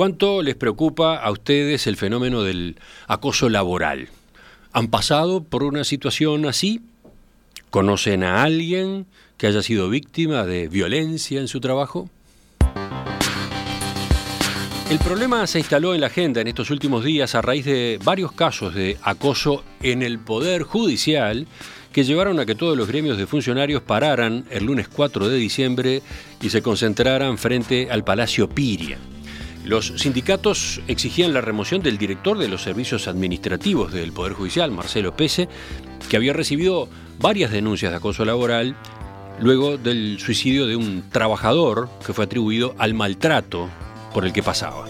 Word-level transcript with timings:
¿Cuánto 0.00 0.40
les 0.40 0.54
preocupa 0.54 1.18
a 1.18 1.30
ustedes 1.30 1.86
el 1.86 1.98
fenómeno 1.98 2.42
del 2.42 2.76
acoso 3.06 3.50
laboral? 3.50 4.08
¿Han 4.72 4.88
pasado 4.88 5.44
por 5.44 5.62
una 5.62 5.84
situación 5.84 6.46
así? 6.46 6.80
¿Conocen 7.68 8.24
a 8.24 8.42
alguien 8.42 9.04
que 9.36 9.46
haya 9.46 9.60
sido 9.60 9.90
víctima 9.90 10.46
de 10.46 10.68
violencia 10.68 11.38
en 11.38 11.48
su 11.48 11.60
trabajo? 11.60 12.08
El 14.90 14.98
problema 15.00 15.46
se 15.46 15.58
instaló 15.58 15.94
en 15.94 16.00
la 16.00 16.06
agenda 16.06 16.40
en 16.40 16.48
estos 16.48 16.70
últimos 16.70 17.04
días 17.04 17.34
a 17.34 17.42
raíz 17.42 17.66
de 17.66 18.00
varios 18.02 18.32
casos 18.32 18.74
de 18.74 18.96
acoso 19.02 19.64
en 19.82 20.00
el 20.00 20.18
Poder 20.18 20.62
Judicial 20.62 21.46
que 21.92 22.04
llevaron 22.04 22.40
a 22.40 22.46
que 22.46 22.54
todos 22.54 22.74
los 22.74 22.88
gremios 22.88 23.18
de 23.18 23.26
funcionarios 23.26 23.82
pararan 23.82 24.46
el 24.50 24.64
lunes 24.64 24.88
4 24.88 25.28
de 25.28 25.36
diciembre 25.36 26.00
y 26.40 26.48
se 26.48 26.62
concentraran 26.62 27.36
frente 27.36 27.90
al 27.90 28.02
Palacio 28.02 28.48
Piria. 28.48 28.96
Los 29.70 29.92
sindicatos 29.98 30.80
exigían 30.88 31.32
la 31.32 31.42
remoción 31.42 31.80
del 31.80 31.96
director 31.96 32.36
de 32.36 32.48
los 32.48 32.60
servicios 32.60 33.06
administrativos 33.06 33.92
del 33.92 34.10
Poder 34.10 34.32
Judicial, 34.32 34.72
Marcelo 34.72 35.14
Pese, 35.14 35.48
que 36.08 36.16
había 36.16 36.32
recibido 36.32 36.88
varias 37.20 37.52
denuncias 37.52 37.92
de 37.92 37.98
acoso 37.98 38.24
laboral 38.24 38.74
luego 39.38 39.78
del 39.78 40.18
suicidio 40.18 40.66
de 40.66 40.74
un 40.74 41.04
trabajador 41.08 41.88
que 42.04 42.12
fue 42.12 42.24
atribuido 42.24 42.74
al 42.78 42.94
maltrato 42.94 43.68
por 44.12 44.24
el 44.24 44.32
que 44.32 44.42
pasaba. 44.42 44.88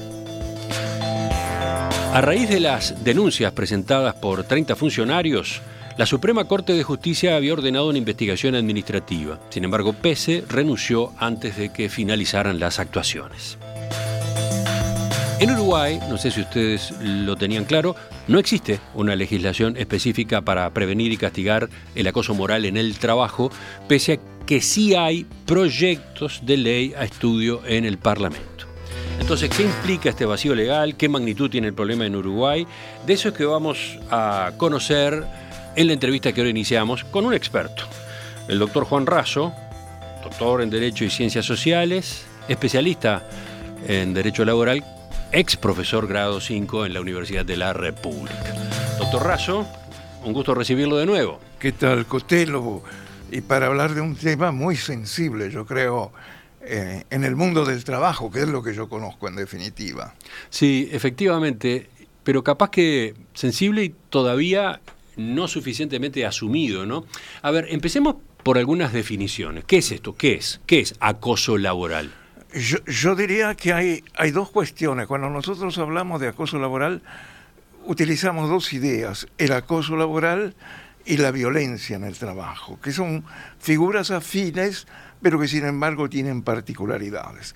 A 2.14 2.20
raíz 2.22 2.48
de 2.48 2.60
las 2.60 3.04
denuncias 3.04 3.52
presentadas 3.52 4.14
por 4.14 4.44
30 4.44 4.76
funcionarios, 4.76 5.60
la 5.98 6.06
Suprema 6.06 6.46
Corte 6.46 6.72
de 6.72 6.84
Justicia 6.84 7.36
había 7.36 7.52
ordenado 7.52 7.90
una 7.90 7.98
investigación 7.98 8.54
administrativa. 8.54 9.40
Sin 9.50 9.64
embargo, 9.64 9.92
Pese 9.92 10.42
renunció 10.48 11.12
antes 11.18 11.58
de 11.58 11.70
que 11.70 11.90
finalizaran 11.90 12.58
las 12.58 12.78
actuaciones. 12.78 13.58
En 15.40 15.50
Uruguay, 15.52 15.98
no 16.10 16.18
sé 16.18 16.30
si 16.30 16.42
ustedes 16.42 16.92
lo 17.00 17.34
tenían 17.34 17.64
claro, 17.64 17.96
no 18.28 18.38
existe 18.38 18.78
una 18.92 19.16
legislación 19.16 19.74
específica 19.78 20.42
para 20.42 20.68
prevenir 20.68 21.12
y 21.12 21.16
castigar 21.16 21.70
el 21.94 22.06
acoso 22.06 22.34
moral 22.34 22.66
en 22.66 22.76
el 22.76 22.98
trabajo, 22.98 23.50
pese 23.88 24.12
a 24.12 24.44
que 24.44 24.60
sí 24.60 24.94
hay 24.94 25.24
proyectos 25.46 26.42
de 26.44 26.58
ley 26.58 26.94
a 26.94 27.04
estudio 27.04 27.62
en 27.66 27.86
el 27.86 27.96
Parlamento. 27.96 28.66
Entonces, 29.18 29.48
¿qué 29.48 29.62
implica 29.62 30.10
este 30.10 30.26
vacío 30.26 30.54
legal? 30.54 30.94
¿Qué 30.94 31.08
magnitud 31.08 31.48
tiene 31.48 31.68
el 31.68 31.74
problema 31.74 32.04
en 32.04 32.16
Uruguay? 32.16 32.66
De 33.06 33.14
eso 33.14 33.30
es 33.30 33.34
que 33.34 33.46
vamos 33.46 33.98
a 34.10 34.52
conocer 34.58 35.24
en 35.74 35.86
la 35.86 35.94
entrevista 35.94 36.34
que 36.34 36.42
ahora 36.42 36.50
iniciamos 36.50 37.04
con 37.04 37.24
un 37.24 37.32
experto, 37.32 37.84
el 38.46 38.58
doctor 38.58 38.84
Juan 38.84 39.06
Razo, 39.06 39.54
doctor 40.22 40.60
en 40.60 40.68
Derecho 40.68 41.06
y 41.06 41.08
Ciencias 41.08 41.46
Sociales, 41.46 42.26
especialista 42.46 43.26
en 43.88 44.12
Derecho 44.12 44.44
Laboral, 44.44 44.84
ex 45.32 45.56
profesor 45.56 46.08
grado 46.08 46.40
5 46.40 46.86
en 46.86 46.94
la 46.94 47.00
Universidad 47.00 47.44
de 47.44 47.56
la 47.56 47.72
República. 47.72 48.54
Doctor 48.98 49.24
Razo, 49.24 49.68
un 50.24 50.32
gusto 50.32 50.54
recibirlo 50.54 50.96
de 50.96 51.06
nuevo. 51.06 51.38
¿Qué 51.58 51.72
tal, 51.72 52.06
Cotelo? 52.06 52.82
Y 53.30 53.40
para 53.40 53.66
hablar 53.66 53.94
de 53.94 54.00
un 54.00 54.16
tema 54.16 54.50
muy 54.50 54.76
sensible, 54.76 55.50
yo 55.50 55.64
creo, 55.66 56.12
eh, 56.62 57.04
en 57.10 57.24
el 57.24 57.36
mundo 57.36 57.64
del 57.64 57.84
trabajo, 57.84 58.30
que 58.30 58.40
es 58.40 58.48
lo 58.48 58.62
que 58.62 58.74
yo 58.74 58.88
conozco 58.88 59.28
en 59.28 59.36
definitiva. 59.36 60.14
Sí, 60.48 60.88
efectivamente, 60.90 61.88
pero 62.24 62.42
capaz 62.42 62.70
que 62.70 63.14
sensible 63.34 63.84
y 63.84 63.94
todavía 64.08 64.80
no 65.16 65.46
suficientemente 65.46 66.26
asumido, 66.26 66.86
¿no? 66.86 67.04
A 67.42 67.50
ver, 67.52 67.66
empecemos 67.70 68.16
por 68.42 68.58
algunas 68.58 68.92
definiciones. 68.92 69.64
¿Qué 69.64 69.78
es 69.78 69.92
esto? 69.92 70.16
¿Qué 70.16 70.34
es? 70.34 70.60
¿Qué 70.66 70.80
es 70.80 70.94
acoso 70.98 71.56
laboral? 71.56 72.10
Yo, 72.52 73.14
diría 73.14 73.54
que 73.54 73.72
hay, 73.72 74.30
dos 74.32 74.50
cuestiones. 74.50 75.06
Cuando 75.06 75.30
nosotros 75.30 75.76
hablamos 75.78 76.20
de 76.20 76.28
acoso 76.28 76.58
laboral, 76.58 77.02
utilizamos 77.84 78.48
dos 78.48 78.72
ideas, 78.72 79.28
el 79.38 79.52
acoso 79.52 79.96
laboral 79.96 80.54
y 81.04 81.16
la 81.16 81.30
violencia 81.30 81.96
en 81.96 82.04
el 82.04 82.18
trabajo, 82.18 82.78
que 82.80 82.92
son 82.92 83.24
figuras 83.58 84.10
afines, 84.10 84.86
pero 85.22 85.38
que 85.38 85.46
sin 85.46 85.64
embargo 85.64 86.08
tienen 86.08 86.42
particularidades. 86.42 87.54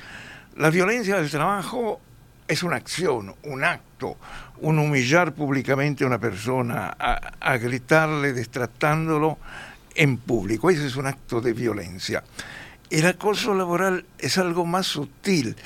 La 0.56 0.70
violencia 0.70 1.16
del 1.16 1.30
trabajo 1.30 2.00
es 2.46 2.62
una 2.62 2.76
acción, 2.76 3.34
un 3.42 3.64
acto, 3.64 4.16
un 4.60 4.78
humillar 4.78 5.34
públicamente 5.34 6.04
a 6.04 6.06
una 6.06 6.20
persona, 6.20 6.94
a, 6.98 7.32
a 7.40 7.56
gritarle, 7.58 8.32
destratándolo 8.32 9.38
en 9.94 10.18
público. 10.18 10.70
Ese 10.70 10.86
es 10.86 10.94
un 10.94 11.06
acto 11.06 11.40
de 11.40 11.52
violencia. 11.52 12.22
El 12.94 13.06
acoso 13.06 13.54
laboral 13.54 14.06
es 14.20 14.38
algo 14.38 14.64
más 14.64 14.86
sutil, 14.86 15.56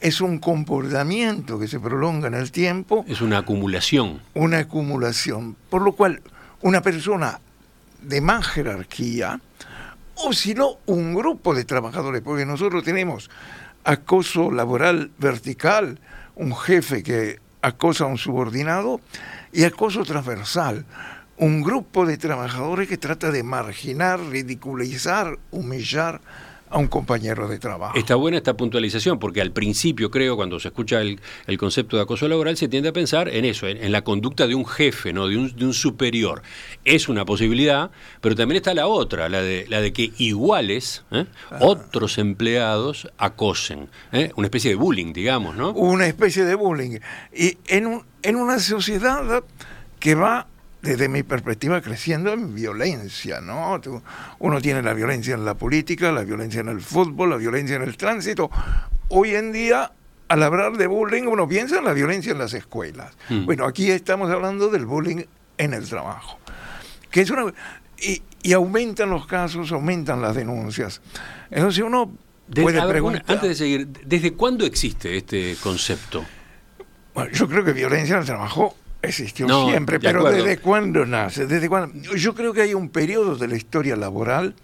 es 0.00 0.20
un 0.20 0.38
comportamiento 0.38 1.58
que 1.58 1.66
se 1.66 1.80
prolonga 1.80 2.28
en 2.28 2.34
el 2.34 2.52
tiempo. 2.52 3.04
Es 3.08 3.20
una 3.20 3.38
acumulación. 3.38 4.22
Una 4.34 4.58
acumulación. 4.58 5.56
Por 5.68 5.82
lo 5.82 5.94
cual, 5.94 6.22
una 6.62 6.82
persona 6.82 7.40
de 8.02 8.20
más 8.20 8.46
jerarquía, 8.46 9.40
o 10.14 10.32
si 10.32 10.54
no, 10.54 10.76
un 10.86 11.12
grupo 11.12 11.56
de 11.56 11.64
trabajadores, 11.64 12.22
porque 12.22 12.46
nosotros 12.46 12.84
tenemos 12.84 13.30
acoso 13.82 14.52
laboral 14.52 15.10
vertical, 15.18 15.98
un 16.36 16.54
jefe 16.54 17.02
que 17.02 17.40
acosa 17.62 18.04
a 18.04 18.06
un 18.06 18.16
subordinado, 18.16 19.00
y 19.52 19.64
acoso 19.64 20.04
transversal, 20.04 20.84
un 21.36 21.64
grupo 21.64 22.06
de 22.06 22.16
trabajadores 22.16 22.88
que 22.88 22.96
trata 22.96 23.32
de 23.32 23.42
marginar, 23.42 24.20
ridiculizar, 24.20 25.36
humillar 25.50 26.20
a 26.68 26.78
un 26.78 26.88
compañero 26.88 27.48
de 27.48 27.58
trabajo. 27.58 27.96
Está 27.96 28.16
buena 28.16 28.38
esta 28.38 28.56
puntualización, 28.56 29.18
porque 29.18 29.40
al 29.40 29.52
principio 29.52 30.10
creo, 30.10 30.36
cuando 30.36 30.58
se 30.58 30.68
escucha 30.68 31.00
el, 31.00 31.18
concepto 31.58 31.96
de 31.96 32.02
acoso 32.02 32.28
laboral, 32.28 32.56
se 32.56 32.68
tiende 32.68 32.88
a 32.88 32.92
pensar 32.92 33.28
en 33.28 33.44
eso, 33.44 33.66
en, 33.68 33.92
la 33.92 34.02
conducta 34.02 34.46
de 34.46 34.54
un 34.54 34.66
jefe, 34.66 35.12
¿no? 35.12 35.28
De 35.28 35.36
un, 35.36 35.54
de 35.54 35.64
un, 35.64 35.74
superior. 35.74 36.42
Es 36.84 37.08
una 37.08 37.24
posibilidad, 37.24 37.90
pero 38.20 38.34
también 38.34 38.56
está 38.56 38.74
la 38.74 38.86
otra, 38.86 39.28
la 39.28 39.42
de, 39.42 39.66
la 39.68 39.80
de 39.80 39.92
que 39.92 40.12
iguales, 40.18 41.04
¿eh? 41.12 41.26
ah. 41.50 41.58
otros 41.60 42.18
empleados 42.18 43.08
acosen. 43.18 43.88
¿eh? 44.12 44.32
Una 44.36 44.46
especie 44.46 44.70
de 44.70 44.76
bullying, 44.76 45.12
digamos, 45.12 45.56
¿no? 45.56 45.70
Una 45.72 46.06
especie 46.06 46.44
de 46.44 46.54
bullying. 46.54 46.98
Y 47.34 47.58
en, 47.68 48.02
en 48.22 48.36
una 48.36 48.58
sociedad 48.58 49.44
que 50.00 50.14
va 50.14 50.46
desde 50.82 51.08
mi 51.08 51.22
perspectiva, 51.22 51.80
creciendo 51.80 52.32
en 52.32 52.54
violencia, 52.54 53.40
¿no? 53.40 53.80
Uno 54.38 54.60
tiene 54.60 54.82
la 54.82 54.94
violencia 54.94 55.34
en 55.34 55.44
la 55.44 55.54
política, 55.54 56.12
la 56.12 56.22
violencia 56.22 56.60
en 56.60 56.68
el 56.68 56.80
fútbol, 56.80 57.30
la 57.30 57.36
violencia 57.36 57.76
en 57.76 57.82
el 57.82 57.96
tránsito. 57.96 58.50
Hoy 59.08 59.34
en 59.34 59.52
día, 59.52 59.92
al 60.28 60.42
hablar 60.42 60.76
de 60.76 60.86
bullying, 60.86 61.24
uno 61.24 61.48
piensa 61.48 61.78
en 61.78 61.84
la 61.84 61.92
violencia 61.92 62.32
en 62.32 62.38
las 62.38 62.54
escuelas. 62.54 63.12
Mm. 63.28 63.46
Bueno, 63.46 63.64
aquí 63.64 63.90
estamos 63.90 64.30
hablando 64.30 64.68
del 64.68 64.86
bullying 64.86 65.24
en 65.58 65.74
el 65.74 65.88
trabajo. 65.88 66.38
Que 67.10 67.22
es 67.22 67.30
una, 67.30 67.52
y, 67.98 68.52
aumentan 68.52 69.10
los 69.10 69.26
casos, 69.26 69.72
aumentan 69.72 70.20
las 70.20 70.36
denuncias. 70.36 71.00
Entonces 71.50 71.82
uno 71.82 72.12
puede 72.54 72.86
preguntar... 72.86 73.24
antes 73.26 73.48
de 73.48 73.54
seguir, 73.54 73.88
¿desde 73.88 74.34
cuándo 74.34 74.64
existe 74.64 75.16
este 75.16 75.56
concepto? 75.62 76.24
Bueno, 77.14 77.32
yo 77.32 77.48
creo 77.48 77.64
que 77.64 77.72
violencia 77.72 78.14
en 78.14 78.20
el 78.20 78.26
trabajo 78.26 78.76
Existió 79.06 79.68
siempre, 79.68 80.00
pero 80.00 80.24
¿desde 80.24 80.58
cuándo 80.58 81.06
nace? 81.06 81.46
¿Desde 81.46 81.68
cuándo? 81.68 82.14
Yo 82.14 82.34
creo 82.34 82.52
que 82.52 82.62
hay 82.62 82.74
un 82.74 82.88
periodo 82.88 83.36
de 83.36 83.48
la 83.48 83.56
historia 83.56 83.96
laboral 83.96 84.54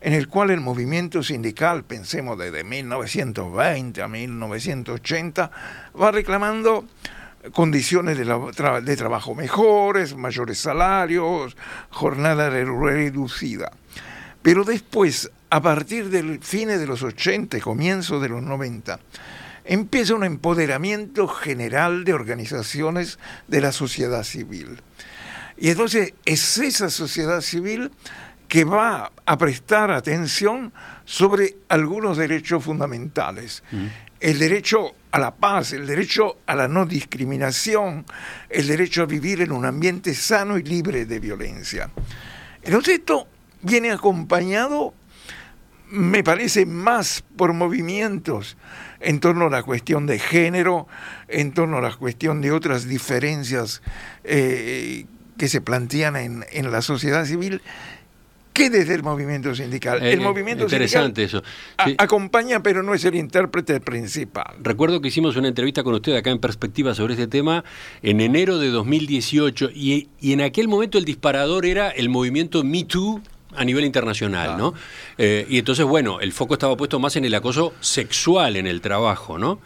en 0.00 0.12
el 0.12 0.28
cual 0.28 0.50
el 0.50 0.60
movimiento 0.60 1.22
sindical, 1.22 1.84
pensemos 1.84 2.38
desde 2.38 2.62
1920 2.62 4.02
a 4.02 4.08
1980, 4.08 5.50
va 6.00 6.10
reclamando 6.12 6.84
condiciones 7.52 8.16
de, 8.18 8.24
de 8.82 8.96
trabajo 8.96 9.34
mejores, 9.34 10.14
mayores 10.14 10.58
salarios, 10.58 11.56
jornada 11.90 12.50
reducida. 12.50 13.72
Pero 14.42 14.64
después, 14.64 15.30
a 15.50 15.60
partir 15.60 16.10
del 16.10 16.40
fines 16.40 16.78
de 16.78 16.86
los 16.86 17.02
80 17.02 17.58
y 17.58 17.60
comienzo 17.60 18.20
de 18.20 18.28
los 18.28 18.42
90, 18.42 19.00
empieza 19.68 20.14
un 20.14 20.24
empoderamiento 20.24 21.28
general 21.28 22.04
de 22.04 22.14
organizaciones 22.14 23.18
de 23.48 23.60
la 23.60 23.70
sociedad 23.70 24.24
civil. 24.24 24.80
Y 25.58 25.68
entonces 25.68 26.14
es 26.24 26.56
esa 26.56 26.88
sociedad 26.88 27.42
civil 27.42 27.90
que 28.48 28.64
va 28.64 29.12
a 29.26 29.38
prestar 29.38 29.90
atención 29.90 30.72
sobre 31.04 31.56
algunos 31.68 32.16
derechos 32.16 32.64
fundamentales. 32.64 33.62
El 34.20 34.38
derecho 34.38 34.94
a 35.10 35.18
la 35.18 35.34
paz, 35.34 35.74
el 35.74 35.86
derecho 35.86 36.38
a 36.46 36.54
la 36.54 36.66
no 36.66 36.86
discriminación, 36.86 38.06
el 38.48 38.66
derecho 38.68 39.02
a 39.02 39.06
vivir 39.06 39.42
en 39.42 39.52
un 39.52 39.66
ambiente 39.66 40.14
sano 40.14 40.56
y 40.56 40.62
libre 40.62 41.04
de 41.04 41.20
violencia. 41.20 41.90
Entonces 42.62 43.00
esto 43.00 43.28
viene 43.60 43.90
acompañado, 43.90 44.94
me 45.90 46.24
parece, 46.24 46.64
más 46.64 47.22
por 47.36 47.52
movimientos 47.52 48.56
en 49.00 49.20
torno 49.20 49.46
a 49.46 49.50
la 49.50 49.62
cuestión 49.62 50.06
de 50.06 50.18
género, 50.18 50.86
en 51.28 51.52
torno 51.52 51.78
a 51.78 51.80
la 51.80 51.92
cuestión 51.92 52.40
de 52.40 52.52
otras 52.52 52.88
diferencias 52.88 53.82
eh, 54.24 55.06
que 55.36 55.48
se 55.48 55.60
plantean 55.60 56.16
en, 56.16 56.72
la 56.72 56.82
sociedad 56.82 57.24
civil, 57.24 57.62
¿Qué 58.52 58.70
desde 58.70 58.94
el 58.94 59.04
movimiento 59.04 59.54
sindical? 59.54 60.02
el 60.02 60.18
eh, 60.18 60.20
movimiento 60.20 60.64
interesante 60.64 61.22
eso. 61.22 61.44
acompaña, 61.76 62.60
pero 62.60 62.82
no 62.82 62.92
es 62.92 63.04
el 63.04 63.14
intérprete 63.14 63.78
principal. 63.78 64.56
Recuerdo 64.60 65.00
que 65.00 65.06
hicimos 65.06 65.36
una 65.36 65.46
entrevista 65.46 65.84
con 65.84 65.94
usted 65.94 66.16
acá 66.16 66.30
en 66.30 66.40
Perspectiva 66.40 66.92
sobre 66.92 67.14
este 67.14 67.28
tema 67.28 67.62
en 68.02 68.20
enero 68.20 68.58
de 68.58 68.70
2018 68.70 69.70
y, 69.72 70.08
y 70.20 70.32
en 70.32 70.40
aquel 70.40 70.66
momento 70.66 70.98
el 70.98 71.04
disparador 71.04 71.66
era 71.66 71.88
el 71.90 72.08
movimiento 72.08 72.64
Me 72.64 72.82
Too 72.82 73.22
a 73.58 73.64
nivel 73.64 73.84
internacional, 73.84 74.56
¿no? 74.56 74.74
Eh, 75.18 75.46
y 75.48 75.58
entonces, 75.58 75.84
bueno, 75.84 76.20
el 76.20 76.32
foco 76.32 76.54
estaba 76.54 76.76
puesto 76.76 76.98
más 76.98 77.16
en 77.16 77.24
el 77.24 77.34
acoso 77.34 77.74
sexual 77.80 78.56
en 78.56 78.66
el 78.66 78.80
trabajo, 78.80 79.38
¿no? 79.38 79.60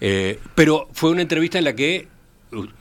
Eh, 0.00 0.38
pero 0.54 0.88
fue 0.92 1.10
una 1.10 1.22
entrevista 1.22 1.58
en 1.58 1.64
la 1.64 1.74
que 1.74 2.08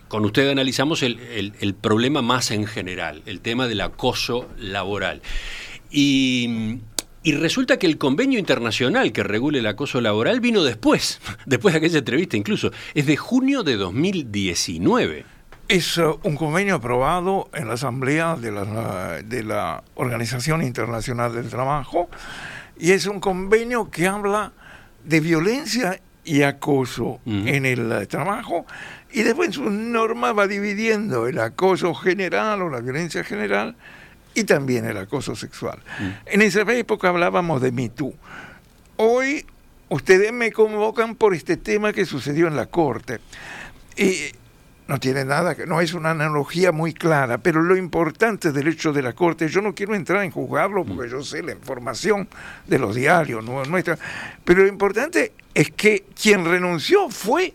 con 0.08 0.26
usted 0.26 0.50
analizamos 0.50 1.04
el, 1.04 1.76
problema 1.80 2.22
más 2.22 2.52
en 2.52 2.66
general, 2.66 3.22
el 3.26 3.40
tema 3.40 3.68
del 3.68 3.82
acoso 3.82 4.50
laboral. 4.58 5.22
Y, 5.90 6.80
resulta 7.24 7.78
que 7.78 7.88
el 7.88 7.98
convenio 7.98 8.40
internacional 8.40 9.14
que 9.14 9.24
regule 9.24 9.60
el 9.60 9.68
acoso 9.68 10.02
laboral 10.02 10.40
vino 10.42 10.64
después, 10.64 11.22
después 11.46 11.74
de 11.74 11.78
aquella 11.78 12.00
entrevista 12.00 12.38
incluso, 12.38 12.72
es 12.94 13.06
de 13.06 13.18
junio 13.18 13.64
de 13.64 13.78
2019. 13.78 15.26
Es 15.72 15.98
uh, 15.98 16.20
un 16.24 16.36
convenio 16.36 16.76
aprobado 16.76 17.50
en 17.54 17.70
la 17.70 17.76
Asamblea 17.76 18.36
de 18.36 18.52
la, 18.52 19.22
de 19.24 19.42
la 19.42 19.82
Organización 19.96 20.64
Internacional 20.64 21.34
del 21.34 21.48
Trabajo 21.48 22.10
y 22.78 22.92
es 22.92 23.06
un 23.06 23.22
convenio 23.22 23.90
que 23.90 24.06
habla 24.06 24.52
de 25.06 25.22
violencia 25.22 26.02
y 26.26 26.42
acoso 26.42 27.22
en 27.26 27.66
el 27.66 27.90
eh, 27.90 28.06
trabajo 28.06 28.66
y 29.14 29.24
después 29.24 29.48
en 29.48 29.54
sus 29.54 29.72
normas 29.72 30.38
va 30.38 30.46
dividiendo 30.46 31.26
el 31.26 31.40
acoso 31.40 31.94
general 31.94 32.64
o 32.64 32.70
la 32.70 32.82
violencia 32.82 33.24
general 33.24 33.78
y 34.34 34.44
también 34.44 34.84
el 34.84 34.98
acoso 34.98 35.38
sexual. 35.38 35.80
En 36.26 36.42
esa 36.42 36.70
época 36.74 37.08
hablábamos 37.08 37.62
de 37.62 37.72
Me 37.72 37.88
Too. 37.88 38.14
Hoy 38.98 39.46
ustedes 39.88 40.34
me 40.34 40.52
convocan 40.52 41.16
por 41.16 41.34
este 41.34 41.56
tema 41.56 41.94
que 41.94 42.06
sucedió 42.06 42.48
en 42.48 42.58
la 42.58 42.66
Corte. 42.66 43.22
Y 43.96 44.34
no 44.92 45.00
tiene 45.00 45.24
nada, 45.24 45.56
no 45.68 45.80
es 45.80 45.94
una 45.94 46.12
analogía 46.12 46.74
muy 46.74 46.94
clara, 46.94 47.38
pero 47.38 47.62
lo 47.62 47.78
importante 47.78 48.52
del 48.52 48.68
hecho 48.68 48.92
de 48.92 49.02
la 49.02 49.14
Corte, 49.14 49.48
yo 49.48 49.62
no 49.62 49.74
quiero 49.74 49.96
entrar 49.96 50.22
en 50.22 50.32
juzgarlo 50.32 50.84
porque 50.84 51.10
yo 51.10 51.24
sé 51.24 51.42
la 51.42 51.54
información 51.54 52.28
de 52.68 52.78
los 52.78 52.94
diarios, 52.94 53.42
no, 53.42 53.64
nuestra, 53.64 53.98
pero 54.44 54.64
lo 54.64 54.68
importante 54.68 55.32
es 55.54 55.72
que 55.72 56.04
quien 56.22 56.44
renunció 56.44 57.10
fue 57.10 57.54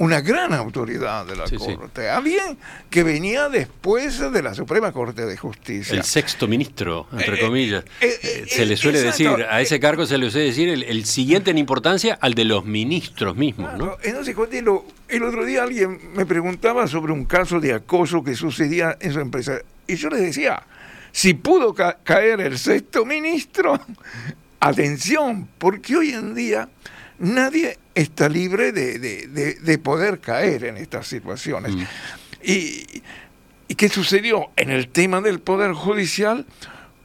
una 0.00 0.22
gran 0.22 0.54
autoridad 0.54 1.26
de 1.26 1.36
la 1.36 1.44
Corte, 1.44 2.08
alguien 2.08 2.56
que 2.88 3.02
venía 3.02 3.50
después 3.50 4.18
de 4.32 4.42
la 4.42 4.54
Suprema 4.54 4.92
Corte 4.92 5.26
de 5.26 5.36
Justicia. 5.36 5.94
El 5.94 6.04
sexto 6.04 6.48
ministro, 6.48 7.06
entre 7.12 7.36
eh, 7.36 7.40
comillas. 7.40 7.84
Eh, 8.00 8.18
eh, 8.22 8.44
se 8.48 8.64
le 8.64 8.78
suele 8.78 9.02
decir, 9.02 9.28
a 9.28 9.60
ese 9.60 9.78
cargo 9.78 10.06
se 10.06 10.16
le 10.16 10.30
suele 10.30 10.46
decir 10.46 10.70
el, 10.70 11.04
siguiente 11.04 11.50
en 11.50 11.58
importancia 11.58 12.18
al 12.18 12.32
de 12.32 12.46
los 12.46 12.64
ministros 12.64 13.36
mismos. 13.36 13.76
¿no? 13.76 13.98
Entonces, 14.02 14.34
el 15.08 15.22
otro 15.22 15.44
día 15.44 15.64
alguien 15.64 16.00
me 16.14 16.24
preguntaba 16.24 16.86
sobre 16.86 17.12
un 17.12 17.26
caso 17.26 17.60
de 17.60 17.74
acoso 17.74 18.24
que 18.24 18.34
sucedía 18.34 18.96
en 19.00 19.12
su 19.12 19.20
empresa, 19.20 19.58
y 19.86 19.96
yo 19.96 20.08
le 20.08 20.16
decía, 20.16 20.62
si 21.12 21.34
pudo 21.34 21.74
caer 21.74 22.40
el 22.40 22.58
sexto 22.58 23.04
ministro, 23.04 23.78
atención, 24.60 25.46
porque 25.58 25.94
hoy 25.94 26.12
en 26.12 26.34
día 26.34 26.70
nadie 27.20 27.78
está 27.94 28.28
libre 28.28 28.72
de, 28.72 29.80
poder 29.82 30.20
caer 30.20 30.64
en 30.64 30.76
estas 30.76 31.06
situaciones. 31.06 31.74
Mm. 31.74 31.82
Y, 32.42 33.02
qué 33.76 33.88
sucedió? 33.88 34.50
En 34.56 34.70
el 34.70 34.88
tema 34.88 35.20
del 35.20 35.40
Poder 35.40 35.72
Judicial 35.72 36.44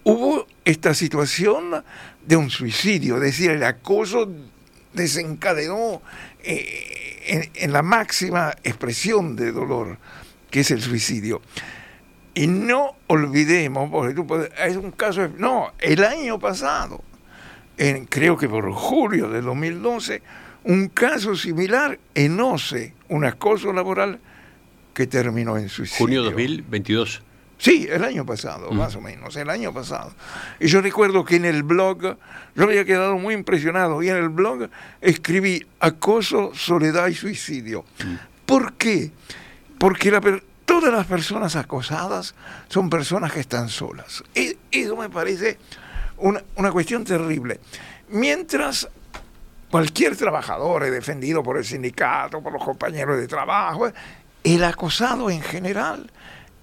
hubo 0.03 0.47
esta 0.65 0.93
situación 0.93 1.83
de 2.25 2.35
un 2.35 2.49
suicidio, 2.49 3.15
es 3.15 3.21
decir, 3.21 3.51
el 3.51 3.63
acoso 3.63 4.29
desencadenó 4.93 6.01
eh, 6.43 7.51
en, 7.53 7.71
la 7.71 7.81
máxima 7.81 8.53
expresión 8.63 9.35
de 9.35 9.51
dolor, 9.51 9.97
que 10.49 10.61
es 10.61 10.71
el 10.71 10.81
suicidio. 10.81 11.41
Y 12.33 12.47
no 12.47 12.95
olvidemos, 13.07 13.89
porque 13.89 14.13
tú 14.13 14.27
es 14.57 14.75
un 14.75 14.91
caso, 14.91 15.29
no, 15.37 15.71
el 15.79 16.03
año 16.03 16.39
pasado, 16.39 17.03
en, 17.77 18.05
creo 18.05 18.37
que 18.37 18.47
por 18.47 18.71
julio 18.71 19.29
de 19.29 19.41
2012, 19.41 20.21
un 20.65 20.89
caso 20.89 21.35
similar 21.35 21.99
en 22.13 22.39
OCE, 22.39 22.93
un 23.09 23.25
acoso 23.25 23.71
laboral 23.73 24.19
que 24.93 25.07
terminó 25.07 25.57
en 25.57 25.69
suicidio. 25.69 26.05
Junio 26.05 26.23
2022. 26.23 27.21
Sí, 27.57 27.87
el 27.89 28.03
año 28.03 28.25
pasado, 28.25 28.71
mm. 28.71 28.77
más 28.77 28.95
o 28.95 29.01
menos, 29.01 29.35
el 29.35 29.49
año 29.49 29.73
pasado. 29.73 30.13
Y 30.59 30.67
yo 30.67 30.81
recuerdo 30.81 31.23
que 31.23 31.37
en 31.37 31.45
el 31.45 31.63
blog, 31.63 32.17
yo 32.55 32.63
había 32.63 32.85
quedado 32.85 33.17
muy 33.17 33.33
impresionado, 33.33 34.01
y 34.03 34.09
en 34.09 34.17
el 34.17 34.29
blog 34.29 34.69
escribí 35.01 35.65
acoso, 35.79 36.51
soledad 36.53 37.07
y 37.07 37.13
suicidio. 37.13 37.85
Mm. 38.03 38.15
¿Por 38.45 38.73
qué? 38.73 39.11
Porque 39.77 40.11
todas 40.65 40.93
las 40.93 41.05
personas 41.05 41.55
acosadas 41.55 42.35
son 42.67 42.89
personas 42.89 43.31
que 43.31 43.39
están 43.39 43.69
solas. 43.69 44.23
Y 44.33 44.55
eso 44.71 44.95
me 44.95 45.09
parece 45.09 45.57
una, 46.17 46.43
una 46.55 46.71
cuestión 46.71 47.03
terrible. 47.03 47.59
Mientras 48.09 48.87
cualquier 49.69 50.15
trabajador 50.15 50.83
es 50.83 50.91
defendido 50.91 51.43
por 51.43 51.57
el 51.57 51.65
sindicato, 51.65 52.41
por 52.41 52.53
los 52.53 52.63
compañeros 52.63 53.19
de 53.19 53.27
trabajo, 53.27 53.91
el 54.43 54.63
acosado 54.63 55.29
en 55.29 55.41
general 55.41 56.09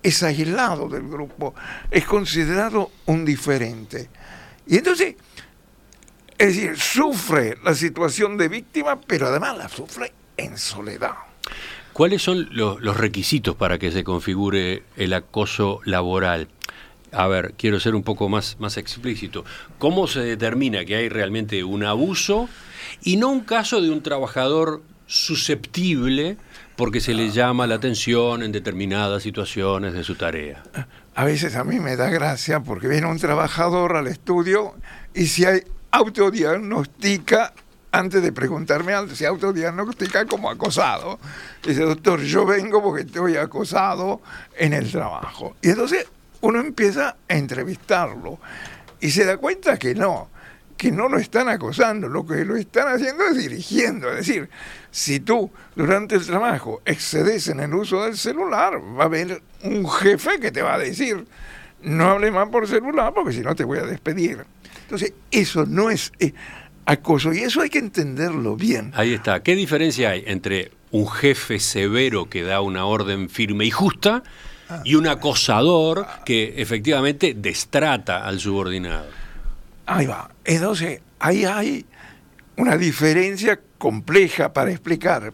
es 0.02 0.22
aislado 0.22 0.88
del 0.88 1.08
grupo, 1.08 1.54
es 1.90 2.04
considerado 2.04 2.90
un 3.06 3.24
diferente. 3.24 4.08
Y 4.66 4.78
entonces, 4.78 5.16
es 6.38 6.56
decir, 6.56 6.78
sufre 6.78 7.56
la 7.62 7.74
situación 7.74 8.36
de 8.36 8.48
víctima, 8.48 9.00
pero 9.00 9.28
además 9.28 9.56
la 9.58 9.68
sufre 9.68 10.12
en 10.36 10.58
soledad. 10.58 11.14
¿Cuáles 11.92 12.22
son 12.22 12.48
los, 12.52 12.96
requisitos 12.96 13.54
para 13.54 13.78
que 13.78 13.92
se 13.92 14.02
configure 14.02 14.82
el 14.96 15.12
acoso 15.12 15.80
laboral? 15.84 16.48
A 17.12 17.26
ver, 17.28 17.54
quiero 17.58 17.78
ser 17.78 17.94
un 17.94 18.02
poco 18.02 18.28
más, 18.28 18.56
más 18.58 18.78
explícito. 18.78 19.44
¿Cómo 19.78 20.06
se 20.06 20.20
determina 20.20 20.84
que 20.84 20.96
hay 20.96 21.08
realmente 21.08 21.62
un 21.62 21.84
abuso 21.84 22.48
y 23.02 23.16
no 23.16 23.28
un 23.28 23.40
caso 23.40 23.80
de 23.82 23.90
un 23.90 24.02
trabajador 24.02 24.82
susceptible 25.06 26.38
porque 26.74 27.00
se 27.00 27.12
le 27.12 27.30
llama 27.30 27.66
la 27.66 27.74
atención 27.74 28.42
en 28.42 28.50
determinadas 28.50 29.22
situaciones 29.22 29.92
de 29.92 30.04
su 30.04 30.14
tarea? 30.14 30.62
A 31.14 31.24
veces 31.24 31.56
a 31.56 31.64
mí 31.64 31.80
me 31.80 31.96
da 31.96 32.08
gracia 32.08 32.60
porque 32.60 32.88
viene 32.88 33.06
un 33.06 33.18
trabajador 33.18 33.96
al 33.96 34.06
estudio 34.06 34.74
y 35.12 35.26
si 35.26 35.44
hay 35.44 35.62
autodiagnostica 35.90 37.52
antes 37.92 38.22
de 38.22 38.32
preguntarme 38.32 38.94
algo, 38.94 39.14
se 39.14 39.26
autodiagnostica 39.26 40.24
como 40.24 40.48
acosado. 40.48 41.20
Dice, 41.62 41.82
doctor, 41.82 42.22
yo 42.22 42.46
vengo 42.46 42.82
porque 42.82 43.02
estoy 43.02 43.36
acosado 43.36 44.22
en 44.56 44.72
el 44.72 44.90
trabajo. 44.90 45.56
Y 45.60 45.68
entonces 45.68 46.06
uno 46.42 46.60
empieza 46.60 47.16
a 47.28 47.34
entrevistarlo 47.34 48.38
y 49.00 49.10
se 49.10 49.24
da 49.24 49.36
cuenta 49.36 49.78
que 49.78 49.94
no, 49.94 50.28
que 50.76 50.92
no 50.92 51.08
lo 51.08 51.18
están 51.18 51.48
acosando, 51.48 52.08
lo 52.08 52.26
que 52.26 52.44
lo 52.44 52.56
están 52.56 52.88
haciendo 52.88 53.24
es 53.24 53.36
dirigiendo. 53.36 54.10
Es 54.10 54.26
decir, 54.26 54.48
si 54.90 55.20
tú 55.20 55.50
durante 55.74 56.16
el 56.16 56.26
trabajo 56.26 56.82
excedes 56.84 57.48
en 57.48 57.60
el 57.60 57.74
uso 57.74 58.04
del 58.04 58.16
celular, 58.16 58.74
va 58.74 59.04
a 59.04 59.06
haber 59.06 59.42
un 59.62 59.88
jefe 59.88 60.38
que 60.40 60.50
te 60.50 60.62
va 60.62 60.74
a 60.74 60.78
decir, 60.78 61.24
no 61.82 62.10
hable 62.10 62.30
más 62.30 62.48
por 62.48 62.68
celular 62.68 63.12
porque 63.14 63.32
si 63.32 63.40
no 63.40 63.54
te 63.54 63.64
voy 63.64 63.78
a 63.78 63.82
despedir. 63.82 64.44
Entonces, 64.82 65.14
eso 65.30 65.64
no 65.66 65.90
es 65.90 66.12
eh, 66.18 66.32
acoso 66.84 67.32
y 67.32 67.38
eso 67.38 67.60
hay 67.60 67.70
que 67.70 67.78
entenderlo 67.78 68.56
bien. 68.56 68.92
Ahí 68.94 69.14
está. 69.14 69.42
¿Qué 69.42 69.54
diferencia 69.54 70.10
hay 70.10 70.24
entre 70.26 70.72
un 70.90 71.08
jefe 71.08 71.58
severo 71.58 72.28
que 72.28 72.42
da 72.42 72.60
una 72.60 72.84
orden 72.84 73.30
firme 73.30 73.64
y 73.64 73.70
justa 73.70 74.22
y 74.84 74.94
un 74.94 75.06
acosador 75.06 76.06
que 76.24 76.54
efectivamente 76.56 77.34
destrata 77.36 78.26
al 78.26 78.40
subordinado. 78.40 79.06
Ahí 79.86 80.06
va. 80.06 80.30
Entonces, 80.44 81.00
ahí 81.18 81.44
hay 81.44 81.84
una 82.56 82.76
diferencia 82.76 83.58
compleja 83.78 84.52
para 84.52 84.70
explicar. 84.70 85.32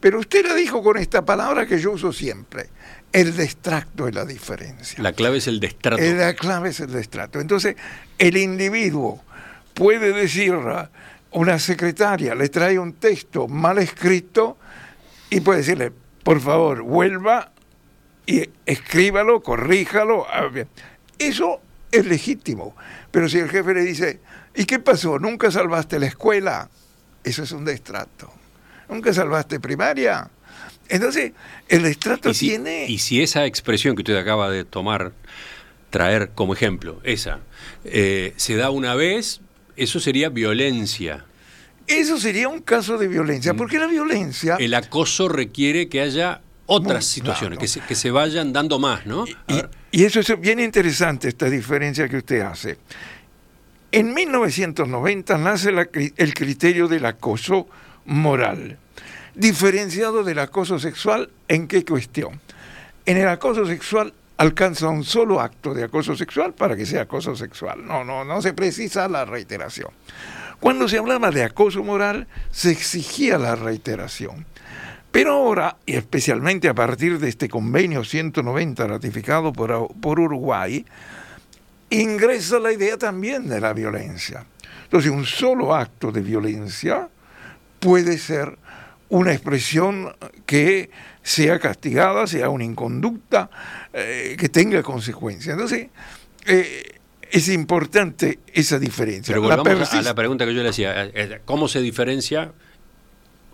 Pero 0.00 0.20
usted 0.20 0.46
la 0.46 0.54
dijo 0.54 0.82
con 0.82 0.96
esta 0.96 1.24
palabra 1.24 1.66
que 1.66 1.78
yo 1.78 1.92
uso 1.92 2.12
siempre. 2.12 2.68
El 3.12 3.36
destrato 3.36 4.06
es 4.06 4.14
la 4.14 4.24
diferencia. 4.24 5.02
La 5.02 5.12
clave 5.12 5.38
es 5.38 5.46
el 5.46 5.60
destrato. 5.60 6.02
Eh, 6.02 6.14
la 6.14 6.34
clave 6.34 6.68
es 6.68 6.80
el 6.80 6.92
destrato. 6.92 7.40
Entonces, 7.40 7.74
el 8.18 8.36
individuo 8.36 9.22
puede 9.74 10.12
decir, 10.12 10.54
una 11.32 11.58
secretaria 11.58 12.34
le 12.34 12.48
trae 12.48 12.78
un 12.78 12.94
texto 12.94 13.48
mal 13.48 13.78
escrito 13.78 14.58
y 15.30 15.40
puede 15.40 15.58
decirle, 15.58 15.92
por 16.22 16.40
favor, 16.40 16.82
vuelva 16.82 17.52
y 18.28 18.50
escríbalo, 18.66 19.42
corríjalo. 19.42 20.26
Eso 21.18 21.62
es 21.90 22.04
legítimo. 22.04 22.76
Pero 23.10 23.26
si 23.26 23.38
el 23.38 23.48
jefe 23.48 23.72
le 23.72 23.80
dice, 23.80 24.20
¿y 24.54 24.66
qué 24.66 24.78
pasó? 24.78 25.18
¿Nunca 25.18 25.50
salvaste 25.50 25.98
la 25.98 26.08
escuela? 26.08 26.68
Eso 27.24 27.42
es 27.42 27.52
un 27.52 27.64
destrato. 27.64 28.30
¿Nunca 28.90 29.14
salvaste 29.14 29.60
primaria? 29.60 30.28
Entonces, 30.90 31.32
el 31.68 31.84
destrato 31.84 32.30
tiene... 32.32 32.84
Y 32.86 32.98
si 32.98 33.22
esa 33.22 33.46
expresión 33.46 33.96
que 33.96 34.02
usted 34.02 34.16
acaba 34.16 34.50
de 34.50 34.64
tomar 34.66 35.12
traer 35.88 36.32
como 36.34 36.52
ejemplo, 36.52 37.00
esa. 37.04 37.40
Eh, 37.84 38.34
se 38.36 38.56
da 38.56 38.68
una 38.68 38.94
vez, 38.94 39.40
eso 39.76 40.00
sería 40.00 40.28
violencia. 40.28 41.24
Eso 41.86 42.18
sería 42.18 42.50
un 42.50 42.60
caso 42.60 42.98
de 42.98 43.08
violencia, 43.08 43.54
mm. 43.54 43.56
porque 43.56 43.78
la 43.78 43.86
violencia... 43.86 44.56
El 44.58 44.74
acoso 44.74 45.30
requiere 45.30 45.88
que 45.88 46.02
haya 46.02 46.42
otras 46.68 47.04
situaciones, 47.06 47.58
que, 47.58 47.66
se, 47.66 47.80
que, 47.80 47.94
se, 47.94 48.10
vayan 48.10 48.52
dando 48.52 48.78
más, 48.78 49.06
¿no? 49.06 49.24
Y, 49.90 50.04
eso 50.04 50.20
es 50.20 50.40
bien 50.40 50.60
interesante, 50.60 51.28
esta 51.28 51.48
diferencia 51.48 52.08
que 52.08 52.18
usted 52.18 52.42
hace. 52.42 52.78
En 53.90 54.12
1990 54.12 55.38
nace 55.38 55.70
el 56.16 56.34
criterio 56.34 56.86
del 56.86 57.06
acoso 57.06 57.66
moral, 58.04 58.78
diferenciado 59.34 60.22
del 60.22 60.38
acoso 60.40 60.78
sexual, 60.78 61.30
¿en 61.48 61.68
qué 61.68 61.84
cuestión? 61.86 62.38
En 63.06 63.16
el 63.16 63.28
acoso 63.28 63.66
sexual 63.66 64.12
alcanza 64.36 64.88
un 64.88 65.04
solo 65.04 65.40
acto 65.40 65.72
de 65.72 65.84
acoso 65.84 66.14
sexual 66.14 66.52
para 66.52 66.76
que 66.76 66.84
sea 66.84 67.02
acoso 67.02 67.34
sexual. 67.34 67.86
No, 67.86 68.04
no, 68.04 68.24
no 68.24 68.42
se 68.42 68.52
precisa 68.52 69.08
la 69.08 69.24
reiteración. 69.24 69.90
Cuando 70.60 70.86
se 70.88 70.98
hablaba 70.98 71.30
de 71.30 71.44
acoso 71.44 71.82
moral, 71.82 72.26
se 72.50 72.70
exigía 72.70 73.38
la 73.38 73.56
reiteración. 73.56 74.44
Pero 75.10 75.32
ahora, 75.32 75.76
y 75.86 75.94
especialmente 75.94 76.68
a 76.68 76.74
partir 76.74 77.18
de 77.18 77.28
este 77.28 77.48
convenio 77.48 78.04
190 78.04 78.86
ratificado 78.86 79.52
por, 79.52 79.88
por 80.00 80.20
Uruguay, 80.20 80.84
ingresa 81.90 82.58
la 82.58 82.72
idea 82.72 82.96
también 82.98 83.48
de 83.48 83.60
la 83.60 83.72
violencia. 83.72 84.44
Entonces, 84.84 85.10
un 85.10 85.24
solo 85.24 85.74
acto 85.74 86.12
de 86.12 86.20
violencia 86.20 87.08
puede 87.78 88.18
ser 88.18 88.58
una 89.10 89.32
expresión 89.32 90.14
que 90.44 90.90
sea 91.22 91.58
castigada, 91.58 92.26
sea 92.26 92.50
una 92.50 92.64
inconducta, 92.64 93.50
eh, 93.92 94.36
que 94.38 94.48
tenga 94.48 94.82
consecuencias. 94.82 95.54
Entonces, 95.54 95.88
eh, 96.46 96.98
es 97.30 97.48
importante 97.48 98.38
esa 98.52 98.78
diferencia. 98.78 99.34
Pero 99.34 99.42
volvamos 99.42 99.92
a 99.92 100.02
la 100.02 100.14
pregunta 100.14 100.46
que 100.46 100.54
yo 100.54 100.60
le 100.60 100.68
decía, 100.68 101.04
eh, 101.04 101.40
¿cómo 101.44 101.68
se 101.68 101.80
diferencia 101.80 102.52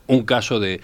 un 0.07 0.25
caso 0.25 0.61
de, 0.61 0.81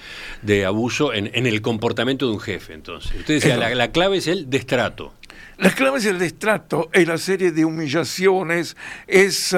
abuso 0.67 1.12
en, 1.12 1.47
el 1.47 1.62
comportamiento 1.62 2.27
de 2.27 2.33
un 2.33 2.41
jefe? 2.41 2.75
Entonces, 2.75 3.12
usted 3.19 3.35
decía, 3.35 3.57
la, 3.57 3.93
clave 3.93 4.19
es 4.19 4.27
el 4.27 4.50
destrato. 4.50 5.15
La 5.59 5.71
clave 5.71 5.99
es 5.99 6.07
el 6.07 6.19
destrato, 6.19 6.91
es 6.93 7.07
la 7.07 7.19
serie 7.19 7.53
de 7.53 7.65
humillaciones, 7.65 8.77
es... 9.07 9.57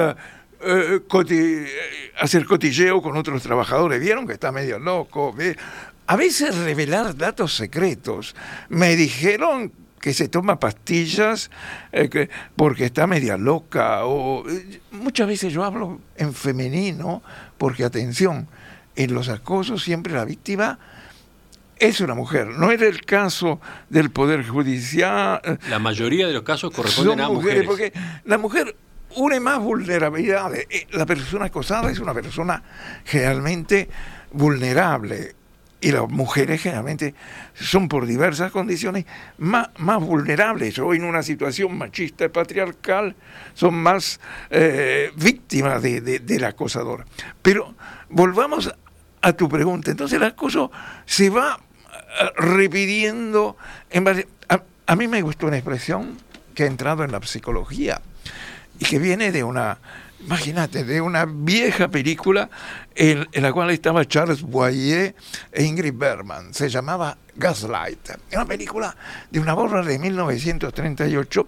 hacer 2.19 2.45
cotilleo 2.45 3.01
con 3.01 3.17
otros 3.17 3.43
trabajadores. 3.43 3.99
¿Vieron 3.99 4.25
que 4.27 4.33
está 4.33 4.51
medio 4.51 4.79
loco? 4.79 5.35
A 6.07 6.15
veces 6.15 6.57
revelar 6.57 7.15
datos 7.15 7.55
secretos. 7.55 8.35
Me 8.69 8.95
dijeron 8.95 9.71
que 10.03 10.13
se 10.13 10.27
toma 10.27 10.59
pastillas 10.59 11.49
eh, 11.93 12.27
porque 12.57 12.83
está 12.83 13.07
media 13.07 13.37
loca. 13.37 14.03
O, 14.03 14.43
eh, 14.49 14.81
muchas 14.91 15.25
veces 15.27 15.53
yo 15.53 15.63
hablo 15.63 16.01
en 16.17 16.33
femenino 16.33 17.23
porque, 17.57 17.85
atención, 17.85 18.49
en 18.95 19.13
los 19.13 19.29
acosos 19.29 19.83
siempre 19.83 20.13
la 20.13 20.25
víctima 20.25 20.79
es 21.77 21.99
una 21.99 22.13
mujer. 22.13 22.47
No 22.47 22.71
era 22.71 22.87
el 22.87 23.01
caso 23.05 23.59
del 23.89 24.09
Poder 24.11 24.47
Judicial. 24.47 25.41
La 25.69 25.79
mayoría 25.79 26.27
de 26.27 26.33
los 26.33 26.43
casos 26.43 26.71
corresponden 26.73 27.19
a 27.19 27.29
mujeres. 27.29 27.63
Porque 27.65 27.91
la 28.25 28.37
mujer 28.37 28.75
une 29.15 29.39
más 29.39 29.59
vulnerabilidades. 29.59 30.65
Eh, 30.69 30.87
la 30.91 31.05
persona 31.05 31.45
acosada 31.45 31.91
es 31.91 31.99
una 31.99 32.13
persona 32.13 32.63
generalmente 33.05 33.89
vulnerable 34.31 35.35
y 35.83 35.91
las 35.91 36.09
mujeres 36.09 36.61
generalmente 36.61 37.13
son 37.53 37.89
por 37.89 38.05
diversas 38.05 38.51
condiciones 38.51 39.05
más, 39.37 39.69
más 39.77 39.99
vulnerables 39.99 40.79
o 40.79 40.93
en 40.93 41.03
una 41.03 41.21
situación 41.23 41.77
machista 41.77 42.25
y 42.25 42.29
patriarcal 42.29 43.15
son 43.53 43.75
más 43.75 44.21
eh, 44.49 45.11
víctimas 45.17 45.81
de, 45.81 45.99
del 45.99 46.45
acosador. 46.45 47.05
Pero 47.41 47.75
volvamos 48.09 48.73
a 49.23 49.33
tu 49.33 49.49
pregunta. 49.49 49.89
Entonces 49.89 50.17
el 50.17 50.23
acoso 50.23 50.71
se 51.05 51.31
va 51.31 51.59
eh, 52.21 52.29
repitiendo 52.37 53.57
en 53.89 54.03
base... 54.03 54.27
a 54.85 54.95
mí 54.95 55.07
me 55.07 55.21
gustó 55.23 55.47
una 55.47 55.57
expresión 55.57 56.17
que 56.53 56.63
ha 56.63 56.67
entrado 56.67 57.03
en 57.03 57.11
la 57.11 57.21
psicología 57.23 58.01
y 58.77 58.85
que 58.85 58.99
viene 58.99 59.31
de 59.31 59.43
una 59.43 59.79
imagínate, 60.25 60.83
de 60.83 61.01
una 61.01 61.25
vieja 61.25 61.89
película 61.89 62.49
en, 62.95 63.27
la 63.33 63.51
cual 63.51 63.71
estaba 63.71 64.05
Charles 64.05 64.41
Boyer 64.41 65.15
e 65.51 65.63
Ingrid 65.63 65.93
Bergman. 65.95 66.53
Se 66.53 66.69
llamaba 66.69 67.17
Gaslight. 67.35 68.09
Era 68.31 68.41
una 68.41 68.45
película 68.45 68.95
de 69.29 69.39
una 69.39 69.53
borra 69.53 69.83
de 69.83 69.99
1938. 69.99 71.47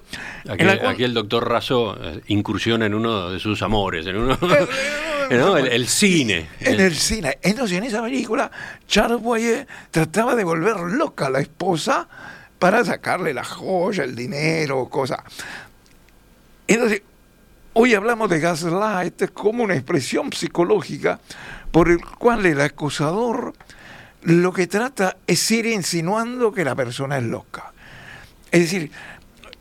Aquí, 0.49 1.03
el 1.03 1.13
doctor 1.13 1.47
Razo 1.47 1.97
eh, 2.01 2.21
incursiona 2.27 2.85
en 2.85 2.93
uno 2.93 3.29
de 3.29 3.39
sus 3.39 3.61
amores, 3.61 4.05
en 4.07 4.17
uno... 4.17 4.37
Eh, 5.29 5.69
el, 5.71 5.87
cine. 5.87 6.49
En 6.59 6.79
el 6.79 6.95
cine. 6.95 7.39
Entonces, 7.41 7.77
en 7.77 7.83
esa 7.83 8.01
película, 8.01 8.51
Charles 8.87 9.21
Boyer 9.21 9.67
trataba 9.91 10.35
de 10.35 10.43
volver 10.43 10.77
loca 10.77 11.27
a 11.27 11.29
la 11.29 11.39
esposa 11.39 12.07
para 12.59 12.83
sacarle 12.83 13.33
la 13.33 13.43
joya, 13.43 14.03
el 14.03 14.15
dinero, 14.15 14.87
cosas. 14.89 15.19
Entonces, 16.67 17.01
Hoy 17.77 17.93
hablamos 17.93 18.29
de 18.29 18.39
gaslight 18.39 19.33
como 19.33 19.61
una 19.61 19.75
expresión 19.75 20.31
psicológica 20.31 21.19
por 21.71 21.89
el 21.89 21.99
cual 21.99 22.45
el 22.45 22.61
acosador 22.61 23.53
lo 24.21 24.53
que 24.53 24.65
trata 24.65 25.17
es 25.27 25.51
ir 25.51 25.65
insinuando 25.65 26.53
que 26.53 26.63
la 26.63 26.73
persona 26.73 27.17
es 27.17 27.25
loca. 27.25 27.73
Es 28.49 28.61
decir, 28.61 28.91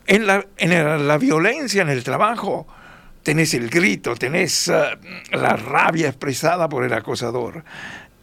en 0.06 0.28
la, 0.28 0.46
en 0.58 1.08
la 1.08 1.18
violencia 1.18 1.82
en 1.82 1.88
el 1.88 2.04
trabajo 2.04 2.68
tenés 3.24 3.54
el 3.54 3.68
grito, 3.68 4.14
tenés 4.14 4.68
eh, 4.68 4.96
la 5.32 5.56
rabia 5.56 6.08
expresada 6.08 6.68
por 6.68 6.84
el 6.84 6.92
acosador. 6.92 7.64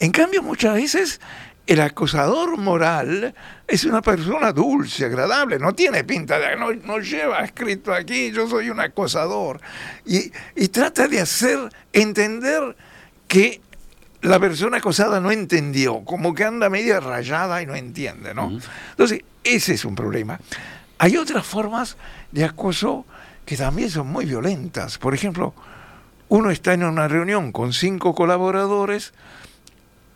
En 0.00 0.10
cambio, 0.10 0.42
muchas 0.42 0.74
veces 0.74 1.20
el 1.66 1.80
acosador 1.80 2.56
moral 2.56 3.34
es 3.66 3.84
una 3.84 4.00
persona 4.00 4.52
dulce, 4.52 5.04
agradable, 5.04 5.58
no 5.58 5.74
tiene 5.74 6.04
pinta 6.04 6.38
de, 6.38 6.56
no, 6.56 6.72
no 6.72 6.98
lleva 6.98 7.44
escrito 7.44 7.92
aquí, 7.92 8.30
yo 8.32 8.48
soy 8.48 8.70
un 8.70 8.80
acosador. 8.80 9.60
Y, 10.06 10.30
trata 10.68 11.08
de 11.08 11.20
hacer 11.20 11.58
entender 11.92 12.76
que 13.28 13.60
la 14.22 14.38
persona 14.38 14.78
acosada 14.78 15.20
no 15.20 15.32
entendió, 15.32 16.04
como 16.04 16.32
que 16.32 16.44
anda 16.44 16.70
media 16.70 17.00
rayada 17.00 17.60
y 17.60 17.66
no 17.66 17.74
entiende, 17.74 18.34
¿no? 18.34 18.58
Entonces, 18.90 19.20
ese 19.42 19.74
es 19.74 19.84
un 19.84 19.96
problema. 19.96 20.38
Hay 20.98 21.16
otras 21.16 21.46
formas 21.46 21.96
de 22.30 22.44
acoso 22.44 23.04
que 23.44 23.56
también 23.56 23.90
son 23.90 24.06
muy 24.06 24.24
violentas. 24.24 24.98
Por 24.98 25.14
ejemplo, 25.14 25.54
uno 26.28 26.50
está 26.50 26.74
en 26.74 26.84
una 26.84 27.08
reunión 27.08 27.52
con 27.52 27.72
cinco 27.72 28.14
colaboradores, 28.14 29.12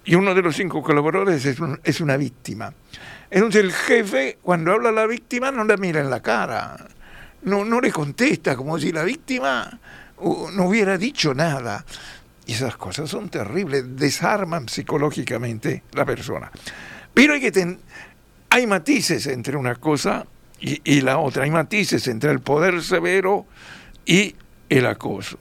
y 0.07 0.15
uno 0.15 0.35
de 0.35 0.41
los 0.41 0.57
cinco 0.57 0.83
colaboradores 0.83 1.45
es, 1.45 2.01
una 2.01 2.17
víctima. 2.17 2.73
Entonces 3.29 3.65
el 3.65 3.73
jefe, 3.73 4.39
cuando 4.41 4.73
habla 4.73 4.91
a 4.91 4.93
la 4.93 5.07
víctima, 5.07 5.51
no 5.51 5.65
la 5.65 5.77
mira 5.77 6.01
en 6.01 6.09
la 6.09 6.21
cara, 6.21 6.77
no, 7.43 7.81
le 7.81 7.91
contesta, 7.91 8.57
como 8.57 8.79
si 8.79 8.93
la 8.93 9.03
víctima 9.03 9.79
no 10.55 10.65
hubiera 10.65 10.97
dicho 10.97 11.35
nada. 11.35 11.85
Y 12.47 12.53
esas 12.53 12.77
cosas 12.77 13.11
son 13.11 13.29
terribles, 13.29 13.97
desarman 13.97 14.69
psicológicamente 14.69 15.83
la 15.93 16.05
persona. 16.05 16.53
Pero 17.13 17.35
hay 17.35 17.41
que 17.41 17.79
hay 18.51 18.67
matices 18.69 19.27
entre 19.27 19.57
una 19.57 19.75
cosa 19.75 20.25
y, 20.61 21.01
la 21.03 21.19
otra, 21.19 21.45
hay 21.45 21.51
matices 21.51 22.09
entre 22.09 22.31
el 22.31 22.41
poder 22.41 22.83
severo 22.83 23.47
y 24.07 24.35
el 24.69 24.87
acoso. 24.87 25.39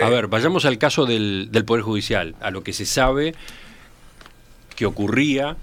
A 0.00 0.08
ver, 0.08 0.28
vayamos 0.28 0.64
al 0.64 0.78
caso 0.78 1.06
del, 1.06 1.48
del, 1.50 1.64
Poder 1.64 1.82
Judicial, 1.82 2.36
a 2.40 2.50
lo 2.50 2.62
que 2.62 2.72
se 2.72 2.86
sabe 2.86 3.34
que 4.76 4.86
ocurría 4.86 5.56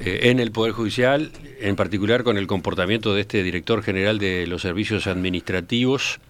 eh, 0.00 0.30
en 0.30 0.40
el 0.40 0.50
Poder 0.50 0.72
Judicial, 0.72 1.30
en 1.60 1.76
particular 1.76 2.22
con 2.22 2.38
el 2.38 2.46
comportamiento 2.46 3.14
de 3.14 3.22
este 3.22 3.42
director 3.42 3.82
general 3.82 4.18
de 4.18 4.46
los 4.46 4.62
servicios 4.62 5.06
administrativos 5.06 6.20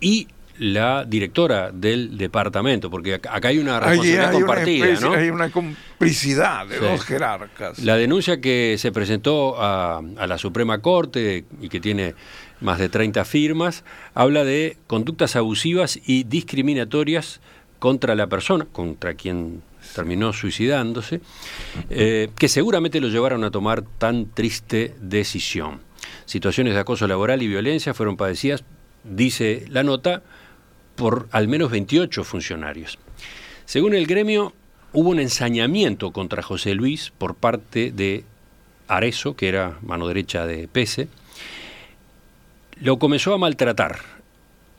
y 0.00 0.28
la 0.58 1.04
directora 1.04 1.70
del 1.72 2.16
departamento, 2.16 2.90
porque 2.90 3.14
acá 3.14 3.48
hay 3.48 3.58
una 3.58 3.80
responsabilidad 3.80 4.32
compartida. 4.32 5.00
¿no? 5.00 5.12
Hay 5.12 5.30
una 5.30 5.50
complicidad 5.50 6.66
de 6.66 6.78
dos 6.78 7.04
jerarcas. 7.04 7.78
La 7.80 7.96
denuncia 7.96 8.40
que 8.40 8.76
se 8.78 8.92
presentó 8.92 9.60
a, 9.60 9.98
a, 9.98 10.26
la 10.26 10.38
Suprema 10.38 10.80
Corte 10.80 11.44
y 11.60 11.68
que 11.68 11.80
tiene 11.80 12.14
más 12.60 12.78
de 12.78 12.88
30 12.88 13.24
firmas, 13.24 13.84
habla 14.14 14.44
de 14.44 14.76
conductas 14.86 15.36
abusivas 15.36 15.98
y 16.06 16.24
discriminatorias 16.24 17.40
contra 17.78 18.14
la 18.14 18.28
persona, 18.28 18.66
contra 18.72 19.14
quien 19.14 19.62
terminó 19.94 20.32
suicidándose, 20.32 21.20
eh, 21.90 22.30
que 22.38 22.48
seguramente 22.48 23.00
lo 23.00 23.08
llevaron 23.08 23.44
a 23.44 23.50
tomar 23.50 23.82
tan 23.82 24.26
triste 24.26 24.94
decisión. 25.00 25.80
Situaciones 26.24 26.74
de 26.74 26.80
acoso 26.80 27.06
laboral 27.06 27.42
y 27.42 27.48
violencia 27.48 27.94
fueron 27.94 28.16
padecidas, 28.16 28.64
dice 29.04 29.66
la 29.68 29.82
nota, 29.82 30.22
por 30.96 31.28
al 31.32 31.48
menos 31.48 31.70
28 31.70 32.24
funcionarios. 32.24 32.98
Según 33.64 33.94
el 33.94 34.06
gremio, 34.06 34.52
hubo 34.92 35.10
un 35.10 35.20
ensañamiento 35.20 36.12
contra 36.12 36.42
José 36.42 36.74
Luis 36.74 37.12
por 37.16 37.34
parte 37.34 37.90
de 37.90 38.24
Arezo, 38.88 39.34
que 39.36 39.48
era 39.48 39.78
mano 39.82 40.06
derecha 40.06 40.46
de 40.46 40.68
Pese, 40.68 41.08
lo 42.80 42.98
comenzó 42.98 43.34
a 43.34 43.38
maltratar, 43.38 44.00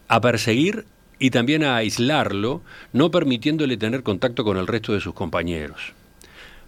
a 0.07 0.21
perseguir 0.21 0.85
y 1.19 1.29
también 1.29 1.63
a 1.63 1.77
aislarlo, 1.77 2.61
no 2.93 3.11
permitiéndole 3.11 3.77
tener 3.77 4.03
contacto 4.03 4.43
con 4.43 4.57
el 4.57 4.67
resto 4.67 4.93
de 4.93 5.01
sus 5.01 5.13
compañeros. 5.13 5.93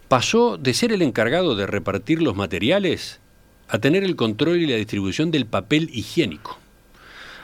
Pasó 0.08 0.58
de 0.58 0.74
ser 0.74 0.94
el 0.94 1.02
encargado 1.02 1.56
de 1.56 1.68
repartir 1.68 2.22
los 2.22 2.36
materiales 2.36 3.20
a 3.68 3.80
tener 3.80 4.04
el 4.04 4.16
control 4.16 4.58
y 4.58 4.68
la 4.68 4.78
distribución 4.78 5.32
del 5.32 5.46
papel 5.46 5.90
higiénico, 5.94 6.58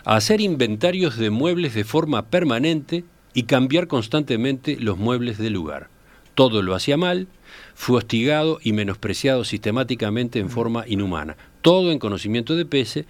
a 0.05 0.15
hacer 0.15 0.41
inventarios 0.41 1.17
de 1.17 1.29
muebles 1.29 1.73
de 1.73 1.83
forma 1.83 2.25
permanente 2.25 3.03
y 3.33 3.43
cambiar 3.43 3.87
constantemente 3.87 4.77
los 4.79 4.97
muebles 4.97 5.37
del 5.37 5.53
lugar. 5.53 5.89
Todo 6.35 6.61
lo 6.61 6.75
hacía 6.75 6.97
mal, 6.97 7.27
fue 7.75 7.97
hostigado 7.97 8.59
y 8.63 8.73
menospreciado 8.73 9.43
sistemáticamente 9.43 10.39
en 10.39 10.49
forma 10.49 10.85
inhumana. 10.87 11.37
Todo 11.61 11.91
en 11.91 11.99
conocimiento 11.99 12.55
de 12.55 12.65
Pese, 12.65 13.05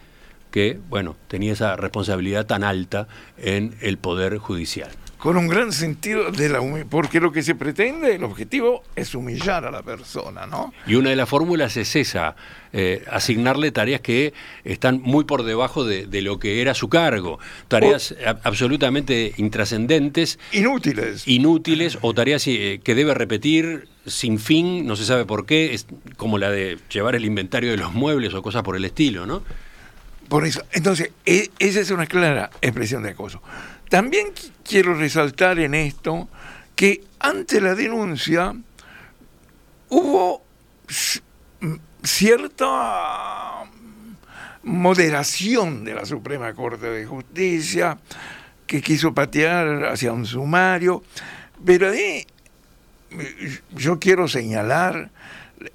que, 0.52 0.80
bueno, 0.90 1.16
tenía 1.28 1.54
esa 1.54 1.76
responsabilidad 1.76 2.46
tan 2.46 2.64
alta 2.64 3.08
en 3.38 3.76
el 3.82 3.98
Poder 3.98 4.38
Judicial 4.38 4.92
con 5.24 5.38
un 5.38 5.48
gran 5.48 5.72
sentido 5.72 6.32
de 6.32 6.50
la 6.50 6.60
humildad, 6.60 6.88
porque 6.90 7.22
lo 7.22 7.32
que 7.32 7.44
se 7.44 7.56
pretende, 7.56 8.16
el 8.16 8.26
objetivo 8.26 8.84
es 8.94 9.16
humillar 9.16 9.64
a 9.64 9.72
la 9.72 9.82
persona, 9.82 10.46
¿no? 10.46 10.74
Y 10.86 10.96
una 10.96 11.12
de 11.12 11.16
las 11.16 11.30
fórmulas 11.30 11.78
es 11.78 11.96
esa, 11.96 12.36
eh, 12.74 13.06
asignarle 13.10 13.72
tareas 13.72 14.02
que 14.02 14.34
están 14.66 15.00
muy 15.02 15.24
por 15.24 15.44
debajo 15.44 15.86
de, 15.86 16.22
lo 16.22 16.40
que 16.40 16.60
era 16.60 16.74
su 16.74 16.90
cargo, 16.90 17.40
tareas 17.70 18.14
absolutamente 18.44 19.34
intrascendentes. 19.38 20.40
Inútiles. 20.52 21.26
Inútiles 21.26 22.00
o 22.02 22.14
tareas 22.14 22.46
eh, 22.48 22.82
que 22.84 22.94
debe 22.94 23.14
repetir 23.14 23.88
sin 24.06 24.40
fin, 24.40 24.86
no 24.86 24.98
se 24.98 25.06
sabe 25.06 25.24
por 25.24 25.46
qué, 25.46 25.74
es 25.74 25.88
como 26.18 26.38
la 26.38 26.52
de 26.52 26.80
llevar 26.92 27.16
el 27.16 27.24
inventario 27.24 27.72
de 27.72 27.78
los 27.78 27.94
muebles 27.94 28.34
o 28.34 28.42
cosas 28.42 28.64
por 28.64 28.76
el 28.76 28.84
estilo, 28.84 29.26
¿no? 29.26 29.42
Por 30.28 30.46
eso, 30.46 30.64
entonces, 30.74 31.12
e, 31.26 31.50
esa 31.60 31.80
es 31.80 31.92
una 31.92 32.08
clara 32.08 32.50
expresión 32.62 33.04
de 33.04 33.12
acoso. 33.12 33.42
También 33.94 34.30
quiero 34.68 34.96
resaltar 34.96 35.60
en 35.60 35.76
esto 35.76 36.28
que 36.76 37.04
ante 37.20 37.62
la 37.62 37.76
denuncia 37.76 38.56
hubo 39.90 40.44
cierta 42.02 43.66
moderación 44.64 45.86
de 45.86 45.94
la 45.94 46.08
Suprema 46.08 46.56
Corte 46.56 46.88
de 46.88 47.06
Justicia 47.06 48.00
que 48.66 48.82
quiso 48.82 49.14
patear 49.14 49.86
hacia 49.86 50.12
un 50.12 50.26
sumario, 50.26 51.04
pero 51.64 51.92
ahí 51.92 52.26
yo 53.76 54.00
quiero 54.00 54.28
señalar 54.28 55.12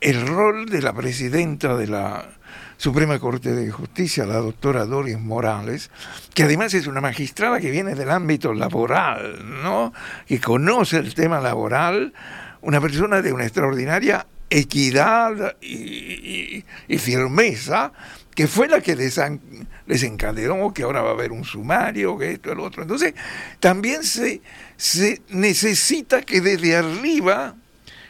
el 0.00 0.26
rol 0.26 0.68
de 0.68 0.82
la 0.82 0.92
presidenta 0.92 1.76
de 1.76 1.86
la 1.86 2.28
Suprema 2.76 3.18
Corte 3.18 3.52
de 3.52 3.70
Justicia, 3.70 4.24
la 4.24 4.36
doctora 4.36 4.84
Doris 4.84 5.18
Morales, 5.18 5.90
que 6.32 6.44
además 6.44 6.74
es 6.74 6.86
una 6.86 7.00
magistrada 7.00 7.60
que 7.60 7.70
viene 7.70 7.94
del 7.96 8.10
ámbito 8.10 8.54
laboral, 8.54 9.62
¿no? 9.62 9.92
Que 10.26 10.40
conoce 10.40 10.98
el 10.98 11.14
tema 11.14 11.40
laboral, 11.40 12.12
una 12.60 12.80
persona 12.80 13.20
de 13.20 13.32
una 13.32 13.44
extraordinaria 13.44 14.26
equidad 14.50 15.56
y, 15.60 16.62
firmeza, 16.98 17.92
que 18.34 18.46
fue 18.46 18.68
la 18.68 18.80
que 18.80 18.94
desencadenó 18.94 20.72
que 20.72 20.84
ahora 20.84 21.02
va 21.02 21.10
a 21.10 21.14
haber 21.14 21.32
un 21.32 21.44
sumario, 21.44 22.16
que 22.16 22.32
esto, 22.32 22.52
el 22.52 22.60
otro. 22.60 22.82
Entonces, 22.82 23.14
también 23.58 24.04
se, 24.04 24.40
se 24.76 25.20
necesita 25.30 26.22
que 26.22 26.40
desde 26.40 26.76
arriba 26.76 27.56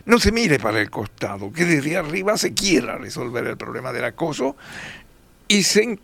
no 0.08 0.18
se 0.18 0.32
mire 0.32 0.58
para 0.58 0.80
el 0.80 0.88
costado, 0.88 1.52
que 1.52 1.66
desde 1.66 1.98
arriba 1.98 2.38
se 2.38 2.54
quiera 2.54 2.96
resolver 2.96 3.46
el 3.46 3.58
problema 3.58 3.92
del 3.92 4.06
acoso 4.06 4.56
y 5.46 5.64
se 5.64 5.98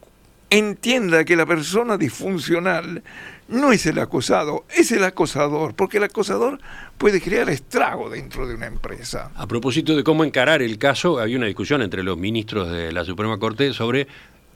entienda 0.50 1.24
que 1.24 1.34
la 1.36 1.46
persona 1.46 1.96
disfuncional 1.96 3.02
no 3.48 3.72
es 3.72 3.86
el 3.86 3.98
acosado, 3.98 4.66
es 4.76 4.92
el 4.92 5.04
acosador, 5.04 5.74
porque 5.74 5.96
el 5.96 6.04
acosador 6.04 6.60
puede 6.98 7.18
crear 7.22 7.48
estrago 7.48 8.10
dentro 8.10 8.46
de 8.46 8.54
una 8.54 8.66
empresa. 8.66 9.30
A 9.36 9.46
propósito 9.46 9.96
de 9.96 10.04
cómo 10.04 10.22
encarar 10.22 10.60
el 10.60 10.76
caso, 10.76 11.18
había 11.18 11.38
una 11.38 11.46
discusión 11.46 11.80
entre 11.80 12.02
los 12.02 12.18
ministros 12.18 12.70
de 12.70 12.92
la 12.92 13.06
Suprema 13.06 13.38
Corte 13.38 13.72
sobre 13.72 14.06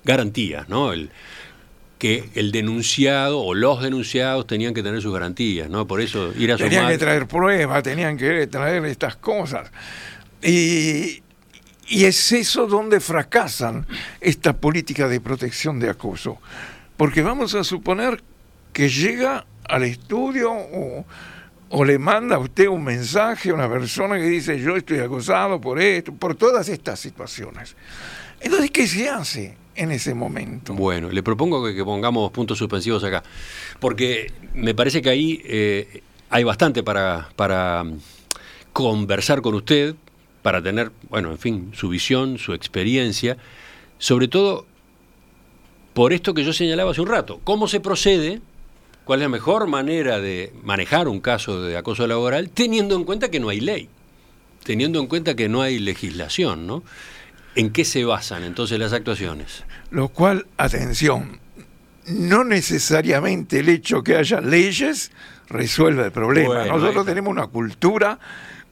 garantías, 0.04 0.68
¿no? 0.68 0.92
El, 0.92 1.10
que 1.98 2.30
el 2.34 2.52
denunciado 2.52 3.40
o 3.40 3.54
los 3.54 3.82
denunciados 3.82 4.46
tenían 4.46 4.72
que 4.72 4.82
tener 4.82 5.02
sus 5.02 5.12
garantías, 5.12 5.68
¿no? 5.68 5.86
Por 5.86 6.00
eso 6.00 6.32
ir 6.36 6.52
a 6.52 6.56
Tenían 6.56 6.88
que 6.88 6.98
traer 6.98 7.26
pruebas, 7.26 7.82
tenían 7.82 8.16
que 8.16 8.46
traer 8.46 8.84
estas 8.86 9.16
cosas. 9.16 9.70
Y, 10.42 11.22
y 11.88 12.04
es 12.04 12.32
eso 12.32 12.66
donde 12.66 13.00
fracasan 13.00 13.86
esta 14.20 14.52
política 14.52 15.08
de 15.08 15.20
protección 15.20 15.80
de 15.80 15.90
acoso. 15.90 16.38
Porque 16.96 17.22
vamos 17.22 17.54
a 17.54 17.64
suponer 17.64 18.22
que 18.72 18.88
llega 18.88 19.44
al 19.68 19.82
estudio 19.82 20.52
o, 20.52 21.04
o, 21.70 21.84
le 21.84 21.98
manda 21.98 22.36
a 22.36 22.38
usted 22.38 22.68
un 22.68 22.84
mensaje 22.84 23.50
a 23.50 23.54
una 23.54 23.68
persona 23.68 24.16
que 24.16 24.24
dice 24.24 24.58
yo 24.60 24.76
estoy 24.76 25.00
acosado 25.00 25.60
por 25.60 25.80
esto, 25.80 26.12
por 26.12 26.34
todas 26.34 26.68
estas 26.68 27.00
situaciones. 27.00 27.74
Entonces, 28.40 28.70
¿qué 28.70 28.86
se 28.86 29.08
hace? 29.08 29.56
En 29.78 29.92
ese 29.92 30.12
momento. 30.12 30.74
Bueno, 30.74 31.10
le 31.10 31.22
propongo 31.22 31.64
que, 31.64 31.84
pongamos 31.84 32.30
puntos 32.32 32.58
suspensivos 32.58 33.02
acá, 33.04 33.22
porque 33.78 34.32
me 34.54 34.74
parece 34.74 35.00
que 35.00 35.08
ahí 35.08 35.40
eh, 35.44 36.02
hay 36.30 36.44
bastante 36.44 36.82
para, 36.82 37.28
para 37.36 37.84
mm, 37.84 37.98
conversar 38.72 39.40
con 39.40 39.54
usted, 39.54 39.94
para 40.42 40.60
tener, 40.60 40.90
bueno, 41.08 41.30
en 41.30 41.38
fin, 41.38 41.70
su 41.74 41.88
visión, 41.88 42.38
su 42.38 42.54
experiencia, 42.54 43.36
sobre 43.98 44.26
todo 44.28 44.66
por 45.94 46.12
esto 46.12 46.34
que 46.34 46.44
yo 46.44 46.52
señalaba 46.52 46.90
hace 46.90 47.00
un 47.00 47.08
rato, 47.08 47.40
cómo 47.44 47.68
se 47.68 47.80
procede, 47.80 48.40
cuál 49.04 49.20
es 49.20 49.24
la 49.24 49.28
mejor 49.28 49.68
manera 49.68 50.20
de 50.20 50.52
manejar 50.62 51.06
un 51.08 51.20
caso 51.20 51.62
de 51.62 51.76
acoso 51.76 52.06
laboral, 52.06 52.50
teniendo 52.50 52.96
en 52.96 53.04
cuenta 53.04 53.30
que 53.30 53.38
no 53.40 53.48
hay 53.48 53.60
ley, 53.60 53.88
teniendo 54.64 54.98
en 54.98 55.06
cuenta 55.06 55.36
que 55.36 55.48
no 55.48 55.62
hay 55.62 55.78
legislación, 55.78 56.66
¿no? 56.66 56.82
¿En 57.58 57.70
qué 57.70 57.84
se 57.84 58.04
basan 58.04 58.44
entonces 58.44 58.78
las 58.78 58.92
actuaciones? 58.92 59.64
Lo 59.90 60.10
cual, 60.10 60.46
atención, 60.58 61.40
no 62.06 62.44
necesariamente 62.44 63.58
el 63.58 63.68
hecho 63.68 64.04
que 64.04 64.14
haya 64.14 64.40
leyes 64.40 65.10
resuelve 65.48 66.04
el 66.04 66.12
problema. 66.12 66.66
Nosotros 66.66 67.04
tenemos 67.04 67.32
una 67.32 67.48
cultura 67.48 68.20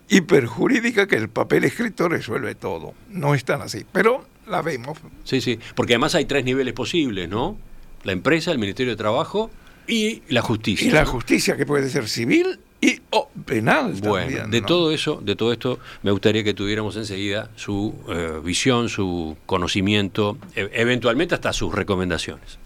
hiperjurídica 0.08 1.08
que 1.08 1.16
el 1.16 1.28
papel 1.28 1.64
escrito 1.64 2.08
resuelve 2.08 2.54
todo. 2.54 2.94
No 3.10 3.34
es 3.34 3.44
tan 3.44 3.60
así, 3.60 3.84
pero 3.90 4.24
la 4.46 4.62
vemos. 4.62 4.98
Sí, 5.24 5.40
sí, 5.40 5.58
porque 5.74 5.94
además 5.94 6.14
hay 6.14 6.26
tres 6.26 6.44
niveles 6.44 6.72
posibles, 6.72 7.28
¿no? 7.28 7.58
La 8.04 8.12
empresa, 8.12 8.52
el 8.52 8.58
Ministerio 8.58 8.92
de 8.92 8.96
Trabajo 8.96 9.50
y 9.88 10.22
la 10.28 10.42
justicia. 10.42 10.86
Y 10.86 10.92
la 10.92 11.04
justicia 11.04 11.56
que 11.56 11.66
puede 11.66 11.88
ser 11.88 12.08
civil 12.08 12.60
y 12.80 13.00
o 13.10 13.28
penal. 13.44 13.94
Bueno, 14.02 14.48
de 14.48 14.62
todo 14.62 14.90
eso, 14.90 15.20
de 15.22 15.36
todo 15.36 15.52
esto, 15.52 15.78
me 16.02 16.10
gustaría 16.10 16.44
que 16.44 16.54
tuviéramos 16.54 16.96
enseguida 16.96 17.50
su 17.56 17.94
eh, 18.08 18.40
visión, 18.44 18.88
su 18.88 19.36
conocimiento, 19.46 20.38
e, 20.54 20.70
eventualmente 20.74 21.34
hasta 21.34 21.52
sus 21.52 21.74
recomendaciones. 21.74 22.58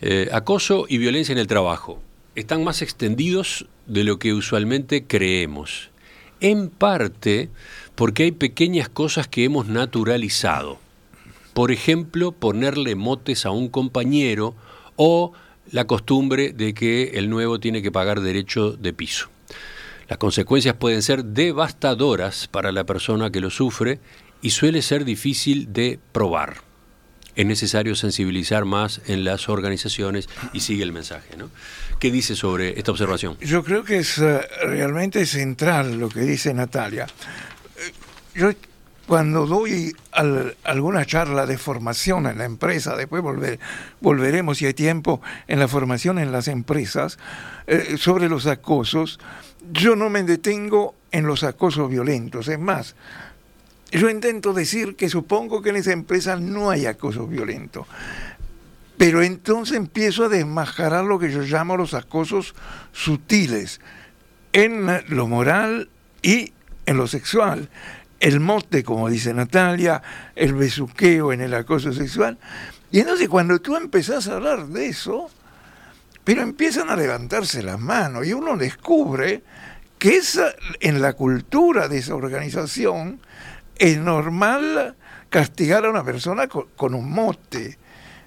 eh, 0.00 0.30
acoso 0.32 0.86
y 0.88 0.98
violencia 0.98 1.32
en 1.32 1.38
el 1.38 1.46
trabajo 1.46 2.02
están 2.34 2.64
más 2.64 2.80
extendidos 2.80 3.66
de 3.86 4.04
lo 4.04 4.18
que 4.18 4.32
usualmente 4.32 5.04
creemos. 5.04 5.90
En 6.40 6.70
parte 6.70 7.50
porque 7.94 8.24
hay 8.24 8.32
pequeñas 8.32 8.88
cosas 8.88 9.28
que 9.28 9.44
hemos 9.44 9.68
naturalizado. 9.68 10.78
Por 11.52 11.70
ejemplo, 11.70 12.32
ponerle 12.32 12.94
motes 12.94 13.44
a 13.44 13.50
un 13.50 13.68
compañero 13.68 14.54
o 14.96 15.32
la 15.70 15.86
costumbre 15.86 16.52
de 16.52 16.72
que 16.72 17.12
el 17.14 17.28
nuevo 17.28 17.60
tiene 17.60 17.82
que 17.82 17.92
pagar 17.92 18.22
derecho 18.22 18.72
de 18.72 18.92
piso. 18.92 19.28
Las 20.12 20.18
consecuencias 20.18 20.74
pueden 20.74 21.00
ser 21.00 21.24
devastadoras 21.24 22.46
para 22.46 22.70
la 22.70 22.84
persona 22.84 23.30
que 23.30 23.40
lo 23.40 23.48
sufre 23.48 23.98
y 24.42 24.50
suele 24.50 24.82
ser 24.82 25.06
difícil 25.06 25.72
de 25.72 25.98
probar. 26.12 26.58
Es 27.34 27.46
necesario 27.46 27.94
sensibilizar 27.94 28.66
más 28.66 29.00
en 29.06 29.24
las 29.24 29.48
organizaciones 29.48 30.28
y 30.52 30.60
sigue 30.60 30.82
el 30.82 30.92
mensaje. 30.92 31.34
¿no? 31.38 31.48
¿Qué 31.98 32.10
dice 32.10 32.36
sobre 32.36 32.78
esta 32.78 32.90
observación? 32.90 33.38
Yo 33.40 33.64
creo 33.64 33.84
que 33.84 34.00
es 34.00 34.18
eh, 34.18 34.42
realmente 34.66 35.24
central 35.24 35.98
lo 35.98 36.10
que 36.10 36.20
dice 36.20 36.52
Natalia. 36.52 37.06
Eh, 37.78 37.92
yo 38.34 38.50
cuando 39.06 39.46
doy 39.46 39.96
alguna 40.12 41.04
charla 41.04 41.46
de 41.46 41.58
formación 41.58 42.26
en 42.26 42.38
la 42.38 42.44
empresa, 42.44 42.96
después 42.96 43.22
volveremos 44.00 44.58
si 44.58 44.66
hay 44.66 44.74
tiempo 44.74 45.20
en 45.48 45.58
la 45.58 45.68
formación 45.68 46.18
en 46.18 46.32
las 46.32 46.48
empresas, 46.48 47.18
eh, 47.66 47.96
sobre 47.98 48.28
los 48.28 48.46
acosos, 48.46 49.18
yo 49.72 49.96
no 49.96 50.10
me 50.10 50.22
detengo 50.22 50.94
en 51.10 51.26
los 51.26 51.44
acosos 51.44 51.90
violentos. 51.90 52.48
Es 52.48 52.58
más, 52.58 52.94
yo 53.90 54.08
intento 54.08 54.52
decir 54.52 54.96
que 54.96 55.08
supongo 55.08 55.62
que 55.62 55.70
en 55.70 55.76
esa 55.76 55.92
empresa 55.92 56.36
no 56.36 56.70
hay 56.70 56.86
acoso 56.86 57.26
violento. 57.26 57.86
Pero 58.96 59.22
entonces 59.22 59.76
empiezo 59.76 60.24
a 60.24 60.28
desmajarar 60.28 61.04
lo 61.04 61.18
que 61.18 61.30
yo 61.30 61.40
llamo 61.40 61.76
los 61.76 61.94
acosos 61.94 62.54
sutiles 62.92 63.80
en 64.52 64.86
lo 65.08 65.26
moral 65.26 65.88
y 66.22 66.52
en 66.86 66.96
lo 66.96 67.06
sexual 67.06 67.68
el 68.22 68.38
mote, 68.38 68.84
como 68.84 69.08
dice 69.10 69.34
Natalia, 69.34 70.00
el 70.36 70.54
besuqueo 70.54 71.32
en 71.32 71.40
el 71.40 71.52
acoso 71.54 71.92
sexual. 71.92 72.38
Y 72.92 73.00
entonces 73.00 73.28
cuando 73.28 73.60
tú 73.60 73.74
empezás 73.74 74.28
a 74.28 74.36
hablar 74.36 74.68
de 74.68 74.86
eso, 74.86 75.28
pero 76.24 76.42
empiezan 76.42 76.90
a 76.90 76.96
levantarse 76.96 77.62
las 77.62 77.78
manos 77.78 78.26
y 78.26 78.32
uno 78.32 78.56
descubre 78.56 79.42
que 79.98 80.16
esa, 80.16 80.54
en 80.80 81.00
la 81.00 81.12
cultura 81.14 81.88
de 81.88 81.98
esa 81.98 82.14
organización 82.14 83.20
es 83.76 83.98
normal 83.98 84.96
castigar 85.28 85.84
a 85.84 85.90
una 85.90 86.04
persona 86.04 86.46
con, 86.48 86.94
un 86.94 87.10
mote. 87.10 87.78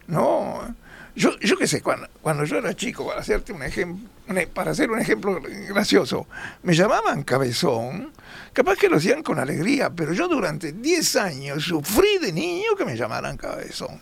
¿no? 0.07 0.75
Yo, 1.15 1.37
yo 1.39 1.57
qué 1.57 1.67
sé, 1.67 1.81
cuando, 1.81 2.07
cuando 2.21 2.43
yo 2.43 2.57
era 2.57 2.73
chico, 2.73 3.07
para 3.07 3.21
hacerte 3.21 3.53
un 3.53 3.63
ejemplo, 3.63 4.09
para 4.53 4.71
hacer 4.71 4.89
un 4.89 4.99
ejemplo 4.99 5.39
gracioso, 5.69 6.27
me 6.63 6.73
llamaban 6.73 7.23
cabezón, 7.23 8.11
capaz 8.53 8.75
que 8.77 8.89
lo 8.89 8.97
hacían 8.97 9.21
con 9.21 9.39
alegría, 9.39 9.89
pero 9.89 10.13
yo 10.13 10.27
durante 10.27 10.71
10 10.71 11.15
años 11.17 11.63
sufrí 11.63 12.17
de 12.19 12.33
niño 12.33 12.75
que 12.77 12.85
me 12.85 12.97
llamaran 12.97 13.37
cabezón. 13.37 14.01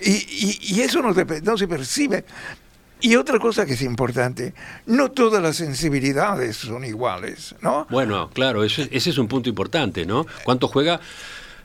Y, 0.00 0.80
eso 0.80 1.02
no, 1.02 1.12
no 1.12 1.58
se 1.58 1.68
percibe. 1.68 2.24
Y 3.00 3.16
otra 3.16 3.38
cosa 3.38 3.66
que 3.66 3.74
es 3.74 3.82
importante, 3.82 4.54
no 4.86 5.10
todas 5.10 5.42
las 5.42 5.56
sensibilidades 5.56 6.56
son 6.56 6.84
iguales, 6.84 7.54
¿no? 7.60 7.86
Bueno, 7.90 8.30
claro, 8.32 8.64
ese, 8.64 8.88
ese 8.90 9.10
es 9.10 9.18
un 9.18 9.28
punto 9.28 9.48
importante, 9.48 10.06
¿no? 10.06 10.26
¿Cuánto 10.44 10.66
juega 10.68 11.00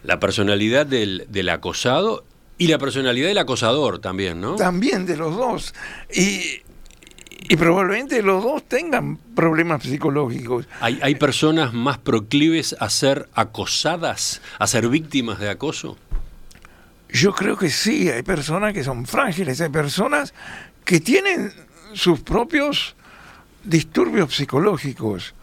la 0.03 0.19
personalidad 0.19 0.85
del, 0.85 1.25
del 1.29 1.49
acosado 1.49 2.25
y 2.57 2.67
la 2.67 2.77
personalidad 2.77 3.29
del 3.29 3.37
acosador 3.37 3.99
también, 3.99 4.41
¿no? 4.41 4.55
También 4.55 5.05
de 5.05 5.15
los 5.17 5.35
dos. 5.35 5.73
Y 6.13 6.61
y 7.49 7.55
probablemente 7.55 8.21
los 8.21 8.43
dos 8.43 8.63
tengan 8.63 9.17
problemas 9.17 9.83
psicológicos. 9.83 10.67
¿Hay, 10.79 10.99
¿Hay 11.01 11.15
personas 11.15 11.73
más 11.73 11.97
proclives 11.97 12.75
a 12.79 12.89
ser 12.89 13.27
acosadas, 13.33 14.41
a 14.59 14.67
ser 14.67 14.87
víctimas 14.87 15.39
de 15.39 15.49
acoso? 15.49 15.97
Yo 17.09 17.33
creo 17.33 17.57
que 17.57 17.69
sí, 17.69 18.09
hay 18.09 18.23
personas 18.23 18.73
que 18.73 18.83
son 18.83 19.05
frágiles, 19.05 19.59
hay 19.59 19.69
personas 19.69 20.33
que 20.83 20.99
tienen 20.99 21.51
sus 21.93 22.21
propios 22.21 22.95
disturbios 23.63 24.35
psicológicos. 24.35 25.33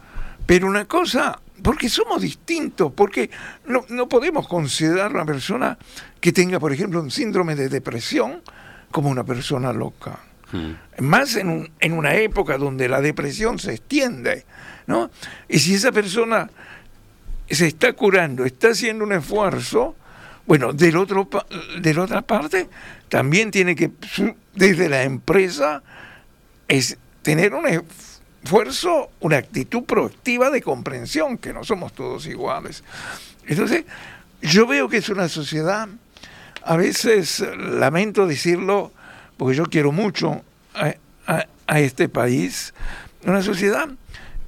Pero 0.46 0.66
una 0.66 0.86
cosa, 0.86 1.40
porque 1.62 1.88
somos 1.88 2.22
distintos, 2.22 2.92
porque 2.92 3.30
no, 3.66 3.84
no 3.88 4.08
podemos 4.08 4.48
considerar 4.48 5.10
a 5.10 5.14
una 5.14 5.26
persona 5.26 5.78
que 6.20 6.32
tenga, 6.32 6.58
por 6.58 6.72
ejemplo, 6.72 7.00
un 7.00 7.10
síndrome 7.10 7.54
de 7.54 7.68
depresión 7.68 8.42
como 8.90 9.10
una 9.10 9.24
persona 9.24 9.72
loca. 9.72 10.20
Mm. 10.52 11.04
Más 11.04 11.36
en, 11.36 11.70
en, 11.78 11.92
una 11.92 12.14
época 12.14 12.56
donde 12.56 12.88
la 12.88 13.02
depresión 13.02 13.58
se 13.58 13.74
extiende, 13.74 14.46
¿no? 14.86 15.10
Y 15.48 15.58
si 15.58 15.74
esa 15.74 15.92
persona 15.92 16.48
se 17.50 17.66
está 17.66 17.92
curando, 17.92 18.44
está 18.44 18.68
haciendo 18.68 19.04
un 19.04 19.12
esfuerzo, 19.12 19.94
bueno, 20.48 20.72
del 20.72 20.96
otro, 20.96 21.28
de 21.78 21.92
la 21.94 22.02
otra 22.04 22.22
parte, 22.22 22.70
también 23.10 23.50
tiene 23.50 23.76
que, 23.76 23.90
desde 24.54 24.88
la 24.88 25.02
empresa, 25.02 25.82
es 26.66 26.96
tener 27.20 27.52
un 27.52 27.66
esfuerzo, 28.42 29.10
una 29.20 29.36
actitud 29.36 29.84
proactiva 29.84 30.48
de 30.48 30.62
comprensión, 30.62 31.36
que 31.36 31.52
no 31.52 31.64
somos 31.64 31.92
todos 31.92 32.26
iguales. 32.26 32.82
Entonces, 33.46 33.84
yo 34.40 34.66
veo 34.66 34.88
que 34.88 34.96
es 34.96 35.10
una 35.10 35.28
sociedad, 35.28 35.86
a 36.62 36.76
veces 36.78 37.44
lamento 37.58 38.26
decirlo, 38.26 38.90
porque 39.36 39.54
yo 39.54 39.66
quiero 39.66 39.92
mucho 39.92 40.42
a, 41.26 41.78
este 41.78 42.08
país, 42.08 42.72
una 43.22 43.42
sociedad 43.42 43.86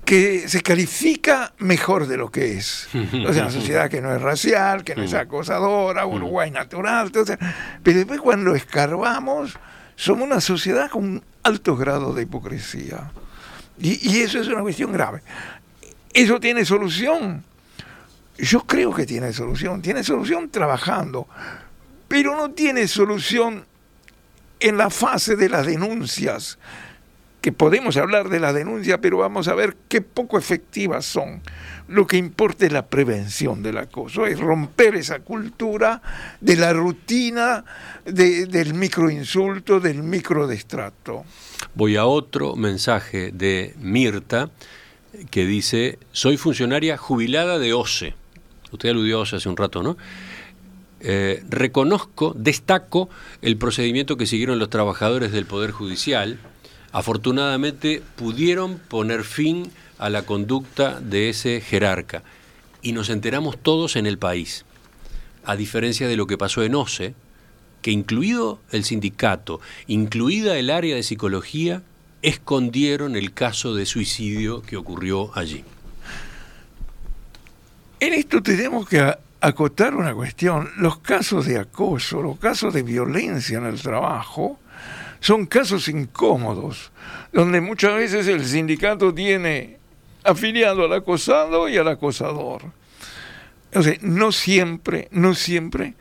que 0.04 0.48
se 0.48 0.62
califica 0.62 1.52
mejor 1.58 2.06
de 2.06 2.16
lo 2.16 2.30
que 2.30 2.58
es. 2.58 2.88
O 3.26 3.32
sea, 3.32 3.42
una 3.42 3.50
sociedad 3.50 3.90
que 3.90 4.00
no 4.00 4.14
es 4.14 4.20
racial, 4.20 4.84
que 4.84 4.94
no 4.94 5.02
es 5.02 5.14
acosadora, 5.14 6.06
Uruguay 6.06 6.50
natural, 6.50 7.10
pero 7.12 7.98
después 7.98 8.20
cuando 8.20 8.54
escarbamos, 8.54 9.56
somos 9.96 10.26
una 10.26 10.40
sociedad 10.40 10.90
con 10.90 11.04
un 11.04 11.22
alto 11.42 11.76
grado 11.76 12.12
de 12.12 12.22
hipocresía. 12.22 13.12
Y, 13.78 14.10
y 14.10 14.20
eso 14.20 14.40
es 14.40 14.48
una 14.48 14.62
cuestión 14.62 14.92
grave. 14.92 15.22
¿Eso 16.12 16.40
tiene 16.40 16.64
solución? 16.64 17.44
Yo 18.36 18.66
creo 18.66 18.92
que 18.92 19.06
tiene 19.06 19.32
solución. 19.32 19.82
Tiene 19.82 20.02
solución 20.02 20.50
trabajando, 20.50 21.28
pero 22.08 22.36
no 22.36 22.50
tiene 22.50 22.88
solución 22.88 23.64
en 24.60 24.76
la 24.76 24.90
fase 24.90 25.36
de 25.36 25.48
las 25.48 25.66
denuncias, 25.66 26.58
que 27.40 27.52
podemos 27.52 27.96
hablar 27.96 28.28
de 28.28 28.40
la 28.40 28.52
denuncia, 28.52 29.00
pero 29.00 29.18
vamos 29.18 29.48
a 29.48 29.54
ver 29.54 29.76
qué 29.88 30.00
poco 30.00 30.38
efectivas 30.38 31.04
son. 31.06 31.40
Lo 31.88 32.06
que 32.06 32.16
importa 32.16 32.66
es 32.66 32.72
la 32.72 32.86
prevención 32.86 33.62
del 33.62 33.78
acoso, 33.78 34.26
es 34.26 34.38
romper 34.38 34.94
esa 34.94 35.20
cultura 35.20 36.02
de 36.40 36.56
la 36.56 36.72
rutina 36.72 37.64
del 38.04 38.74
microinsulto, 38.74 39.80
del 39.80 40.02
microdestrato. 40.02 41.24
Voy 41.74 41.96
a 41.96 42.06
otro 42.06 42.56
mensaje 42.56 43.32
de 43.32 43.74
Mirta 43.78 44.50
que 45.30 45.44
dice, 45.46 45.98
soy 46.12 46.36
funcionaria 46.36 46.96
jubilada 46.96 47.58
de 47.58 47.72
OCE. 47.72 48.14
Usted 48.70 48.90
aludió 48.90 49.18
a 49.18 49.20
OCE 49.22 49.36
hace 49.36 49.48
un 49.48 49.56
rato, 49.56 49.82
¿no? 49.82 49.96
Eh, 51.00 51.42
reconozco, 51.48 52.34
destaco 52.36 53.08
el 53.40 53.56
procedimiento 53.56 54.16
que 54.16 54.26
siguieron 54.26 54.58
los 54.58 54.68
trabajadores 54.68 55.32
del 55.32 55.46
Poder 55.46 55.70
Judicial. 55.70 56.38
Afortunadamente 56.92 58.02
pudieron 58.16 58.78
poner 58.78 59.24
fin 59.24 59.70
a 59.98 60.10
la 60.10 60.22
conducta 60.22 61.00
de 61.00 61.28
ese 61.28 61.60
jerarca 61.60 62.22
y 62.82 62.92
nos 62.92 63.10
enteramos 63.10 63.58
todos 63.58 63.96
en 63.96 64.06
el 64.06 64.18
país. 64.18 64.64
A 65.44 65.56
diferencia 65.56 66.08
de 66.08 66.16
lo 66.16 66.26
que 66.26 66.38
pasó 66.38 66.62
en 66.62 66.74
OCE, 66.74 67.14
que 67.82 67.90
incluido 67.90 68.60
el 68.72 68.84
sindicato, 68.84 69.60
incluida 69.86 70.58
el 70.58 70.70
área 70.70 70.96
de 70.96 71.02
psicología, 71.02 71.82
escondieron 72.22 73.16
el 73.16 73.32
caso 73.32 73.74
de 73.74 73.86
suicidio 73.86 74.62
que 74.62 74.76
ocurrió 74.76 75.30
allí. 75.36 75.64
En 78.00 78.14
esto 78.14 78.42
tenemos 78.42 78.88
que 78.88 79.14
acotar 79.40 79.94
una 79.94 80.14
cuestión. 80.14 80.70
Los 80.76 80.98
casos 80.98 81.46
de 81.46 81.58
acoso, 81.58 82.22
los 82.22 82.38
casos 82.38 82.74
de 82.74 82.82
violencia 82.82 83.58
en 83.58 83.66
el 83.66 83.80
trabajo, 83.80 84.58
son 85.20 85.46
casos 85.46 85.88
incómodos, 85.88 86.90
donde 87.32 87.60
muchas 87.60 87.94
veces 87.94 88.26
el 88.26 88.44
sindicato 88.44 89.14
tiene 89.14 89.78
afiliado 90.24 90.84
al 90.84 90.92
acosado 90.92 91.68
y 91.68 91.76
al 91.76 91.88
acosador. 91.88 92.62
O 93.72 93.82
sea, 93.82 93.96
no 94.00 94.32
siempre, 94.32 95.08
no 95.12 95.34
siempre 95.34 95.94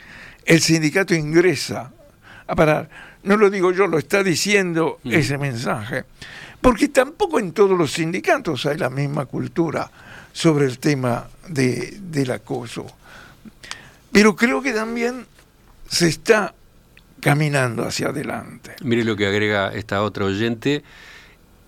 el 0.46 0.62
sindicato 0.62 1.14
ingresa 1.14 1.92
a 2.48 2.56
parar. 2.56 2.90
No 3.24 3.38
lo 3.38 3.50
digo 3.50 3.72
yo, 3.72 3.88
lo 3.88 4.00
está 4.00 4.24
diciendo 4.24 5.00
mm. 5.04 5.12
ese 5.12 5.38
mensaje. 5.38 6.06
Porque 6.62 6.88
tampoco 6.88 7.40
en 7.40 7.52
todos 7.52 7.78
los 7.78 7.92
sindicatos 7.94 8.66
hay 8.66 8.78
la 8.78 8.90
misma 8.90 9.26
cultura 9.26 9.90
sobre 10.34 10.66
el 10.66 10.80
tema 10.80 11.28
de, 11.48 11.98
del 12.02 12.32
acoso. 12.32 12.86
Pero 14.12 14.36
creo 14.36 14.62
que 14.62 14.74
también 14.74 15.26
se 15.88 16.08
está 16.08 16.54
caminando 17.22 17.84
hacia 17.84 18.10
adelante. 18.10 18.76
Mire 18.84 19.04
lo 19.04 19.16
que 19.16 19.28
agrega 19.28 19.70
esta 19.74 20.04
otra 20.04 20.26
oyente. 20.26 20.84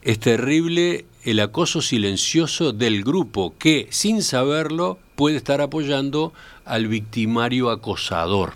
Es 0.02 0.20
terrible 0.20 1.06
el 1.24 1.40
acoso 1.40 1.82
silencioso 1.82 2.74
del 2.74 3.04
grupo 3.04 3.56
que, 3.58 3.88
sin 3.92 4.24
saberlo, 4.24 4.98
puede 5.16 5.38
estar 5.38 5.62
apoyando 5.62 6.34
al 6.66 6.88
victimario 6.88 7.70
acosador. 7.70 8.54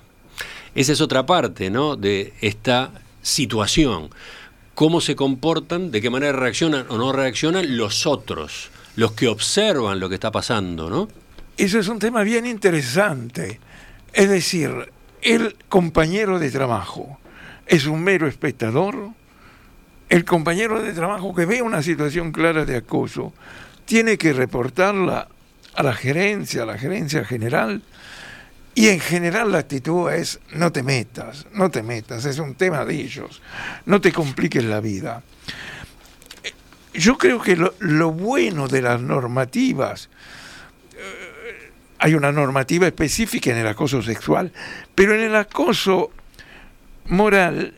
Esa 0.73 0.93
es 0.93 1.01
otra 1.01 1.25
parte, 1.25 1.69
¿no? 1.69 1.95
De 1.95 2.33
esta 2.41 2.91
situación. 3.21 4.09
Cómo 4.73 4.99
se 4.99 5.15
comportan, 5.15 5.91
de 5.91 6.01
qué 6.01 6.09
manera 6.09 6.33
reaccionan 6.33 6.85
o 6.89 6.97
no 6.97 7.11
reaccionan 7.11 7.77
los 7.77 8.05
otros, 8.05 8.69
los 8.95 9.13
que 9.13 9.27
observan 9.27 9.99
lo 9.99 10.09
que 10.09 10.15
está 10.15 10.31
pasando, 10.31 10.89
¿no? 10.89 11.07
Eso 11.55 11.79
es 11.79 11.87
un 11.87 11.99
tema 11.99 12.23
bien 12.23 12.45
interesante. 12.45 13.61
Es 14.11 14.29
decir, 14.29 14.91
el 15.25 15.57
compañero 15.69 16.39
de 16.39 16.51
trabajo 16.51 17.19
es 17.65 17.87
un 17.87 18.03
mero 18.03 18.27
espectador, 18.27 19.09
el 20.07 20.23
compañero 20.23 20.81
de 20.81 20.93
trabajo 20.93 21.33
que 21.33 21.45
ve 21.45 21.63
una 21.63 21.81
situación 21.81 22.31
clara 22.31 22.63
de 22.63 22.77
acoso 22.77 23.33
tiene 23.85 24.17
que 24.17 24.33
reportarla 24.33 25.27
a 25.73 25.83
la 25.83 25.93
gerencia, 25.93 26.63
a 26.63 26.65
la 26.67 26.77
gerencia 26.77 27.25
general, 27.25 27.81
y 28.75 28.89
en 28.89 28.99
general 28.99 29.51
la 29.51 29.59
actitud 29.59 30.11
es 30.11 30.39
no 30.53 30.71
te 30.71 30.83
metas, 30.83 31.47
no 31.53 31.71
te 31.71 31.81
metas, 31.81 32.25
es 32.25 32.37
un 32.37 32.53
tema 32.53 32.85
de 32.85 32.93
ellos, 32.93 33.41
no 33.85 33.99
te 33.99 34.11
compliques 34.11 34.63
la 34.63 34.79
vida. 34.79 35.23
Yo 36.93 37.17
creo 37.17 37.41
que 37.41 37.57
lo, 37.79 38.11
bueno 38.11 38.67
de 38.67 38.81
las 38.81 39.01
normativas, 39.01 40.09
hay 41.99 42.13
una 42.13 42.31
normativa 42.31 42.87
específica 42.87 43.51
en 43.51 43.57
el 43.57 43.67
acoso 43.67 44.01
sexual, 44.01 44.51
pero 44.93 45.15
en 45.15 45.21
el 45.21 45.35
acoso 45.35 46.11
moral 47.07 47.73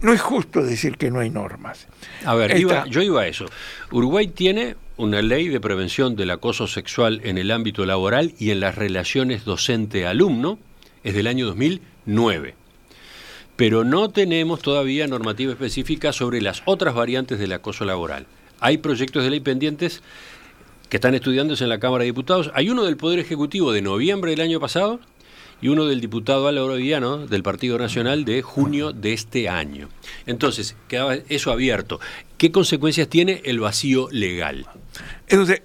no 0.00 0.12
es 0.12 0.20
justo 0.20 0.62
decir 0.62 0.96
que 0.96 1.10
no 1.10 1.20
hay 1.20 1.30
normas. 1.30 1.86
A 2.24 2.34
ver, 2.34 2.58
yo 2.58 3.02
iba 3.02 3.22
a 3.22 3.26
eso. 3.26 3.46
Uruguay 3.90 4.26
tiene 4.28 4.76
una 4.96 5.22
ley 5.22 5.48
de 5.48 5.60
prevención 5.60 6.16
del 6.16 6.30
acoso 6.30 6.66
sexual 6.66 7.20
en 7.24 7.38
el 7.38 7.50
ámbito 7.50 7.86
laboral 7.86 8.34
y 8.38 8.50
en 8.50 8.60
las 8.60 8.74
relaciones 8.74 9.44
docente-alumno, 9.44 10.58
es 11.04 11.14
del 11.14 11.26
año 11.26 11.46
2009. 11.46 12.54
Pero 13.56 13.84
no 13.84 14.10
tenemos 14.10 14.60
todavía 14.60 15.06
normativa 15.06 15.52
específica 15.52 16.12
sobre 16.12 16.40
las 16.40 16.62
otras 16.64 16.94
variantes 16.94 17.38
del 17.38 17.52
acoso 17.52 17.84
laboral. 17.84 18.26
Hay 18.60 18.78
proyectos 18.78 19.24
de 19.24 19.30
ley 19.30 19.40
pendientes 19.40 20.02
que 20.92 20.98
están 20.98 21.14
estudiándose 21.14 21.64
en 21.64 21.70
la 21.70 21.80
Cámara 21.80 22.02
de 22.02 22.08
Diputados. 22.08 22.50
Hay 22.52 22.68
uno 22.68 22.84
del 22.84 22.98
Poder 22.98 23.18
Ejecutivo 23.18 23.72
de 23.72 23.80
noviembre 23.80 24.32
del 24.32 24.42
año 24.42 24.60
pasado 24.60 25.00
y 25.62 25.68
uno 25.68 25.86
del 25.86 26.02
diputado 26.02 26.48
Álvaro 26.48 26.74
Villano 26.74 27.26
del 27.26 27.42
Partido 27.42 27.78
Nacional 27.78 28.26
de 28.26 28.42
junio 28.42 28.92
de 28.92 29.14
este 29.14 29.48
año. 29.48 29.88
Entonces, 30.26 30.76
quedaba 30.88 31.14
eso 31.30 31.50
abierto. 31.50 31.98
¿Qué 32.36 32.52
consecuencias 32.52 33.08
tiene 33.08 33.40
el 33.46 33.58
vacío 33.58 34.10
legal? 34.10 34.66
Entonces, 35.28 35.62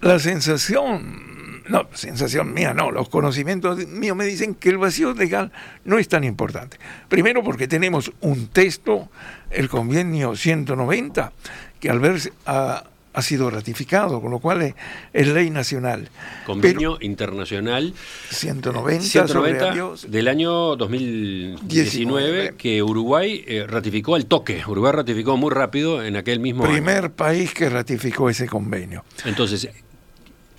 la 0.00 0.18
sensación, 0.18 1.62
no, 1.68 1.86
sensación 1.92 2.52
mía 2.52 2.74
no, 2.74 2.90
los 2.90 3.08
conocimientos 3.08 3.86
míos 3.86 4.16
me 4.16 4.24
dicen 4.24 4.56
que 4.56 4.70
el 4.70 4.78
vacío 4.78 5.14
legal 5.14 5.52
no 5.84 6.00
es 6.00 6.08
tan 6.08 6.24
importante. 6.24 6.78
Primero 7.08 7.44
porque 7.44 7.68
tenemos 7.68 8.10
un 8.22 8.48
texto, 8.48 9.08
el 9.52 9.68
convenio 9.68 10.34
190, 10.34 11.32
que 11.78 11.90
al 11.90 12.00
verse... 12.00 12.32
A, 12.44 12.86
ha 13.14 13.22
sido 13.22 13.48
ratificado, 13.48 14.20
con 14.20 14.30
lo 14.32 14.40
cual 14.40 14.74
es, 15.12 15.28
ley 15.28 15.48
nacional. 15.48 16.08
Convenio 16.44 16.98
internacional 17.00 17.94
190, 18.30 20.08
del 20.08 20.28
año 20.28 20.76
2019 20.76 22.54
que 22.58 22.82
Uruguay 22.82 23.44
eh, 23.46 23.66
ratificó 23.68 24.16
al 24.16 24.26
toque. 24.26 24.62
Uruguay 24.66 24.92
ratificó 24.92 25.36
muy 25.36 25.52
rápido 25.52 26.04
en 26.04 26.16
aquel 26.16 26.40
mismo 26.40 26.64
Primer 26.64 27.12
país 27.12 27.54
que 27.54 27.68
ratificó 27.68 28.28
ese 28.28 28.48
convenio. 28.48 29.04
Entonces, 29.24 29.68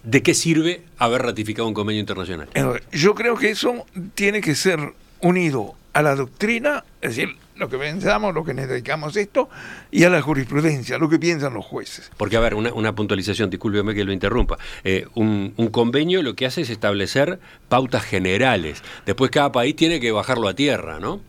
¿de 0.03 0.23
qué 0.23 0.33
sirve 0.33 0.83
haber 0.97 1.23
ratificado 1.23 1.67
un 1.67 1.73
convenio 1.73 1.99
internacional? 1.99 2.47
Yo 2.93 3.15
creo 3.15 3.35
que 3.35 3.49
eso 3.49 3.85
tiene 4.15 4.39
que 4.39 4.55
ser 4.55 4.93
unido 5.19 5.75
a 5.91 6.01
la 6.01 6.15
doctrina, 6.15 6.85
es 7.01 7.17
decir, 7.17 7.35
lo 7.55 7.69
que 7.69 7.77
pensamos, 7.77 8.33
lo 8.33 8.43
que 8.43 8.53
necesitamos 8.53 9.15
esto, 9.15 9.49
y 9.91 10.03
a 10.03 10.09
la 10.09 10.21
jurisprudencia, 10.21 10.97
lo 10.97 11.09
que 11.09 11.19
piensan 11.19 11.53
los 11.53 11.65
jueces. 11.65 12.11
Porque, 12.17 12.37
a 12.37 12.39
ver, 12.39 12.55
una, 12.55 12.95
puntualización, 12.95 13.49
discúlpeme 13.49 13.93
que 13.93 14.03
lo 14.03 14.11
interrumpa. 14.11 14.57
Eh, 14.83 15.07
un, 15.15 15.53
convenio 15.71 16.21
lo 16.21 16.35
que 16.35 16.45
hace 16.45 16.61
es 16.61 16.69
establecer 16.69 17.39
pautas 17.69 18.03
generales. 18.03 18.83
Después 19.05 19.31
cada 19.31 19.51
país 19.51 19.75
tiene 19.75 19.99
que 19.99 20.11
bajarlo 20.11 20.47
a 20.47 20.53
tierra, 20.53 20.99
¿no? 20.99 21.21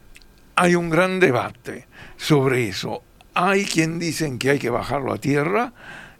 Hay 0.57 0.75
un 0.75 0.91
gran 0.91 1.21
debate 1.21 1.87
sobre 2.17 2.69
eso. 2.69 3.03
Hay 3.35 3.65
quien 3.65 3.99
dicen 3.99 4.39
que 4.39 4.51
hay 4.51 4.59
que 4.59 4.71
bajarlo 4.71 5.12
a 5.12 5.19
tierra 5.19 5.75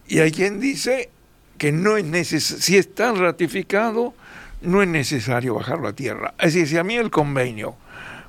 y 0.07 0.19
hay 0.21 0.31
quien 0.31 0.61
dice 0.61 1.11
que 1.57 1.73
no 1.73 1.97
es 1.97 2.05
necesario, 2.05 2.63
si 2.63 2.77
está 2.77 3.13
ratificado, 3.13 4.15
no 4.61 4.83
es 4.83 4.89
necesario 4.89 5.55
bajarlo 5.55 5.89
a 5.89 5.93
tierra. 5.95 6.35
Es 6.39 6.53
decir, 6.53 6.69
si 6.69 6.77
a 6.77 6.85
mí 6.85 6.97
el 6.97 7.11
convenio 7.11 7.77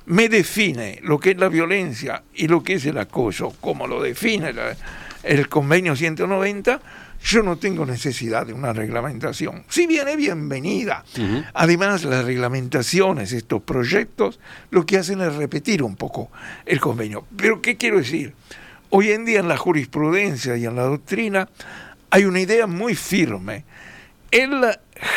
me 0.08 0.28
define 0.28 1.00
lo 1.02 1.20
que 1.20 1.32
es 1.32 1.38
la 1.38 1.48
violencia 1.48 2.22
y 2.34 2.48
lo 2.48 2.62
que 2.62 2.74
es 2.74 2.86
el 2.86 2.98
acoso, 2.98 3.54
como 3.60 3.86
lo 3.86 4.02
define 4.02 4.52
el 5.22 5.48
convenio 5.48 5.94
190, 5.94 6.80
yo 7.22 7.42
no 7.42 7.58
tengo 7.58 7.84
necesidad 7.84 8.46
de 8.46 8.54
una 8.54 8.72
reglamentación. 8.72 9.64
Si 9.68 9.86
viene 9.86 10.16
bienvenida. 10.16 11.04
Además, 11.52 12.04
las 12.04 12.24
reglamentaciones, 12.24 13.32
estos 13.32 13.60
proyectos, 13.62 14.40
lo 14.70 14.86
que 14.86 14.96
hacen 14.96 15.20
es 15.20 15.34
repetir 15.34 15.82
un 15.82 15.96
poco 15.96 16.30
el 16.64 16.80
convenio. 16.80 17.26
Pero, 17.36 17.60
¿qué 17.60 17.76
quiero 17.76 17.98
decir? 17.98 18.32
Hoy 18.90 19.10
en 19.10 19.26
día 19.26 19.40
en 19.40 19.48
la 19.48 19.58
jurisprudencia 19.58 20.56
y 20.56 20.64
en 20.64 20.76
la 20.76 20.84
doctrina 20.84 21.50
hay 22.08 22.24
una 22.24 22.40
idea 22.40 22.66
muy 22.66 22.94
firme. 22.94 23.64
El 24.30 24.64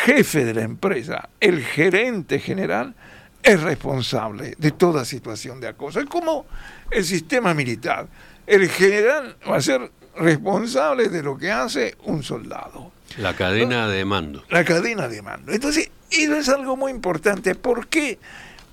jefe 0.04 0.44
de 0.44 0.52
la 0.52 0.62
empresa, 0.62 1.30
el 1.40 1.62
gerente 1.64 2.38
general, 2.40 2.94
es 3.42 3.60
responsable 3.60 4.54
de 4.56 4.70
toda 4.72 5.04
situación 5.04 5.60
de 5.60 5.68
acoso. 5.68 6.00
Es 6.00 6.06
como 6.06 6.46
el 6.90 7.04
sistema 7.04 7.54
militar. 7.54 8.06
El 8.46 8.68
general 8.68 9.36
va 9.48 9.56
a 9.56 9.62
ser 9.62 9.90
responsable 10.16 11.08
de 11.08 11.22
lo 11.22 11.36
que 11.36 11.50
hace 11.50 11.96
un 12.04 12.22
soldado. 12.22 12.92
La 13.18 13.34
cadena 13.34 13.88
de 13.88 14.04
mando. 14.04 14.44
La 14.48 14.64
cadena 14.64 15.08
de 15.08 15.22
mando. 15.22 15.52
Entonces, 15.52 15.90
eso 16.10 16.36
es 16.36 16.48
algo 16.48 16.76
muy 16.76 16.92
importante. 16.92 17.54
porque 17.54 18.18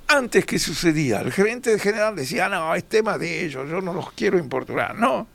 antes 0.08 0.45
que 0.45 0.58
sucedía, 0.58 1.21
el 1.21 1.32
gerente 1.32 1.77
general 1.77 2.15
decía, 2.15 2.49
no, 2.49 2.73
es 2.73 2.84
tema 2.86 3.17
de 3.17 3.45
ellos, 3.45 3.69
yo 3.69 3.79
no 3.79 3.93
los 3.93 4.12
quiero 4.13 4.39
importunar? 4.39 4.95
No. 4.95 5.27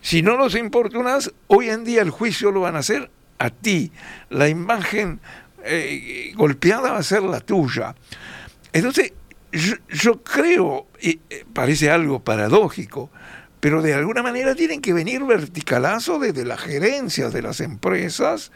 Si 0.00 0.22
no 0.22 0.36
los 0.36 0.54
importunas, 0.54 1.32
hoy 1.48 1.68
en 1.68 1.84
día 1.84 2.02
el 2.02 2.10
juicio 2.10 2.50
lo 2.50 2.62
van 2.62 2.76
a 2.76 2.80
hacer 2.80 3.10
a 3.38 3.50
ti. 3.50 3.92
La 4.30 4.48
imagen 4.48 5.20
eh, 5.64 6.32
golpeada 6.34 6.92
va 6.92 6.98
a 6.98 7.02
ser 7.02 7.22
la 7.22 7.40
tuya. 7.40 7.94
Entonces, 8.72 9.12
yo, 9.88 10.22
creo, 10.22 10.86
y 11.00 11.20
eh, 11.30 11.44
parece 11.52 11.90
algo 11.90 12.20
paradójico, 12.20 13.10
pero 13.60 13.82
de 13.82 13.94
alguna 13.94 14.22
manera 14.22 14.54
tienen 14.54 14.80
que 14.80 14.92
venir 14.92 15.24
verticalazos 15.24 16.20
desde 16.20 16.44
las 16.44 16.60
gerencias 16.60 17.32
de 17.32 17.42
las 17.42 17.60
empresas 17.60 18.52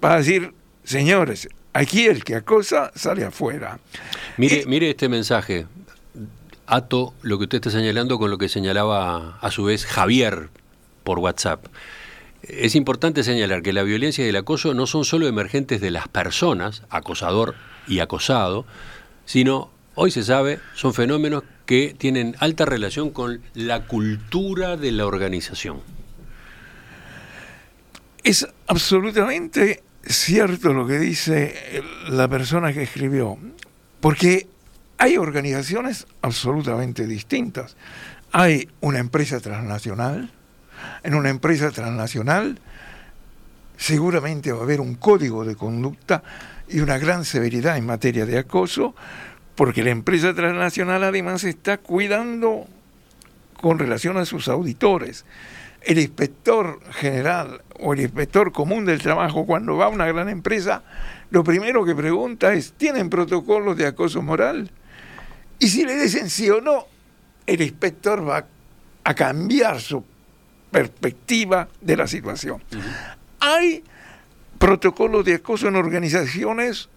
para 0.00 0.16
decir, 0.16 0.52
señores, 0.84 1.48
aquí 1.72 2.06
el 2.06 2.24
que 2.24 2.34
acosa 2.34 2.92
sale 2.94 3.24
afuera. 3.24 3.78
Mire, 4.36 4.64
mire 4.66 4.90
este 4.90 5.08
mensaje. 5.08 5.66
Ato 6.66 7.14
lo 7.22 7.38
que 7.38 7.44
usted 7.44 7.56
está 7.56 7.70
señalando 7.70 8.18
con 8.18 8.30
lo 8.30 8.38
que 8.38 8.48
señalaba 8.48 9.38
a 9.40 9.50
su 9.50 9.64
vez 9.64 9.86
Javier 9.86 10.50
por 11.04 11.18
WhatsApp. 11.18 11.66
Es 12.42 12.74
importante 12.74 13.22
señalar 13.22 13.62
que 13.62 13.72
la 13.72 13.84
violencia 13.84 14.24
y 14.24 14.28
el 14.28 14.36
acoso 14.36 14.74
no 14.74 14.86
son 14.86 15.04
solo 15.04 15.28
emergentes 15.28 15.80
de 15.80 15.92
las 15.92 16.08
personas, 16.08 16.82
acosador 16.90 17.54
y 17.86 18.00
acosado, 18.00 18.66
sino, 19.26 19.70
hoy 19.94 20.10
se 20.10 20.24
sabe, 20.24 20.58
son 20.74 20.92
fenómenos 20.92 21.44
que 21.66 21.94
tienen 21.96 22.34
alta 22.40 22.64
relación 22.64 23.10
con 23.10 23.42
la 23.54 23.86
cultura 23.86 24.76
de 24.76 24.90
la 24.90 25.06
organización. 25.06 25.80
Es 28.24 28.48
absolutamente 28.66 29.82
cierto 30.04 30.72
lo 30.72 30.86
que 30.86 30.98
dice 30.98 31.82
la 32.08 32.26
persona 32.26 32.72
que 32.72 32.82
escribió, 32.82 33.38
porque 34.00 34.48
hay 34.98 35.16
organizaciones 35.16 36.06
absolutamente 36.22 37.06
distintas. 37.06 37.76
Hay 38.32 38.68
una 38.80 38.98
empresa 38.98 39.40
transnacional, 39.40 40.30
en 41.02 41.14
una 41.14 41.30
empresa 41.30 41.70
transnacional 41.70 42.58
seguramente 43.76 44.52
va 44.52 44.60
a 44.60 44.62
haber 44.62 44.80
un 44.80 44.94
código 44.94 45.44
de 45.44 45.56
conducta 45.56 46.22
y 46.68 46.80
una 46.80 46.98
gran 46.98 47.24
severidad 47.24 47.76
en 47.76 47.86
materia 47.86 48.26
de 48.26 48.38
acoso, 48.38 48.94
porque 49.56 49.82
la 49.82 49.90
empresa 49.90 50.34
transnacional 50.34 51.02
además 51.02 51.44
está 51.44 51.78
cuidando 51.78 52.66
con 53.60 53.78
relación 53.78 54.16
a 54.16 54.24
sus 54.24 54.48
auditores. 54.48 55.24
El 55.82 55.98
inspector 55.98 56.80
general 56.92 57.62
o 57.80 57.92
el 57.92 58.00
inspector 58.00 58.52
común 58.52 58.84
del 58.84 59.02
trabajo 59.02 59.46
cuando 59.46 59.76
va 59.76 59.86
a 59.86 59.88
una 59.88 60.06
gran 60.06 60.28
empresa, 60.28 60.84
lo 61.30 61.42
primero 61.42 61.84
que 61.84 61.94
pregunta 61.94 62.54
es, 62.54 62.72
¿tienen 62.74 63.10
protocolos 63.10 63.76
de 63.76 63.86
acoso 63.86 64.22
moral? 64.22 64.70
Y 65.58 65.68
si 65.68 65.84
le 65.84 66.00
dicen 66.00 66.30
sí 66.30 66.48
o 66.50 66.60
no, 66.60 66.86
el 67.46 67.62
inspector 67.62 68.28
va 68.28 68.46
a 69.04 69.14
cambiar 69.14 69.80
su 69.80 70.04
perspectiva 70.72 71.68
de 71.80 71.96
la 71.96 72.08
situación. 72.08 72.60
Hay 73.38 73.84
protocolos 74.58 75.24
de 75.24 75.34
acoso 75.34 75.68
en 75.68 75.76
organizaciones 75.76 76.88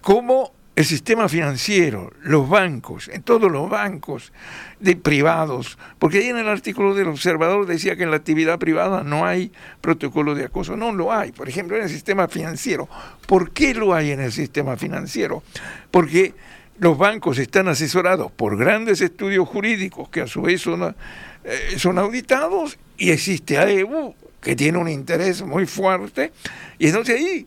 como 0.00 0.52
el 0.76 0.84
sistema 0.84 1.28
financiero, 1.28 2.12
los 2.22 2.48
bancos, 2.48 3.08
en 3.08 3.22
todos 3.22 3.50
los 3.50 3.70
bancos 3.70 4.32
de 4.80 4.96
privados, 4.96 5.78
porque 6.00 6.18
ahí 6.18 6.28
en 6.28 6.36
el 6.36 6.48
artículo 6.48 6.94
del 6.94 7.06
observador 7.06 7.64
decía 7.66 7.94
que 7.94 8.02
en 8.02 8.10
la 8.10 8.16
actividad 8.16 8.58
privada 8.58 9.04
no 9.04 9.24
hay 9.24 9.52
protocolo 9.80 10.34
de 10.34 10.46
acoso, 10.46 10.76
no 10.76 10.92
lo 10.92 11.12
hay, 11.12 11.30
por 11.30 11.48
ejemplo 11.48 11.76
en 11.76 11.84
el 11.84 11.88
sistema 11.88 12.26
financiero. 12.26 12.88
¿Por 13.26 13.52
qué 13.52 13.72
lo 13.72 13.94
hay 13.94 14.10
en 14.10 14.20
el 14.20 14.32
sistema 14.32 14.76
financiero? 14.76 15.44
Porque 15.92 16.34
los 16.78 16.98
bancos 16.98 17.38
están 17.38 17.68
asesorados 17.68 18.32
por 18.32 18.58
grandes 18.58 19.00
estudios 19.00 19.48
jurídicos 19.48 20.08
que 20.08 20.22
a 20.22 20.26
su 20.26 20.42
vez 20.42 20.60
son, 20.60 20.96
eh, 21.44 21.74
son 21.78 21.98
auditados 21.98 22.78
y 22.96 23.10
existe 23.10 23.58
AEU 23.58 24.14
que 24.40 24.56
tiene 24.56 24.78
un 24.78 24.88
interés 24.88 25.42
muy 25.42 25.66
fuerte 25.66 26.32
y 26.78 26.88
entonces 26.88 27.16
ahí 27.16 27.46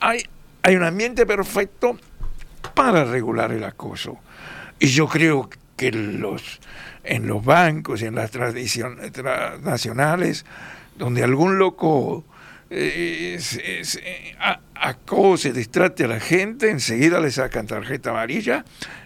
hay, 0.00 0.24
hay 0.62 0.76
un 0.76 0.82
ambiente 0.82 1.26
perfecto 1.26 1.98
para 2.74 3.04
regular 3.04 3.52
el 3.52 3.64
acoso. 3.64 4.18
Y 4.78 4.88
yo 4.88 5.08
creo 5.08 5.48
que 5.76 5.90
los, 5.92 6.60
en 7.04 7.26
los 7.26 7.44
bancos 7.44 8.02
y 8.02 8.06
en 8.06 8.14
las 8.14 8.30
tradiciones 8.30 9.12
nacionales, 9.62 10.44
donde 10.96 11.22
algún 11.22 11.58
loco 11.58 12.24
eh, 12.70 13.38
acose, 14.80 15.52
distrate 15.52 16.04
a 16.04 16.08
la 16.08 16.20
gente, 16.20 16.70
enseguida 16.70 17.20
le 17.20 17.30
sacan 17.30 17.66
tarjeta 17.66 18.10
amarilla 18.10 18.64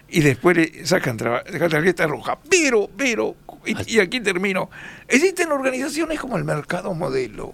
y 0.09 0.21
después 0.21 0.57
le 0.57 0.85
sacan 0.85 1.17
tarjeta 1.17 2.07
roja. 2.07 2.37
Pero, 2.49 2.89
pero, 2.95 3.35
y, 3.65 3.95
y 3.95 3.99
aquí 3.99 4.19
termino, 4.19 4.69
existen 5.07 5.51
organizaciones 5.51 6.19
como 6.19 6.37
el 6.37 6.43
Mercado 6.43 6.93
Modelo, 6.93 7.53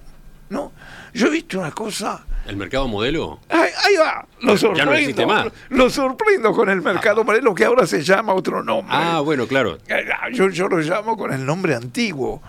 ¿no? 0.49 0.71
Yo 1.13 1.27
he 1.27 1.31
visto 1.31 1.59
una 1.59 1.71
cosa 1.71 2.25
¿El 2.47 2.55
mercado 2.55 2.87
modelo? 2.87 3.41
Ahí, 3.49 3.95
va, 3.99 4.25
lo 4.39 4.57
sorprendo. 4.57 5.51
Lo 5.69 5.89
sorprendo 5.89 6.53
con 6.53 6.69
el 6.69 6.81
mercado 6.81 7.25
modelo 7.25 7.53
que 7.53 7.65
ahora 7.65 7.85
se 7.85 8.01
llama 8.01 8.33
otro 8.33 8.63
nombre. 8.63 8.95
Ah, 8.97 9.19
bueno, 9.19 9.47
claro. 9.47 9.77
Eh, 9.89 10.05
yo, 10.31 10.47
yo 10.49 10.69
lo 10.69 10.77
llamo 10.79 11.17
con 11.17 11.33
el 11.33 11.45
nombre 11.45 11.75
antiguo. 11.75 12.41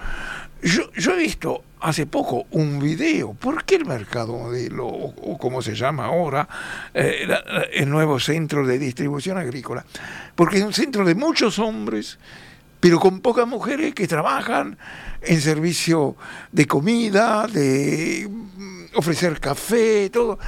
Yo, 0.63 1.13
he 1.13 1.17
visto 1.17 1.63
hace 1.81 2.07
poco 2.07 2.47
un 2.51 2.81
video, 2.81 3.33
¿por 3.35 3.65
qué 3.65 3.77
el 3.77 3.87
mercado 3.87 4.37
modelo, 4.37 4.87
o, 4.87 5.39
como 5.39 5.63
se 5.63 5.77
llama 5.77 6.07
ahora, 6.07 6.49
eh, 6.93 7.29
el 7.73 7.89
nuevo 7.89 8.19
centro 8.19 8.67
de 8.67 8.79
distribución 8.79 9.39
agrícola? 9.39 9.85
Porque 10.35 10.59
es 10.59 10.65
un 10.65 10.73
centro 10.73 11.05
de 11.05 11.15
muchos 11.15 11.61
hombres, 11.61 12.19
pero 12.81 12.99
con 12.99 13.21
pocas 13.21 13.47
mujeres 13.47 13.95
que 13.95 14.09
trabajan 14.09 14.79
en 15.23 15.41
servicio 15.41 16.17
de 16.51 16.67
comida, 16.67 17.47
de 17.47 18.29
ofrecer 18.95 19.39
café, 19.39 20.11
todo. 20.11 20.41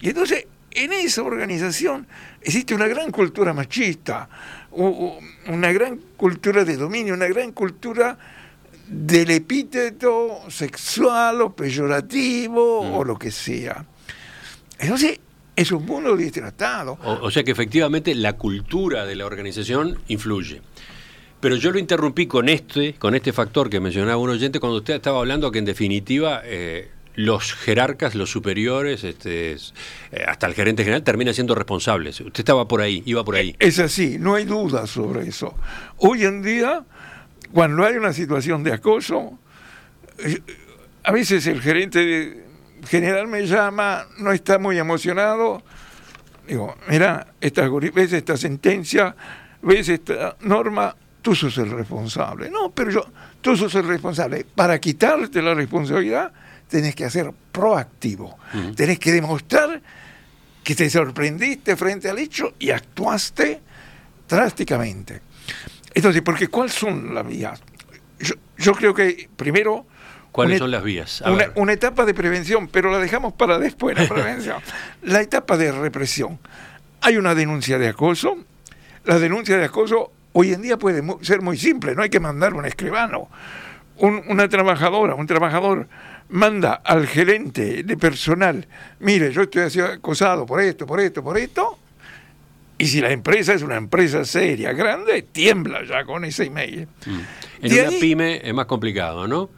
Y 0.00 0.08
entonces, 0.08 0.46
en 0.72 0.92
esa 0.92 1.22
organización 1.22 2.08
existe 2.40 2.74
una 2.74 2.88
gran 2.88 3.12
cultura 3.12 3.52
machista, 3.52 4.28
una 4.72 5.70
gran 5.70 5.98
cultura 6.16 6.64
de 6.64 6.76
dominio, 6.76 7.14
una 7.14 7.28
gran 7.28 7.52
cultura 7.52 8.18
del 8.92 9.30
epíteto 9.30 10.42
sexual 10.48 11.40
o 11.40 11.56
peyorativo 11.56 12.84
mm. 12.84 12.94
o 12.94 13.04
lo 13.04 13.18
que 13.18 13.30
sea. 13.30 13.84
Entonces, 14.78 15.18
es 15.56 15.72
un 15.72 15.86
mundo 15.86 16.16
distratado. 16.16 16.98
O, 17.02 17.26
o 17.26 17.30
sea 17.30 17.42
que 17.42 17.50
efectivamente 17.50 18.14
la 18.14 18.34
cultura 18.34 19.06
de 19.06 19.16
la 19.16 19.26
organización 19.26 19.98
influye. 20.08 20.60
Pero 21.40 21.56
yo 21.56 21.72
lo 21.72 21.78
interrumpí 21.78 22.26
con 22.26 22.48
este, 22.48 22.94
con 22.94 23.14
este 23.16 23.32
factor 23.32 23.68
que 23.68 23.80
mencionaba 23.80 24.16
un 24.16 24.30
oyente 24.30 24.60
cuando 24.60 24.78
usted 24.78 24.94
estaba 24.94 25.18
hablando 25.18 25.50
que 25.50 25.58
en 25.58 25.64
definitiva 25.64 26.40
eh, 26.44 26.88
los 27.14 27.52
jerarcas, 27.52 28.14
los 28.14 28.30
superiores, 28.30 29.04
este, 29.04 29.52
eh, 29.52 29.58
hasta 30.26 30.46
el 30.46 30.54
gerente 30.54 30.84
general 30.84 31.02
termina 31.02 31.32
siendo 31.32 31.54
responsables. 31.54 32.20
Usted 32.20 32.40
estaba 32.40 32.68
por 32.68 32.80
ahí, 32.80 33.02
iba 33.06 33.24
por 33.24 33.36
ahí. 33.36 33.56
Es 33.58 33.78
así, 33.78 34.18
no 34.18 34.34
hay 34.34 34.44
duda 34.44 34.86
sobre 34.86 35.28
eso. 35.28 35.54
Hoy 35.96 36.24
en 36.24 36.42
día, 36.42 36.84
cuando 37.52 37.84
hay 37.84 37.96
una 37.96 38.12
situación 38.12 38.62
de 38.64 38.72
acoso, 38.72 39.38
eh, 40.18 40.40
a 41.04 41.12
veces 41.12 41.46
el 41.46 41.60
gerente 41.60 42.44
general 42.88 43.28
me 43.28 43.46
llama, 43.46 44.06
no 44.18 44.32
está 44.32 44.58
muy 44.58 44.78
emocionado. 44.78 45.62
Digo, 46.46 46.76
mira, 46.88 47.34
esta, 47.40 47.68
ves 47.68 48.12
esta 48.12 48.36
sentencia, 48.36 49.14
ves 49.62 49.88
esta 49.88 50.36
norma, 50.40 50.94
tú 51.20 51.34
sos 51.34 51.56
el 51.58 51.70
responsable. 51.70 52.50
No, 52.50 52.70
pero 52.70 52.90
yo, 52.90 53.06
tú 53.40 53.56
sos 53.56 53.74
el 53.74 53.86
responsable. 53.86 54.44
Para 54.54 54.78
quitarte 54.80 55.42
la 55.42 55.54
responsabilidad, 55.54 56.32
tenés 56.68 56.94
que 56.94 57.04
hacer 57.04 57.30
proactivo, 57.52 58.38
tenés 58.74 58.98
que 58.98 59.12
demostrar 59.12 59.80
que 60.64 60.74
te 60.74 60.88
sorprendiste 60.88 61.76
frente 61.76 62.08
al 62.08 62.18
hecho 62.18 62.54
y 62.58 62.70
actuaste 62.70 63.60
drásticamente. 64.28 65.20
Entonces, 65.94 66.22
porque 66.22 66.48
¿cuáles 66.48 66.74
son 66.74 67.14
las 67.14 67.26
vías? 67.26 67.60
Yo, 68.56 68.72
creo 68.74 68.94
que 68.94 69.28
primero... 69.36 69.86
¿Cuáles 70.30 70.58
son 70.58 70.70
las 70.70 70.82
vías? 70.82 71.22
Una, 71.56 71.72
etapa 71.72 72.06
de 72.06 72.14
prevención, 72.14 72.68
pero 72.68 72.90
la 72.90 72.98
dejamos 72.98 73.34
para 73.34 73.58
después, 73.58 73.98
la 73.98 74.08
prevención. 74.08 74.62
la 75.02 75.20
etapa 75.20 75.56
de 75.56 75.72
represión. 75.72 76.38
Hay 77.02 77.16
una 77.16 77.34
denuncia 77.34 77.78
de 77.78 77.88
acoso. 77.88 78.38
La 79.04 79.18
denuncia 79.18 79.58
de 79.58 79.64
acoso 79.64 80.12
hoy 80.32 80.52
en 80.52 80.62
día 80.62 80.78
puede 80.78 81.02
ser 81.22 81.42
muy 81.42 81.56
simple, 81.56 81.94
no 81.94 82.02
hay 82.02 82.10
que 82.10 82.20
mandar 82.20 82.54
un 82.54 82.64
escribano. 82.64 83.28
una 83.98 84.48
trabajadora, 84.48 85.14
un 85.14 85.26
trabajador 85.26 85.88
manda 86.28 86.74
al 86.84 87.06
gerente 87.06 87.82
de 87.82 87.96
personal, 87.96 88.66
mire, 89.00 89.32
yo 89.32 89.42
estoy 89.42 89.62
acosado 89.80 90.46
por 90.46 90.60
esto, 90.60 90.86
por 90.86 90.98
esto, 91.00 91.22
por 91.22 91.36
esto, 91.36 91.78
y 92.82 92.88
si 92.88 93.00
la 93.00 93.12
empresa 93.12 93.54
es 93.54 93.62
una 93.62 93.76
empresa 93.76 94.24
seria, 94.24 94.72
grande, 94.72 95.22
tiembla 95.22 95.84
ya 95.84 96.04
con 96.04 96.24
ese 96.24 96.46
email. 96.46 96.88
Mm. 97.06 97.64
En 97.64 97.72
una 97.88 97.98
pyme 98.00 98.40
es 98.42 98.52
más 98.52 98.66
complicado, 98.66 99.28
¿no? 99.28 99.50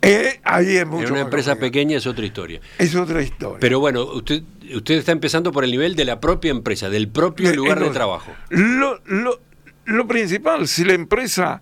Eh, 0.00 0.40
ahí 0.42 0.78
es 0.78 0.86
mucho 0.86 1.08
en 1.08 1.12
una 1.12 1.20
empresa 1.20 1.56
pequeña 1.56 1.98
es 1.98 2.06
otra 2.06 2.24
historia. 2.24 2.62
Es 2.78 2.94
otra 2.94 3.20
historia. 3.20 3.58
Pero 3.60 3.78
bueno, 3.78 4.04
usted, 4.04 4.42
usted 4.74 4.94
está 4.94 5.12
empezando 5.12 5.52
por 5.52 5.64
el 5.64 5.70
nivel 5.70 5.96
de 5.96 6.06
la 6.06 6.18
propia 6.18 6.50
empresa, 6.50 6.88
del 6.88 7.08
propio 7.08 7.54
lugar 7.54 7.78
de 7.78 7.90
trabajo. 7.90 8.32
Lo, 8.48 9.02
lo, 9.04 9.38
lo 9.84 10.08
principal, 10.08 10.66
si 10.66 10.84
la 10.84 10.94
empresa 10.94 11.60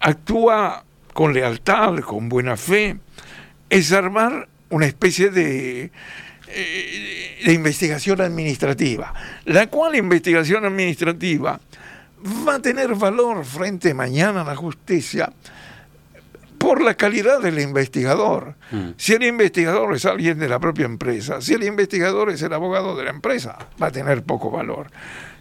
actúa 0.00 0.84
con 1.14 1.32
lealtad, 1.32 1.98
con 2.00 2.28
buena 2.28 2.58
fe, 2.58 2.98
es 3.70 3.90
armar 3.92 4.50
una 4.68 4.84
especie 4.84 5.30
de, 5.30 5.84
eh, 5.84 5.90
de 7.44 7.52
investigación 7.52 8.20
administrativa, 8.20 9.14
la 9.44 9.68
cual 9.68 9.96
investigación 9.96 10.64
administrativa 10.64 11.60
va 12.46 12.56
a 12.56 12.62
tener 12.62 12.94
valor 12.94 13.44
frente 13.44 13.94
mañana 13.94 14.42
a 14.42 14.44
la 14.44 14.56
justicia 14.56 15.32
por 16.58 16.82
la 16.82 16.94
calidad 16.94 17.40
del 17.40 17.58
investigador. 17.58 18.54
Mm. 18.70 18.90
Si 18.98 19.14
el 19.14 19.22
investigador 19.22 19.94
es 19.94 20.04
alguien 20.04 20.38
de 20.38 20.48
la 20.48 20.58
propia 20.58 20.84
empresa, 20.84 21.40
si 21.40 21.54
el 21.54 21.64
investigador 21.64 22.28
es 22.28 22.42
el 22.42 22.52
abogado 22.52 22.94
de 22.96 23.04
la 23.04 23.10
empresa, 23.10 23.56
va 23.82 23.86
a 23.86 23.90
tener 23.90 24.22
poco 24.22 24.50
valor. 24.50 24.88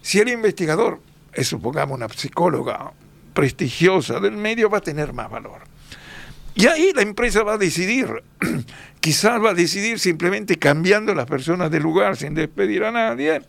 Si 0.02 0.20
el 0.20 0.30
investigador 0.30 1.02
es, 1.34 1.48
supongamos, 1.48 1.98
una 1.98 2.08
psicóloga 2.08 2.94
prestigiosa 3.34 4.22
del 4.22 4.38
medio, 4.38 4.70
va 4.70 4.78
a 4.78 4.82
tener 4.82 5.12
más 5.12 5.30
valor. 5.30 5.69
Y 6.60 6.68
ahí 6.68 6.92
la 6.94 7.04
empresa 7.04 7.42
va 7.44 7.54
a 7.54 7.58
decidir, 7.58 8.22
quizás 9.00 9.42
va 9.42 9.52
a 9.52 9.54
decidir 9.54 9.98
simplemente 9.98 10.60
cambiando 10.60 11.16
las 11.16 11.26
personas 11.26 11.72
del 11.72 11.82
lugar 11.82 12.18
sin 12.18 12.36
despedir 12.36 12.84
a 12.84 12.92
nadie, 12.92 13.44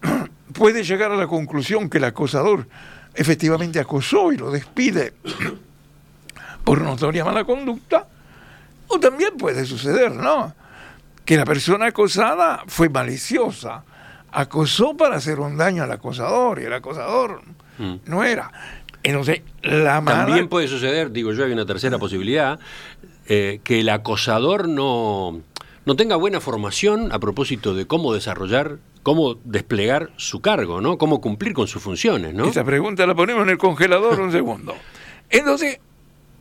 puede 0.52 0.84
llegar 0.84 1.10
a 1.10 1.16
la 1.16 1.26
conclusión 1.26 1.90
que 1.90 1.98
el 1.98 2.04
acosador 2.04 2.68
efectivamente 3.14 3.80
acosó 3.80 4.30
y 4.30 4.36
lo 4.36 4.52
despide 4.52 5.12
por 6.64 6.80
notoria 6.82 7.24
mala 7.24 7.42
conducta, 7.42 8.06
o 8.86 9.00
también 9.00 9.36
puede 9.36 9.64
suceder, 9.64 10.12
¿no? 10.12 10.54
Que 11.24 11.36
la 11.36 11.44
persona 11.44 11.86
acosada 11.86 12.62
fue 12.68 12.88
maliciosa, 12.88 13.82
acosó 14.30 14.96
para 14.96 15.16
hacer 15.16 15.40
un 15.40 15.56
daño 15.56 15.82
al 15.82 15.90
acosador 15.90 16.60
y 16.60 16.66
el 16.66 16.74
acosador 16.74 17.42
mm. 17.78 17.94
no 18.04 18.22
era. 18.22 18.52
Entonces, 19.02 19.42
la 19.62 20.02
También 20.04 20.48
puede 20.48 20.68
suceder, 20.68 21.10
digo 21.10 21.32
yo, 21.32 21.44
hay 21.44 21.52
una 21.52 21.66
tercera 21.66 21.98
posibilidad, 21.98 22.58
eh, 23.26 23.60
que 23.64 23.80
el 23.80 23.88
acosador 23.88 24.68
no, 24.68 25.40
no 25.86 25.96
tenga 25.96 26.16
buena 26.16 26.40
formación 26.40 27.12
a 27.12 27.18
propósito 27.18 27.74
de 27.74 27.86
cómo 27.86 28.12
desarrollar, 28.12 28.78
cómo 29.02 29.36
desplegar 29.44 30.10
su 30.16 30.40
cargo, 30.40 30.80
¿no? 30.80 30.98
Cómo 30.98 31.20
cumplir 31.20 31.54
con 31.54 31.66
sus 31.66 31.82
funciones, 31.82 32.34
¿no? 32.34 32.46
Esa 32.46 32.64
pregunta 32.64 33.06
la 33.06 33.14
ponemos 33.14 33.44
en 33.44 33.50
el 33.50 33.58
congelador 33.58 34.20
un 34.20 34.32
segundo. 34.32 34.74
Entonces, 35.30 35.78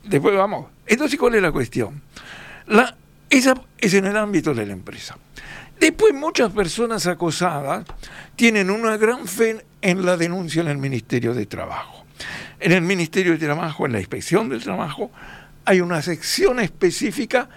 después 0.03 0.35
vamos. 0.35 0.67
Entonces, 0.85 1.17
¿cuál 1.17 1.35
es 1.35 1.41
la 1.41 1.51
cuestión? 1.51 2.01
La, 2.67 2.97
esa 3.29 3.53
es 3.77 3.93
en 3.93 4.05
el 4.05 4.17
ámbito 4.17 4.53
de 4.53 4.65
la 4.65 4.73
empresa. 4.73 5.17
Después 5.79 6.13
muchas 6.13 6.51
personas 6.51 7.07
acosadas 7.07 7.85
tienen 8.35 8.69
una 8.69 8.97
gran 8.97 9.27
fe 9.27 9.63
en 9.81 10.05
la 10.05 10.17
denuncia 10.17 10.61
en 10.61 10.67
el 10.67 10.77
Ministerio 10.77 11.33
de 11.33 11.45
Trabajo. 11.45 12.05
En 12.59 12.71
el 12.71 12.81
Ministerio 12.81 13.33
de 13.33 13.37
Trabajo, 13.37 13.85
en 13.85 13.93
la 13.93 13.99
inspección 13.99 14.49
del 14.49 14.61
trabajo, 14.61 15.11
hay 15.65 15.81
una 15.81 16.01
sección 16.01 16.59
específica 16.59 17.47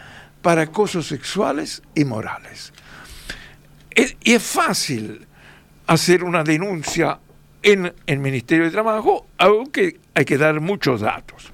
para 0.42 0.62
acosos 0.62 1.07
sexuales 1.07 1.82
y 1.94 2.05
morales. 2.05 2.72
y 3.94 4.32
es 4.32 4.42
fácil 4.42 5.26
hacer 5.86 6.24
una 6.24 6.42
denuncia 6.42 7.18
en 7.62 7.92
el 8.07 8.18
Ministerio 8.18 8.64
de 8.64 8.70
Trabajo, 8.70 9.26
aunque 9.38 9.98
hay 10.14 10.24
que 10.24 10.38
dar 10.38 10.61
muchos 10.61 11.00
datos. 11.00 11.53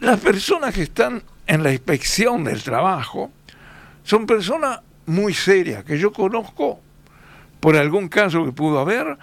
Las 0.00 0.20
personas 0.20 0.74
que 0.74 0.82
están 0.82 1.22
en 1.46 1.62
la 1.62 1.72
inspección 1.72 2.44
del 2.44 2.62
trabajo 2.62 3.30
son 4.04 4.26
personas 4.26 4.80
muy 5.06 5.34
serias 5.34 5.84
que 5.84 5.98
yo 5.98 6.12
conozco 6.12 6.80
por 7.60 7.76
algún 7.76 8.08
caso 8.08 8.44
que 8.44 8.50
pudo 8.50 8.80
haber, 8.80 9.16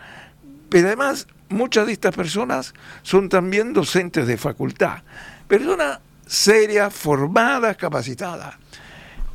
pero 0.69 0.87
además 0.87 1.27
muchas 1.49 1.87
de 1.87 1.93
estas 1.93 2.15
personas 2.15 2.73
son 3.01 3.29
también 3.29 3.73
docentes 3.73 4.27
de 4.27 4.37
facultad, 4.37 4.99
personas 5.47 5.99
serias, 6.25 6.93
formadas, 6.93 7.75
capacitadas. 7.75 8.55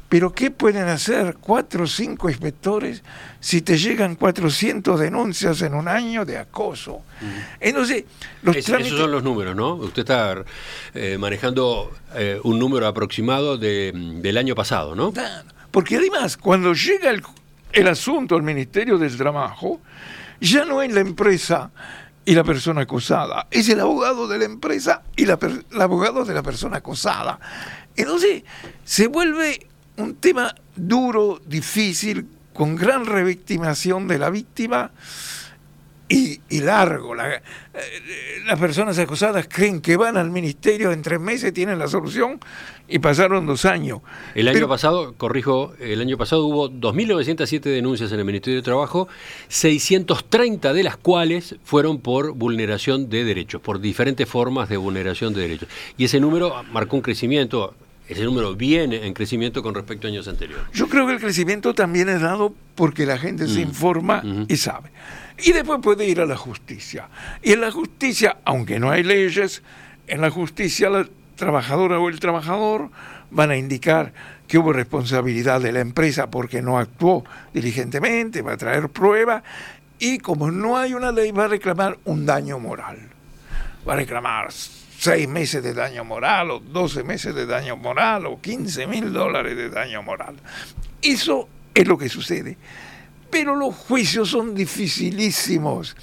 Pero 0.09 0.32
¿qué 0.32 0.53
pueden 0.53 0.87
hacer 0.87 1.39
cuatro 1.41 1.85
o 1.85 1.87
cinco 1.89 2.30
inspectores 2.30 3.03
si 3.41 3.62
te 3.62 3.76
llegan 3.76 4.14
400 4.14 5.01
denuncias 5.01 5.61
en 5.62 5.74
un 5.74 5.89
año 5.89 6.24
de 6.24 6.39
acoso? 6.39 7.03
Entonces, 7.59 8.05
los 8.43 8.55
Esos 8.55 8.87
son 8.91 9.11
los 9.11 9.24
números, 9.24 9.57
¿no? 9.57 9.74
Usted 9.74 10.03
está 10.03 10.45
eh, 10.95 11.16
manejando 11.18 11.91
eh, 12.14 12.39
un 12.45 12.61
número 12.61 12.87
aproximado 12.87 13.59
del 13.59 14.39
año 14.39 14.55
pasado, 14.55 14.95
¿no? 14.95 15.12
Porque 15.72 15.97
además, 15.97 16.37
cuando 16.37 16.74
llega 16.74 17.11
el, 17.11 17.20
el 17.72 17.89
asunto 17.89 18.37
al 18.37 18.45
Ministerio 18.45 18.99
del 18.99 19.16
Trabajo, 19.16 19.80
ya 20.41 20.64
no 20.64 20.82
es 20.82 20.93
la 20.93 21.01
empresa 21.01 21.70
y 22.24 22.35
la 22.35 22.45
persona 22.45 22.82
acosada, 22.82 23.47
es 23.51 23.68
el 23.68 23.80
abogado 23.80 24.26
de 24.26 24.39
la 24.39 24.45
empresa 24.45 25.03
y 25.16 25.26
la, 25.26 25.39
el 25.41 25.80
abogado 25.80 26.24
de 26.24 26.35
la 26.35 26.43
persona 26.43 26.78
acosada. 26.78 27.39
Entonces, 27.97 28.45
se 28.85 29.07
vuelve 29.07 29.66
un 29.97 30.16
tema 30.16 30.55
duro, 30.74 31.41
difícil, 31.47 32.28
con 32.53 32.76
gran 32.76 33.05
revictimación 33.05 34.09
de 34.09 34.18
la 34.18 34.30
víctima 34.30 34.93
y, 36.09 36.61
largo. 36.61 37.15
Eh, 37.17 37.41
las 38.47 38.59
personas 38.59 38.99
acosadas 38.99 39.49
creen 39.49 39.81
que 39.81 39.97
van 39.97 40.17
al 40.17 40.31
ministerio 40.31 40.93
en 40.93 41.03
tres 41.03 41.21
meses, 41.21 41.53
tienen 41.53 41.79
la 41.79 41.89
solución 41.89 42.39
y 42.89 42.99
pasaron 42.99 43.47
dos 43.47 43.65
años. 43.65 44.01
El 44.35 44.49
año 44.49 44.69
pasado, 44.69 45.15
corrijo, 45.15 45.75
el 45.81 46.01
año 46.01 46.17
pasado 46.19 46.47
hubo 46.47 46.71
2.907 46.71 47.61
denuncias 47.63 48.13
en 48.13 48.19
el 48.19 48.25
Ministerio 48.25 48.61
de 48.61 48.63
Trabajo, 48.63 49.09
630 49.49 50.73
de 50.73 50.83
las 50.83 50.97
cuales 50.97 51.57
fueron 51.65 52.01
por 52.01 52.33
vulneración 52.35 53.09
de 53.09 53.25
derechos, 53.25 53.61
por 53.61 53.81
diferentes 53.81 54.29
formas 54.29 54.69
de 54.69 54.77
vulneración 54.77 55.35
de 55.35 55.41
derechos. 55.43 55.69
Y 55.97 56.05
ese 56.05 56.21
número 56.21 56.63
marcó 56.71 56.97
un 56.97 57.03
crecimiento 57.03 57.75
ese 58.07 58.23
número 58.25 58.55
viene 58.55 59.07
en 59.07 59.15
crecimiento 59.15 59.63
con 59.63 59.75
respecto 59.75 60.07
a 60.07 60.11
años 60.11 60.29
anteriores. 60.29 60.67
Yo 60.75 60.89
creo 60.89 61.07
que 61.07 61.15
el 61.15 61.21
crecimiento 61.21 61.73
también 61.73 62.11
es 62.11 62.21
dado 62.21 62.55
porque 62.75 63.07
la 63.07 63.17
gente 63.17 63.49
se 63.49 63.61
mm. 63.61 63.69
informa 63.69 64.23
y 64.47 64.59
sabe. 64.59 64.91
Y 65.39 65.53
después 65.53 65.80
puede 65.82 66.07
ir 66.07 66.20
a 66.20 66.26
la 66.26 66.37
justicia. 66.37 67.09
Y 67.43 67.53
en 67.53 67.61
la 67.61 67.70
justicia, 67.70 68.39
aunque 68.45 68.78
no 68.78 68.91
hay 68.91 69.03
leyes, 69.03 69.62
en 70.07 70.20
la 70.20 70.30
justicia 70.30 70.91
la 70.91 71.09
trabajadora 71.37 71.99
o 71.99 72.09
el 72.09 72.20
trabajador 72.20 72.91
van 73.30 73.51
a 73.51 73.57
indicar 73.57 74.12
que 74.47 74.59
hubo 74.59 74.72
responsabilidad 74.72 75.61
de 75.61 75.72
la 75.72 75.80
empresa 75.80 76.30
porque 76.30 76.62
no 76.62 76.78
actuó 76.78 77.24
diligentemente, 77.53 78.43
va 78.43 78.53
a 78.53 78.57
traer 78.57 78.89
prueba 78.89 79.43
y 79.99 80.18
como 80.18 80.51
no 80.51 80.76
hay 80.76 80.95
una 80.95 81.11
ley 81.11 81.32
va 81.32 81.45
a 81.45 81.49
reclamar 81.49 81.99
un 82.05 82.26
daño 82.26 82.59
moral. 82.59 82.99
Va 83.89 83.95
a 83.95 83.97
reclamar 83.97 84.53
seis 84.53 85.28
meses 85.28 85.62
de 85.62 85.74
daño 85.74 86.05
moral 86.05 86.51
o 86.51 86.61
12 86.61 87.03
meses 87.03 87.35
de 87.35 87.47
daño 87.47 87.76
moral 87.76 88.26
o 88.26 88.41
15 88.41 88.87
mil 88.87 89.12
dólares 89.12 89.57
de 89.57 89.68
daño 89.70 90.03
moral. 90.03 90.37
Eso 91.03 91.49
es 91.74 91.87
lo 91.87 91.99
que 91.99 92.09
sucede 92.09 92.57
pero 93.35 93.57
los 93.57 93.74
juicios 93.74 94.28
son 94.30 94.55
dificilísimos. 94.55 95.97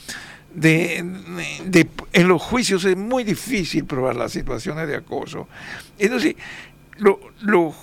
De, 0.54 0.98
en 0.98 2.28
los 2.28 2.42
juicios 2.42 2.84
es 2.84 2.98
muy 2.98 3.24
difícil 3.24 3.86
probar 3.86 4.18
las 4.18 4.34
situaciones 4.34 4.86
de 4.86 4.98
acoso. 4.98 5.48
Entonces, 5.98 6.36
los 7.40 7.74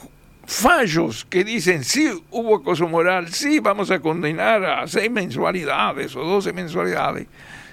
fallos 0.45 1.27
que 1.31 1.45
dicen 1.45 1.83
sí 1.83 2.11
hubo 2.31 2.57
acoso 2.57 2.87
moral, 2.89 3.33
sí 3.33 3.59
vamos 3.59 3.91
a 3.91 4.01
condenar 4.01 4.63
a 4.67 4.87
seis 4.87 5.11
mensualidades 5.11 6.15
o 6.15 6.23
doce 6.25 6.53
mensualidades, 6.53 7.27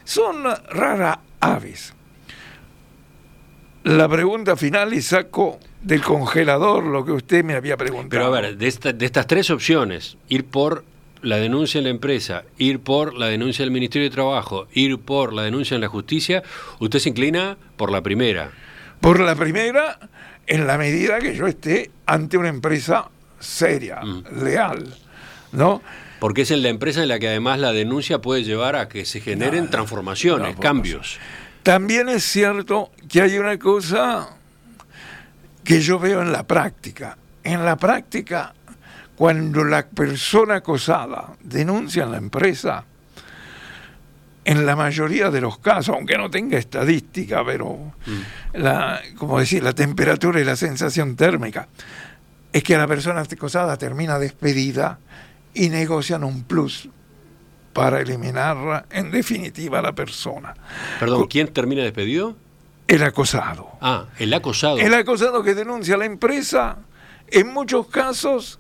son 0.06 0.46
raras 0.70 1.20
aves. 1.42 1.94
La 3.84 4.08
pregunta 4.08 4.56
final 4.56 4.94
y 4.94 5.02
saco 5.02 5.60
del 5.82 6.02
congelador 6.02 6.86
lo 6.86 7.04
que 7.04 7.12
usted 7.12 7.44
me 7.44 7.56
había 7.56 7.76
preguntado. 7.76 8.10
Pero 8.10 8.26
a 8.28 8.30
ver, 8.30 8.56
de, 8.56 8.94
de 8.94 9.06
estas 9.06 9.28
tres 9.28 9.50
opciones, 9.50 10.18
ir 10.30 10.46
por 10.46 10.86
la 11.26 11.38
denuncia 11.38 11.80
en 11.80 11.86
la 11.86 11.90
empresa, 11.90 12.44
ir 12.58 12.80
por 12.80 13.16
la 13.16 13.28
denuncia 13.28 13.66
del 13.66 13.72
Ministerio 13.72 14.08
de 14.08 14.14
Trabajo, 14.14 14.68
ir 14.74 15.00
por 15.00 15.34
la 15.34 15.42
denuncia 15.42 15.76
en 15.76 15.82
la 15.82 15.88
justicia, 15.88 16.44
usted 16.80 17.00
se 17.00 17.10
inclina 17.10 17.58
por 17.78 17.92
la 17.92 18.02
primera. 18.02 18.52
Por 19.02 19.20
la 19.20 19.36
primera, 19.36 20.00
en 20.46 20.68
la 20.68 20.78
medida 20.78 21.20
que 21.20 21.36
yo 21.36 21.48
esté 21.48 21.90
ante 22.06 22.38
una 22.38 22.50
empresa 22.50 23.10
seria, 23.40 24.02
mm. 24.02 24.44
leal, 24.44 24.96
¿no? 25.52 25.82
Porque 26.20 26.44
es 26.44 26.52
en 26.52 26.62
la 26.62 26.70
empresa 26.70 27.02
en 27.02 27.10
la 27.10 27.20
que 27.20 27.28
además 27.28 27.60
la 27.60 27.74
denuncia 27.74 28.20
puede 28.20 28.44
llevar 28.44 28.76
a 28.76 28.88
que 28.88 29.06
se 29.06 29.20
generen 29.20 29.70
transformaciones, 29.70 30.56
cambios. 30.58 31.20
También 31.64 32.08
es 32.10 32.24
cierto 32.24 32.92
que 33.10 33.22
hay 33.22 33.38
una 33.38 33.58
cosa 33.58 34.30
que 35.64 35.82
yo 35.82 35.98
veo 36.00 36.22
en 36.22 36.32
la 36.32 36.44
práctica. 36.44 37.18
En 37.44 37.66
la 37.66 37.76
práctica 37.76 38.54
cuando 39.16 39.64
la 39.64 39.88
persona 39.88 40.56
acosada 40.56 41.34
denuncia 41.42 42.04
a 42.04 42.08
la 42.08 42.18
empresa, 42.18 42.86
en 44.44 44.66
la 44.66 44.76
mayoría 44.76 45.32
de 45.32 45.42
los 45.42 45.58
casos, 45.58 45.96
aunque 45.96 46.18
no 46.18 46.30
tenga 46.30 46.58
estadística, 46.58 47.44
pero 47.44 47.94
mm. 48.06 48.58
la, 48.60 49.02
como 49.18 49.40
decir, 49.40 49.64
la 49.64 49.74
temperatura 49.74 50.40
y 50.40 50.44
la 50.44 50.56
sensación 50.56 51.16
térmica, 51.16 51.68
es 52.54 52.64
que 52.64 52.78
la 52.78 52.88
persona 52.88 53.22
acosada 53.22 53.78
termina 53.78 54.20
despedida 54.20 55.00
y 55.54 55.70
negocian 55.70 56.24
un 56.24 56.44
plus 56.44 56.90
para 57.74 58.00
eliminarla 58.00 58.86
en 58.92 59.12
definitiva 59.12 59.80
a 59.80 59.82
la 59.82 59.94
persona. 59.94 60.54
Perdón, 61.00 61.28
¿quién 61.28 61.48
termina 61.52 61.84
despedido? 61.84 62.38
El 62.88 63.04
acosado. 63.04 63.72
Ah, 63.82 64.06
el 64.20 64.34
acosado. 64.34 64.78
El 64.78 64.94
acosado 64.94 65.44
que 65.44 65.56
denuncia 65.56 65.96
a 65.96 65.98
la 65.98 66.06
empresa, 66.06 66.78
en 67.28 67.52
muchos 67.52 67.88
casos 67.88 68.60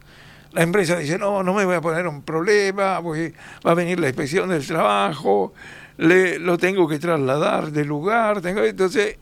la 0.55 0.63
empresa 0.63 0.97
dice, 0.97 1.19
no, 1.19 1.43
no 1.43 1.53
me 1.53 1.65
voy 1.65 1.75
a 1.75 1.81
poner 1.81 2.07
un 2.07 2.21
problema, 2.21 3.01
va 3.01 3.71
a 3.71 3.73
venir 3.73 3.99
la 3.99 4.07
inspección 4.07 4.47
del 4.47 4.65
trabajo, 4.65 5.53
le, 5.97 6.39
lo 6.39 6.57
tengo 6.57 6.87
que 6.87 6.97
trasladar 6.97 7.71
del 7.71 7.87
lugar. 7.87 8.39
Tengo, 8.39 8.63
entonces, 8.63 9.17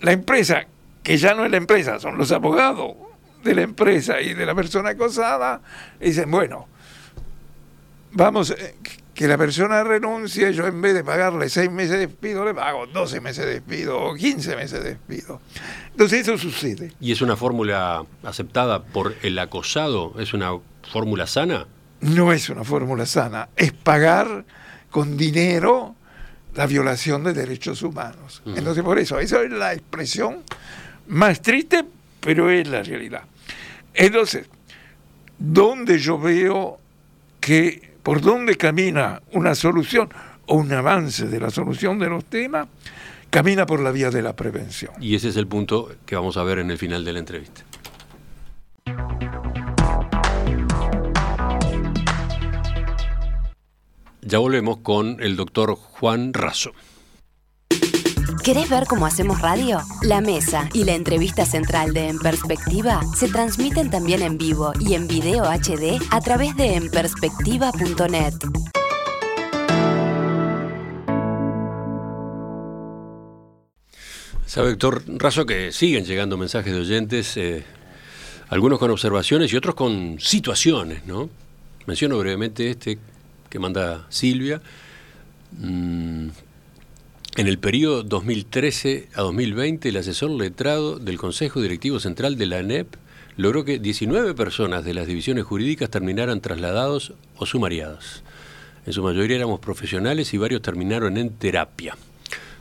la 0.00 0.12
empresa, 0.12 0.64
que 1.02 1.18
ya 1.18 1.34
no 1.34 1.44
es 1.44 1.50
la 1.50 1.58
empresa, 1.58 2.00
son 2.00 2.16
los 2.16 2.32
abogados 2.32 2.92
de 3.44 3.54
la 3.54 3.62
empresa 3.62 4.18
y 4.22 4.32
de 4.32 4.46
la 4.46 4.54
persona 4.54 4.90
acosada, 4.90 5.60
dicen, 6.00 6.30
bueno, 6.30 6.66
vamos, 8.12 8.50
eh, 8.52 8.76
que 9.20 9.28
la 9.28 9.36
persona 9.36 9.84
renuncie, 9.84 10.50
yo 10.54 10.66
en 10.66 10.80
vez 10.80 10.94
de 10.94 11.04
pagarle 11.04 11.50
seis 11.50 11.70
meses 11.70 11.90
de 11.90 12.06
despido, 12.06 12.42
le 12.42 12.54
pago 12.54 12.86
12 12.86 13.20
meses 13.20 13.44
de 13.44 13.52
despido 13.52 14.00
o 14.00 14.14
15 14.14 14.56
meses 14.56 14.82
de 14.82 14.94
despido. 14.94 15.42
Entonces 15.90 16.22
eso 16.22 16.38
sucede. 16.38 16.94
¿Y 17.00 17.12
es 17.12 17.20
una 17.20 17.36
fórmula 17.36 18.02
aceptada 18.22 18.82
por 18.82 19.14
el 19.20 19.38
acosado? 19.38 20.14
¿Es 20.18 20.32
una 20.32 20.52
fórmula 20.90 21.26
sana? 21.26 21.66
No 22.00 22.32
es 22.32 22.48
una 22.48 22.64
fórmula 22.64 23.04
sana, 23.04 23.50
es 23.56 23.74
pagar 23.74 24.46
con 24.90 25.18
dinero 25.18 25.94
la 26.54 26.66
violación 26.66 27.22
de 27.22 27.34
derechos 27.34 27.82
humanos. 27.82 28.40
Entonces 28.46 28.82
por 28.82 28.98
eso, 28.98 29.18
esa 29.18 29.42
es 29.42 29.50
la 29.50 29.74
expresión 29.74 30.38
más 31.08 31.42
triste, 31.42 31.84
pero 32.20 32.48
es 32.48 32.66
la 32.66 32.82
realidad. 32.82 33.24
Entonces, 33.92 34.46
donde 35.38 35.98
yo 35.98 36.18
veo 36.18 36.80
que 37.38 37.89
por 38.02 38.20
dónde 38.20 38.56
camina 38.56 39.22
una 39.32 39.54
solución 39.54 40.08
o 40.46 40.56
un 40.56 40.72
avance 40.72 41.26
de 41.26 41.40
la 41.40 41.50
solución 41.50 41.98
de 41.98 42.08
los 42.08 42.24
temas, 42.24 42.68
camina 43.30 43.66
por 43.66 43.80
la 43.80 43.90
vía 43.90 44.10
de 44.10 44.22
la 44.22 44.34
prevención. 44.34 44.92
Y 45.00 45.14
ese 45.14 45.28
es 45.28 45.36
el 45.36 45.46
punto 45.46 45.90
que 46.06 46.16
vamos 46.16 46.36
a 46.36 46.42
ver 46.42 46.58
en 46.58 46.70
el 46.70 46.78
final 46.78 47.04
de 47.04 47.12
la 47.12 47.18
entrevista. 47.20 47.62
Ya 54.22 54.38
volvemos 54.38 54.78
con 54.78 55.16
el 55.20 55.36
doctor 55.36 55.74
Juan 55.74 56.32
Razo. 56.32 56.72
¿Querés 58.52 58.68
ver 58.68 58.86
cómo 58.88 59.06
hacemos 59.06 59.40
radio? 59.40 59.78
La 60.02 60.20
mesa 60.20 60.68
y 60.72 60.82
la 60.82 60.94
entrevista 60.94 61.46
central 61.46 61.94
de 61.94 62.08
En 62.08 62.18
Perspectiva 62.18 63.00
se 63.14 63.28
transmiten 63.28 63.90
también 63.90 64.22
en 64.22 64.38
vivo 64.38 64.72
y 64.80 64.94
en 64.94 65.06
video 65.06 65.44
HD 65.44 66.02
a 66.10 66.20
través 66.20 66.56
de 66.56 66.74
enperspectiva.net. 66.74 68.34
Sabe, 74.46 74.70
doctor 74.70 75.04
Razo, 75.06 75.46
que 75.46 75.70
siguen 75.70 76.04
llegando 76.04 76.36
mensajes 76.36 76.72
de 76.72 76.80
oyentes, 76.80 77.36
eh, 77.36 77.62
algunos 78.48 78.80
con 78.80 78.90
observaciones 78.90 79.52
y 79.52 79.56
otros 79.56 79.76
con 79.76 80.18
situaciones, 80.18 81.06
¿no? 81.06 81.30
Menciono 81.86 82.18
brevemente 82.18 82.68
este 82.68 82.98
que 83.48 83.58
manda 83.60 84.06
Silvia. 84.08 84.60
Mm, 85.52 86.30
en 87.40 87.46
el 87.46 87.58
periodo 87.58 88.02
2013 88.02 89.08
a 89.14 89.22
2020, 89.22 89.88
el 89.88 89.96
asesor 89.96 90.30
letrado 90.30 90.98
del 90.98 91.16
Consejo 91.16 91.62
Directivo 91.62 91.98
Central 91.98 92.36
de 92.36 92.44
la 92.44 92.58
ANEP 92.58 92.96
logró 93.38 93.64
que 93.64 93.78
19 93.78 94.34
personas 94.34 94.84
de 94.84 94.92
las 94.92 95.06
divisiones 95.06 95.44
jurídicas 95.44 95.88
terminaran 95.88 96.42
trasladados 96.42 97.14
o 97.36 97.46
sumariadas. 97.46 98.22
En 98.84 98.92
su 98.92 99.02
mayoría 99.02 99.36
éramos 99.36 99.58
profesionales 99.58 100.34
y 100.34 100.36
varios 100.36 100.60
terminaron 100.60 101.16
en 101.16 101.30
terapia. 101.30 101.96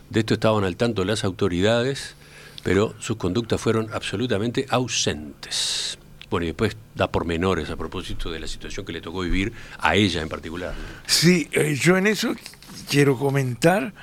De 0.09 0.21
esto 0.21 0.35
estaban 0.35 0.63
al 0.63 0.77
tanto 0.77 1.03
las 1.03 1.25
autoridades, 1.25 2.15
pero 2.63 2.95
sus 2.99 3.17
conductas 3.17 3.59
fueron 3.59 3.89
absolutamente 3.91 4.65
ausentes. 4.69 5.99
Bueno, 6.29 6.45
y 6.45 6.47
después 6.47 6.77
da 6.95 7.11
pormenores 7.11 7.69
a 7.69 7.75
propósito 7.75 8.31
de 8.31 8.39
la 8.39 8.47
situación 8.47 8.85
que 8.85 8.93
le 8.93 9.01
tocó 9.01 9.19
vivir 9.19 9.51
a 9.77 9.97
ella 9.97 10.21
en 10.21 10.29
particular. 10.29 10.73
Sí, 11.05 11.49
eh, 11.51 11.75
yo 11.77 11.97
en 11.97 12.07
eso 12.07 12.33
quiero 12.89 13.17
comentar 13.17 13.93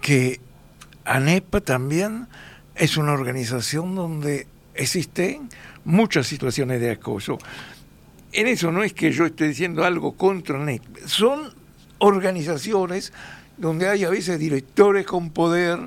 que 0.00 0.40
ANEPA 1.04 1.60
también 1.60 2.28
es 2.74 2.96
una 2.96 3.12
organización 3.12 3.94
donde 3.94 4.46
existen 4.74 5.48
muchas 5.84 6.26
situaciones 6.26 6.80
de 6.80 6.90
acoso. 6.90 7.38
En 8.32 8.46
eso 8.46 8.70
no 8.70 8.82
es 8.82 8.92
que 8.92 9.12
yo 9.12 9.26
esté 9.26 9.48
diciendo 9.48 9.84
algo 9.84 10.12
contra 10.12 10.60
ANEP, 10.60 10.82
son 11.06 11.52
organizaciones 11.98 13.12
donde 13.56 13.88
hay 13.88 14.04
a 14.04 14.10
veces 14.10 14.38
directores 14.38 15.04
con 15.04 15.30
poder, 15.30 15.78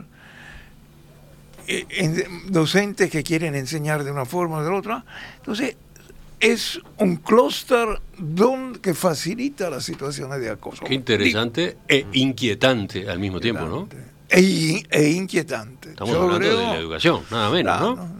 eh, 1.67 2.27
docentes 2.47 3.09
que 3.09 3.23
quieren 3.23 3.55
enseñar 3.55 4.03
de 4.03 4.11
una 4.11 4.25
forma 4.25 4.57
o 4.57 4.63
de 4.63 4.69
otra. 4.69 5.05
Entonces, 5.37 5.75
es 6.43 6.81
un 6.97 7.15
clúster 7.15 8.01
que 8.81 8.93
facilita 8.93 9.69
las 9.69 9.85
situaciones 9.85 10.41
de 10.41 10.49
acoso. 10.49 10.83
Qué 10.83 10.93
interesante 10.93 11.77
e 11.87 12.05
inquietante 12.11 13.09
al 13.09 13.17
mismo 13.17 13.39
tiempo, 13.39 13.65
¿no? 13.65 13.87
E, 14.29 14.83
e 14.89 15.09
inquietante. 15.11 15.91
Estamos 15.91 16.15
hablando 16.15 16.39
de 16.39 16.53
la 16.55 16.75
educación, 16.75 17.21
nada 17.31 17.49
menos, 17.49 17.79
¿no? 17.79 18.17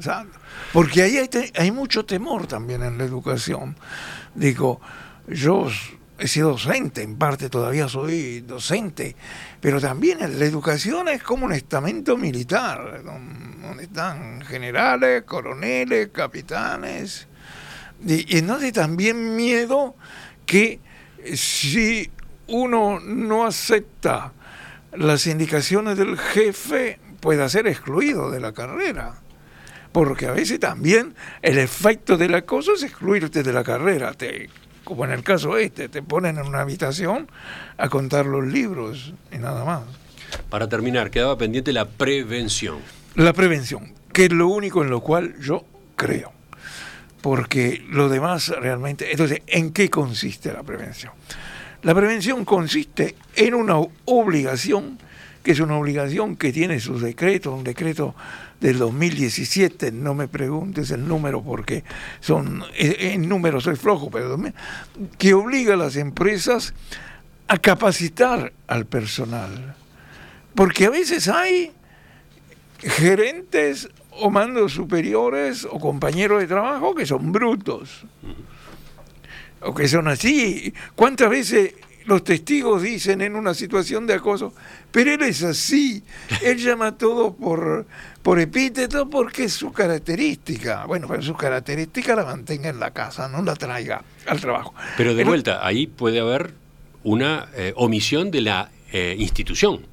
Porque 0.71 1.01
ahí 1.01 1.17
hay, 1.17 1.29
hay 1.53 1.71
mucho 1.71 2.05
temor 2.05 2.47
también 2.47 2.81
en 2.83 2.97
la 2.97 3.03
educación. 3.03 3.75
Digo, 4.33 4.79
yo 5.27 5.67
he 6.17 6.27
sido 6.29 6.51
docente, 6.51 7.01
en 7.01 7.17
parte 7.17 7.49
todavía 7.49 7.89
soy 7.89 8.39
docente, 8.39 9.17
pero 9.59 9.81
también 9.81 10.19
la 10.19 10.45
educación 10.45 11.09
es 11.09 11.21
como 11.23 11.45
un 11.45 11.51
estamento 11.51 12.15
militar, 12.15 13.03
donde 13.03 13.83
están 13.83 14.41
generales, 14.43 15.23
coroneles, 15.23 16.07
capitanes, 16.13 17.27
y, 18.05 18.37
entonces 18.37 18.73
también 18.73 19.35
miedo 19.35 19.95
que 20.45 20.79
si 21.35 22.09
uno 22.47 22.99
no 22.99 23.45
acepta 23.45 24.33
las 24.93 25.25
indicaciones 25.27 25.97
del 25.97 26.17
jefe 26.17 26.99
pueda 27.19 27.47
ser 27.49 27.67
excluido 27.67 28.29
de 28.29 28.39
la 28.39 28.51
carrera 28.53 29.15
porque 29.91 30.25
a 30.25 30.31
veces 30.31 30.59
también 30.59 31.15
el 31.41 31.57
efecto 31.57 32.17
del 32.17 32.35
acoso 32.35 32.73
es 32.73 32.83
excluirte 32.83 33.43
de 33.43 33.53
la 33.53 33.63
carrera. 33.63 34.13
Te 34.13 34.49
como 34.83 35.05
en 35.05 35.11
el 35.11 35.23
caso 35.23 35.57
este, 35.57 35.87
te 35.87 36.01
ponen 36.01 36.37
en 36.37 36.45
una 36.45 36.61
habitación 36.61 37.29
a 37.77 37.89
contar 37.89 38.25
los 38.25 38.45
libros 38.45 39.13
y 39.31 39.37
nada 39.37 39.63
más. 39.63 39.83
Para 40.49 40.67
terminar, 40.67 41.09
quedaba 41.09 41.37
pendiente 41.37 41.71
la 41.71 41.87
prevención. 41.87 42.79
La 43.15 43.33
prevención, 43.33 43.93
que 44.11 44.25
es 44.25 44.33
lo 44.33 44.47
único 44.47 44.83
en 44.83 44.89
lo 44.89 44.99
cual 44.99 45.35
yo 45.39 45.63
creo. 45.95 46.32
Porque 47.23 47.81
lo 47.89 48.09
demás 48.09 48.49
realmente... 48.49 49.09
Entonces, 49.09 49.43
¿en 49.47 49.71
qué 49.71 49.89
consiste 49.89 50.51
la 50.51 50.61
prevención? 50.61 51.13
La 51.81 51.95
prevención 51.95 52.43
consiste 52.43 53.15
en 53.37 53.53
una 53.53 53.77
obligación, 54.03 54.99
que 55.41 55.53
es 55.53 55.61
una 55.61 55.77
obligación 55.77 56.35
que 56.35 56.51
tiene 56.51 56.81
sus 56.81 57.01
decretos, 57.01 57.53
un 57.53 57.63
decreto 57.63 58.13
del 58.59 58.77
2017, 58.77 59.93
no 59.93 60.13
me 60.13 60.27
preguntes 60.27 60.91
el 60.91 61.07
número 61.07 61.41
porque 61.41 61.85
son 62.19 62.61
en 62.75 63.29
números 63.29 63.63
soy 63.63 63.77
flojo, 63.77 64.11
pero 64.11 64.37
que 65.17 65.33
obliga 65.33 65.75
a 65.75 65.77
las 65.77 65.95
empresas 65.95 66.73
a 67.47 67.57
capacitar 67.57 68.51
al 68.67 68.85
personal. 68.85 69.75
Porque 70.55 70.87
a 70.87 70.89
veces 70.89 71.29
hay 71.29 71.71
gerentes 72.79 73.87
o 74.19 74.29
mandos 74.29 74.73
superiores 74.73 75.65
o 75.69 75.79
compañeros 75.79 76.39
de 76.39 76.47
trabajo 76.47 76.93
que 76.95 77.05
son 77.05 77.31
brutos. 77.31 78.05
O 79.61 79.73
que 79.73 79.87
son 79.87 80.07
así. 80.07 80.73
¿Cuántas 80.95 81.29
veces 81.29 81.73
los 82.05 82.23
testigos 82.23 82.81
dicen 82.81 83.21
en 83.21 83.35
una 83.35 83.53
situación 83.53 84.05
de 84.07 84.15
acoso, 84.15 84.53
pero 84.91 85.13
él 85.13 85.21
es 85.23 85.43
así, 85.43 86.03
él 86.41 86.57
llama 86.57 86.97
todo 86.97 87.33
por, 87.33 87.85
por 88.21 88.39
epíteto 88.39 89.09
porque 89.09 89.45
es 89.45 89.53
su 89.53 89.71
característica. 89.71 90.85
Bueno, 90.85 91.07
pero 91.07 91.21
su 91.21 91.33
característica 91.35 92.15
la 92.15 92.25
mantenga 92.25 92.69
en 92.69 92.79
la 92.79 92.91
casa, 92.91 93.27
no 93.27 93.41
la 93.41 93.55
traiga 93.55 94.03
al 94.27 94.39
trabajo. 94.39 94.73
Pero 94.97 95.15
de 95.15 95.23
vuelta, 95.23 95.65
ahí 95.65 95.87
puede 95.87 96.19
haber 96.19 96.53
una 97.03 97.47
eh, 97.55 97.73
omisión 97.75 98.31
de 98.31 98.41
la 98.41 98.69
eh, 98.91 99.15
institución, 99.17 99.85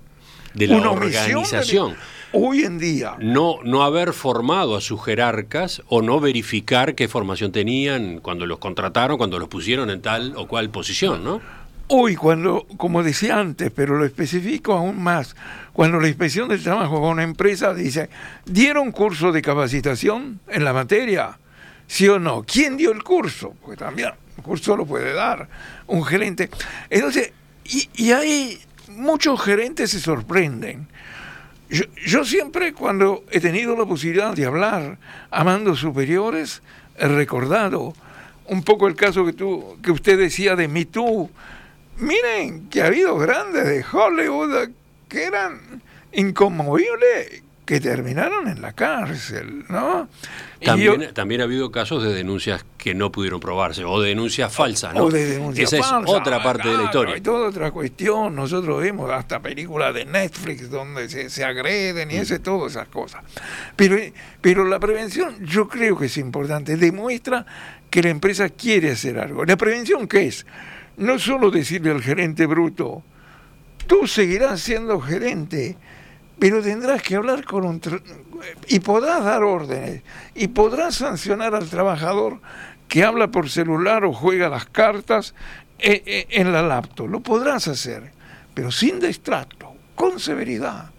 de 0.54 0.66
la 0.66 0.90
organización. 0.90 1.96
Hoy 2.32 2.64
en 2.64 2.78
día. 2.78 3.16
No, 3.18 3.58
no 3.64 3.82
haber 3.82 4.12
formado 4.12 4.76
a 4.76 4.80
sus 4.80 5.04
jerarcas 5.04 5.82
o 5.88 6.02
no 6.02 6.20
verificar 6.20 6.94
qué 6.94 7.08
formación 7.08 7.52
tenían 7.52 8.20
cuando 8.20 8.46
los 8.46 8.58
contrataron, 8.58 9.18
cuando 9.18 9.38
los 9.38 9.48
pusieron 9.48 9.90
en 9.90 10.02
tal 10.02 10.34
o 10.36 10.46
cual 10.46 10.70
posición, 10.70 11.24
¿no? 11.24 11.40
Hoy, 11.92 12.14
cuando, 12.14 12.66
como 12.76 13.02
decía 13.02 13.40
antes, 13.40 13.72
pero 13.74 13.98
lo 13.98 14.04
especifico 14.04 14.74
aún 14.74 15.02
más, 15.02 15.34
cuando 15.72 15.98
la 15.98 16.06
inspección 16.06 16.48
del 16.48 16.62
trabajo 16.62 17.00
con 17.00 17.10
una 17.10 17.24
empresa 17.24 17.74
dice, 17.74 18.08
¿dieron 18.44 18.92
curso 18.92 19.32
de 19.32 19.42
capacitación 19.42 20.38
en 20.46 20.62
la 20.62 20.72
materia? 20.72 21.36
¿Sí 21.88 22.06
o 22.06 22.20
no? 22.20 22.44
¿Quién 22.44 22.76
dio 22.76 22.92
el 22.92 23.02
curso? 23.02 23.56
Porque 23.60 23.76
también 23.76 24.10
el 24.36 24.42
curso 24.44 24.76
lo 24.76 24.86
puede 24.86 25.12
dar 25.12 25.48
un 25.88 26.04
gerente. 26.04 26.48
Entonces, 26.88 27.32
y, 27.64 27.88
y 27.96 28.12
ahí 28.12 28.60
muchos 28.90 29.40
gerentes 29.40 29.90
se 29.90 29.98
sorprenden. 29.98 30.86
Yo, 31.70 31.84
yo, 32.04 32.24
siempre 32.24 32.72
cuando 32.72 33.24
he 33.30 33.40
tenido 33.40 33.76
la 33.76 33.86
posibilidad 33.86 34.34
de 34.34 34.44
hablar 34.44 34.98
a 35.30 35.44
mandos 35.44 35.78
superiores, 35.78 36.62
he 36.98 37.06
recordado 37.06 37.94
un 38.46 38.64
poco 38.64 38.88
el 38.88 38.96
caso 38.96 39.24
que, 39.24 39.32
tú, 39.32 39.78
que 39.80 39.92
usted 39.92 40.18
decía 40.18 40.56
de 40.56 40.66
Me 40.66 40.84
Too, 40.84 41.30
miren 41.98 42.68
que 42.68 42.82
ha 42.82 42.86
habido 42.86 43.16
grandes 43.16 43.64
de 43.64 43.84
Hollywood 43.84 44.70
que 45.08 45.24
eran 45.24 45.80
inconmovibles 46.12 47.44
que 47.70 47.78
terminaron 47.78 48.48
en 48.48 48.60
la 48.60 48.72
cárcel, 48.72 49.64
¿no? 49.68 50.08
También, 50.60 51.14
también 51.14 51.40
ha 51.40 51.44
habido 51.44 51.70
casos 51.70 52.02
de 52.02 52.12
denuncias 52.12 52.66
que 52.76 52.96
no 52.96 53.12
pudieron 53.12 53.38
probarse, 53.38 53.84
o 53.84 54.00
de 54.00 54.08
denuncias 54.08 54.52
falsas, 54.52 54.92
¿no? 54.92 55.04
O 55.04 55.10
de 55.10 55.24
denuncias 55.24 55.72
Esa 55.72 56.00
es 56.00 56.08
otra 56.08 56.42
parte 56.42 56.68
de 56.68 56.76
la 56.76 56.82
historia. 56.82 57.14
Hay 57.14 57.20
toda 57.20 57.48
otra 57.48 57.70
cuestión. 57.70 58.34
Nosotros 58.34 58.82
vemos 58.82 59.08
hasta 59.12 59.38
películas 59.38 59.94
de 59.94 60.04
Netflix 60.04 60.68
donde 60.68 61.08
se, 61.08 61.30
se 61.30 61.44
agreden 61.44 62.10
y 62.10 62.14
mm. 62.14 62.22
ese, 62.22 62.40
todas 62.40 62.72
esas 62.72 62.88
cosas. 62.88 63.22
Pero, 63.76 63.96
pero 64.40 64.64
la 64.64 64.80
prevención 64.80 65.36
yo 65.46 65.68
creo 65.68 65.96
que 65.96 66.06
es 66.06 66.16
importante. 66.16 66.76
Demuestra 66.76 67.46
que 67.88 68.02
la 68.02 68.08
empresa 68.08 68.48
quiere 68.48 68.90
hacer 68.90 69.16
algo. 69.16 69.44
¿La 69.44 69.56
prevención 69.56 70.08
qué 70.08 70.26
es? 70.26 70.44
no 70.96 71.20
solo 71.20 71.52
decirle 71.52 71.92
al 71.92 72.02
gerente 72.02 72.46
bruto, 72.46 73.04
tú 73.86 74.06
seguirás 74.08 74.60
siendo 74.60 75.00
gerente, 75.00 75.76
pero 76.40 76.62
tendrás 76.62 77.02
que 77.02 77.16
hablar 77.16 77.44
con 77.44 77.64
un... 77.66 77.80
y 78.66 78.80
podrás 78.80 79.22
dar 79.22 79.42
órdenes, 79.44 80.02
y 80.34 80.48
podrás 80.48 80.96
sancionar 80.96 81.54
al 81.54 81.68
trabajador 81.68 82.40
que 82.88 83.04
habla 83.04 83.30
por 83.30 83.50
celular 83.50 84.04
o 84.04 84.12
juega 84.12 84.48
las 84.48 84.64
cartas 84.64 85.34
eh, 85.78 86.02
eh, 86.06 86.26
en 86.30 86.52
la 86.52 86.62
laptop. 86.62 87.08
Lo 87.08 87.20
podrás 87.20 87.68
hacer, 87.68 88.10
pero 88.54 88.72
sin 88.72 88.98
distrato, 88.98 89.74
con 89.94 90.18
severidad, 90.18 90.90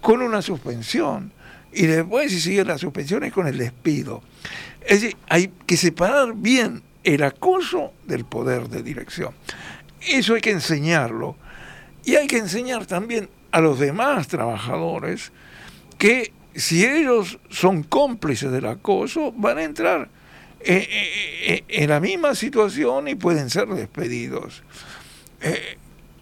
con 0.00 0.22
una 0.22 0.40
suspensión. 0.40 1.32
Y 1.72 1.86
después, 1.86 2.30
si 2.30 2.40
sigue 2.40 2.64
la 2.64 2.78
suspensión, 2.78 3.24
es 3.24 3.32
con 3.32 3.48
el 3.48 3.58
despido. 3.58 4.22
Es 4.80 5.02
decir, 5.02 5.16
hay 5.28 5.52
que 5.66 5.76
separar 5.76 6.34
bien 6.34 6.82
el 7.02 7.24
acoso 7.24 7.92
del 8.06 8.24
poder 8.24 8.68
de 8.68 8.82
dirección. 8.82 9.34
eso 10.00 10.34
hay 10.34 10.40
que 10.40 10.52
enseñarlo. 10.52 11.36
Y 12.04 12.14
hay 12.14 12.26
que 12.26 12.38
enseñar 12.38 12.86
también 12.86 13.28
a 13.50 13.60
los 13.60 13.78
demás 13.78 14.28
trabajadores 14.28 15.32
que 15.98 16.32
si 16.54 16.84
ellos 16.84 17.38
son 17.50 17.82
cómplices 17.82 18.50
del 18.50 18.66
acoso, 18.66 19.32
van 19.32 19.58
a 19.58 19.64
entrar 19.64 20.08
en 20.60 21.88
la 21.88 22.00
misma 22.00 22.34
situación 22.34 23.08
y 23.08 23.14
pueden 23.14 23.48
ser 23.48 23.68
despedidos. 23.68 24.62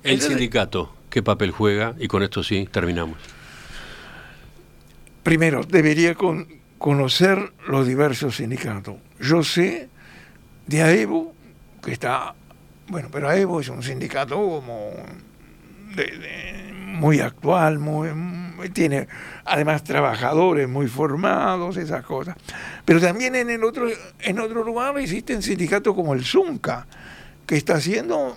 el 0.03 0.21
sindicato, 0.21 0.95
¿qué 1.11 1.23
papel 1.23 1.51
juega? 1.51 1.95
Y 1.99 2.09
con 2.09 2.23
esto 2.23 2.43
sí, 2.43 2.69
terminamos. 2.71 3.19
Primero, 5.23 5.65
debería 5.65 6.15
conocer 6.79 7.53
los 7.67 7.87
diversos 7.87 8.37
sindicatos. 8.37 8.97
Yo 9.21 9.43
sé 9.43 9.89
de 10.67 10.83
AEBO, 10.83 11.35
que 11.83 11.93
está, 11.93 12.35
bueno, 12.89 13.09
pero 13.11 13.29
AEBO 13.29 13.61
es 13.61 13.69
un 13.69 13.83
sindicato 13.83 14.37
como 14.37 14.91
muy 16.99 17.21
actual, 17.21 17.79
muy, 17.79 18.09
tiene 18.73 19.09
además 19.45 19.85
trabajadores 19.85 20.69
muy 20.69 20.89
formados, 20.89 21.77
esas 21.77 22.05
cosas. 22.05 22.37
Pero 22.85 23.01
también 23.01 23.35
en 23.35 23.51
el 23.51 23.65
otro, 23.65 23.89
en 24.21 24.39
otro 24.41 24.65
lugar 24.65 24.99
existen 24.99 25.43
sindicatos 25.43 25.95
como 25.95 26.15
el 26.15 26.25
ZUNCA, 26.25 26.87
que 27.47 27.57
está 27.57 27.75
haciendo 27.75 28.37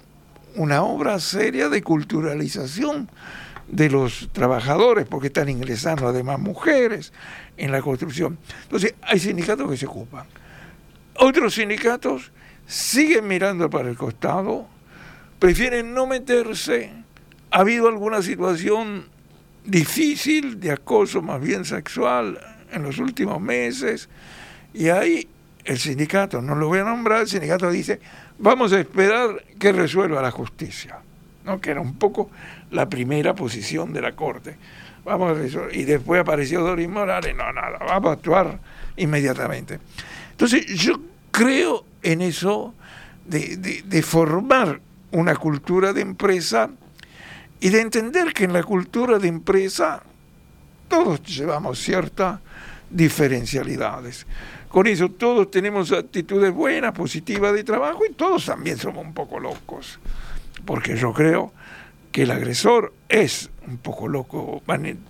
una 0.56 0.84
obra 0.84 1.20
seria 1.20 1.70
de 1.70 1.82
culturalización 1.82 3.10
de 3.68 3.90
los 3.90 4.30
trabajadores, 4.32 5.06
porque 5.08 5.28
están 5.28 5.50
ingresando 5.50 6.08
además 6.08 6.40
mujeres 6.40 7.14
en 7.58 7.72
la 7.72 7.82
construcción. 7.82 8.38
Entonces, 8.64 8.96
hay 9.02 9.20
sindicatos 9.20 9.70
que 9.70 9.78
se 9.78 9.86
ocupan. 9.86 10.26
Otros 11.16 11.56
sindicatos 11.56 12.32
siguen 12.66 13.28
mirando 13.28 13.70
para 13.70 13.90
el 13.90 13.98
costado, 13.98 14.68
prefieren 15.38 15.94
no 15.94 16.08
meterse. 16.08 16.92
Ha 17.52 17.60
habido 17.60 17.88
alguna 17.88 18.22
situación 18.22 19.06
difícil 19.66 20.60
de 20.60 20.72
acoso 20.72 21.22
más 21.22 21.42
bien 21.42 21.66
sexual 21.66 22.40
en 22.72 22.84
los 22.84 22.98
últimos 23.00 23.42
meses 23.42 24.10
y 24.74 24.90
ahí 24.90 25.28
el 25.66 25.78
sindicato, 25.78 26.42
no 26.42 26.56
lo 26.56 26.68
voy 26.68 26.80
a 26.80 26.84
nombrar, 26.84 27.22
el 27.22 27.28
sindicato 27.28 27.70
dice, 27.70 28.00
vamos 28.38 28.74
a 28.74 28.80
esperar 28.80 29.44
que 29.60 29.72
resuelva 29.72 30.22
la 30.22 30.32
justicia, 30.32 31.00
¿no? 31.46 31.60
que 31.60 31.72
era 31.72 31.82
un 31.82 31.96
poco 31.96 32.30
la 32.72 32.88
primera 32.88 33.36
posición 33.36 33.94
de 33.94 34.02
la 34.02 34.14
Corte. 34.14 34.56
Vamos 35.06 35.38
a 35.38 35.76
y 35.76 35.86
después 35.86 36.22
apareció 36.22 36.62
Doris 36.62 36.90
Morales, 36.90 37.36
no, 37.36 37.52
nada, 37.52 37.80
vamos 37.80 38.10
a 38.10 38.14
actuar 38.14 38.60
inmediatamente. 38.98 39.80
Entonces 40.32 40.66
yo 40.68 41.00
creo 41.32 41.86
en 42.04 42.22
eso 42.22 42.74
de 43.26 44.02
formar 44.04 44.80
una 45.12 45.36
cultura 45.36 45.94
de 45.94 46.02
empresa 46.02 46.70
y 47.60 47.70
de 47.70 47.82
entender 47.82 48.34
que 48.34 48.46
en 48.46 48.54
la 48.54 48.64
cultura 48.64 49.20
de 49.20 49.28
empresa 49.28 50.02
todos 50.88 51.22
llevamos 51.24 51.80
ciertas 51.80 52.40
diferencialidades. 52.90 54.26
Con 54.70 54.88
eso 54.88 55.10
todos 55.10 55.50
tenemos 55.52 55.92
actitudes 55.92 56.54
buenas, 56.54 56.94
positivas 56.94 57.54
de 57.54 57.64
trabajo 57.64 58.02
y 58.10 58.14
todos 58.14 58.46
también 58.46 58.78
somos 58.78 59.06
un 59.06 59.14
poco 59.14 59.40
locos. 59.40 60.00
Porque 60.66 60.96
yo 60.96 61.14
creo 61.14 61.54
que 62.12 62.24
el 62.24 62.32
agresor 62.32 62.94
es 63.08 63.50
un 63.68 63.78
poco 63.78 64.08
loco, 64.08 64.62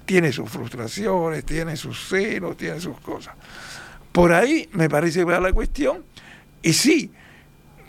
tiene 0.05 0.31
sus 0.31 0.49
frustraciones, 0.49 1.45
tiene 1.45 1.77
sus 1.77 2.07
celos, 2.07 2.57
tiene 2.57 2.79
sus 2.79 2.99
cosas. 2.99 3.35
Por 4.11 4.33
ahí 4.33 4.69
me 4.73 4.89
parece 4.89 5.19
que 5.19 5.25
va 5.25 5.39
la 5.39 5.53
cuestión. 5.53 6.03
Y 6.61 6.73
sí, 6.73 7.11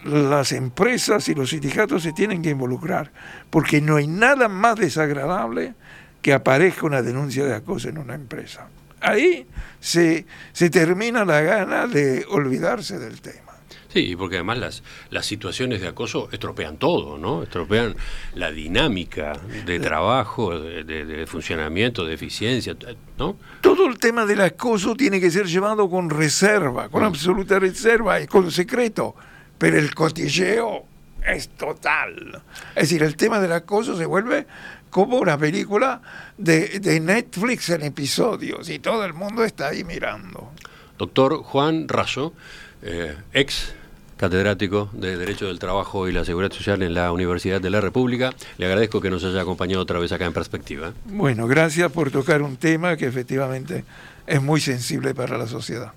las 0.05 0.53
empresas 0.53 1.29
y 1.29 1.35
los 1.35 1.51
sindicatos 1.51 2.03
se 2.03 2.13
tienen 2.13 2.43
que 2.43 2.51
involucrar, 2.51 3.13
porque 3.51 3.81
no 3.81 3.97
hay 3.97 4.07
nada 4.07 4.49
más 4.49 4.77
desagradable 4.77 5.75
que 6.23 6.33
aparezca 6.33 6.87
una 6.87 7.03
denuncia 7.03 7.45
de 7.45 7.55
acoso 7.55 7.89
en 7.89 7.99
una 7.99 8.15
empresa. 8.15 8.69
Ahí 9.01 9.47
se, 9.81 10.27
se 10.53 10.71
termina 10.71 11.25
la 11.25 11.41
gana 11.41 11.87
de 11.87 12.27
olvidarse 12.29 12.99
del 12.99 13.21
tema. 13.21 13.51
Sí, 13.93 14.15
porque 14.17 14.37
además 14.37 14.59
las, 14.59 14.83
las 15.11 15.27
situaciones 15.27 15.81
de 15.81 15.89
acoso 15.89 16.29
estropean 16.31 16.77
todo, 16.77 17.19
¿no? 17.19 17.43
Estropean 17.43 17.97
la 18.35 18.53
dinámica 18.53 19.33
de 19.67 19.81
trabajo, 19.81 20.61
de, 20.61 20.85
de, 20.85 21.27
funcionamiento, 21.27 22.05
de 22.05 22.15
eficiencia, 22.15 22.77
¿no? 23.19 23.37
Todo 23.61 23.87
el 23.89 23.99
tema 23.99 24.27
del 24.27 24.43
acoso 24.43 24.95
tiene 24.95 25.21
que 25.21 25.31
ser 25.31 25.47
llevado 25.47 25.91
con 25.91 26.09
reserva, 26.09 26.89
con 26.89 27.03
mm. 27.03 27.07
absoluta 27.07 27.59
reserva 27.59 28.21
y 28.21 28.29
con 28.29 28.53
secreto 28.53 29.17
pero 29.61 29.79
el 29.79 29.95
cotilleo 29.95 30.87
es 31.23 31.51
total. 31.51 32.41
Es 32.75 32.89
decir, 32.89 33.03
el 33.03 33.15
tema 33.15 33.39
del 33.41 33.53
acoso 33.53 33.95
se 33.95 34.07
vuelve 34.07 34.47
como 34.89 35.19
una 35.19 35.37
película 35.37 36.01
de, 36.39 36.99
Netflix 36.99 37.69
en 37.69 37.83
episodios 37.83 38.71
y 38.71 38.79
todo 38.79 39.05
el 39.05 39.13
mundo 39.13 39.45
está 39.45 39.69
ahí 39.69 39.85
mirando. 39.85 40.51
Doctor 40.97 41.43
Juan 41.43 41.89
Raso, 41.89 42.33
eh, 42.81 43.15
ex 43.35 43.75
catedrático 44.17 44.89
de 44.95 45.19
Derecho 45.19 45.49
del 45.49 45.59
Trabajo 45.59 46.09
y 46.09 46.13
la 46.13 46.25
Seguridad 46.25 46.53
Social 46.53 46.83
en 46.83 46.95
la 46.95 47.13
Universidad 47.13 47.61
de 47.61 47.69
la 47.69 47.83
República. 47.83 48.33
Le 48.57 48.65
agradezco 48.65 49.03
que 49.03 49.11
nos 49.11 49.23
haya 49.25 49.43
acompañado 49.43 49.83
otra 49.83 49.99
vez 49.99 50.11
acá 50.13 50.25
en 50.25 50.33
Perspectiva. 50.33 50.95
Bueno, 51.05 51.47
gracias 51.47 51.93
por 51.93 52.11
tocar 52.11 52.41
un 52.41 52.57
tema 52.57 52.97
que 52.97 53.05
efectivamente 53.05 53.85
es 54.27 54.41
muy 54.41 54.63
sensible 54.63 55.15
para 55.15 55.37
la 55.37 55.47
sociedad. 55.47 55.93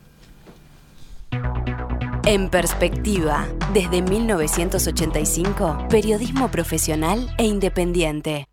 En 2.26 2.50
perspectiva, 2.50 3.46
desde 3.74 4.02
1985, 4.02 5.88
periodismo 5.90 6.50
profesional 6.50 7.28
e 7.38 7.44
independiente. 7.44 8.48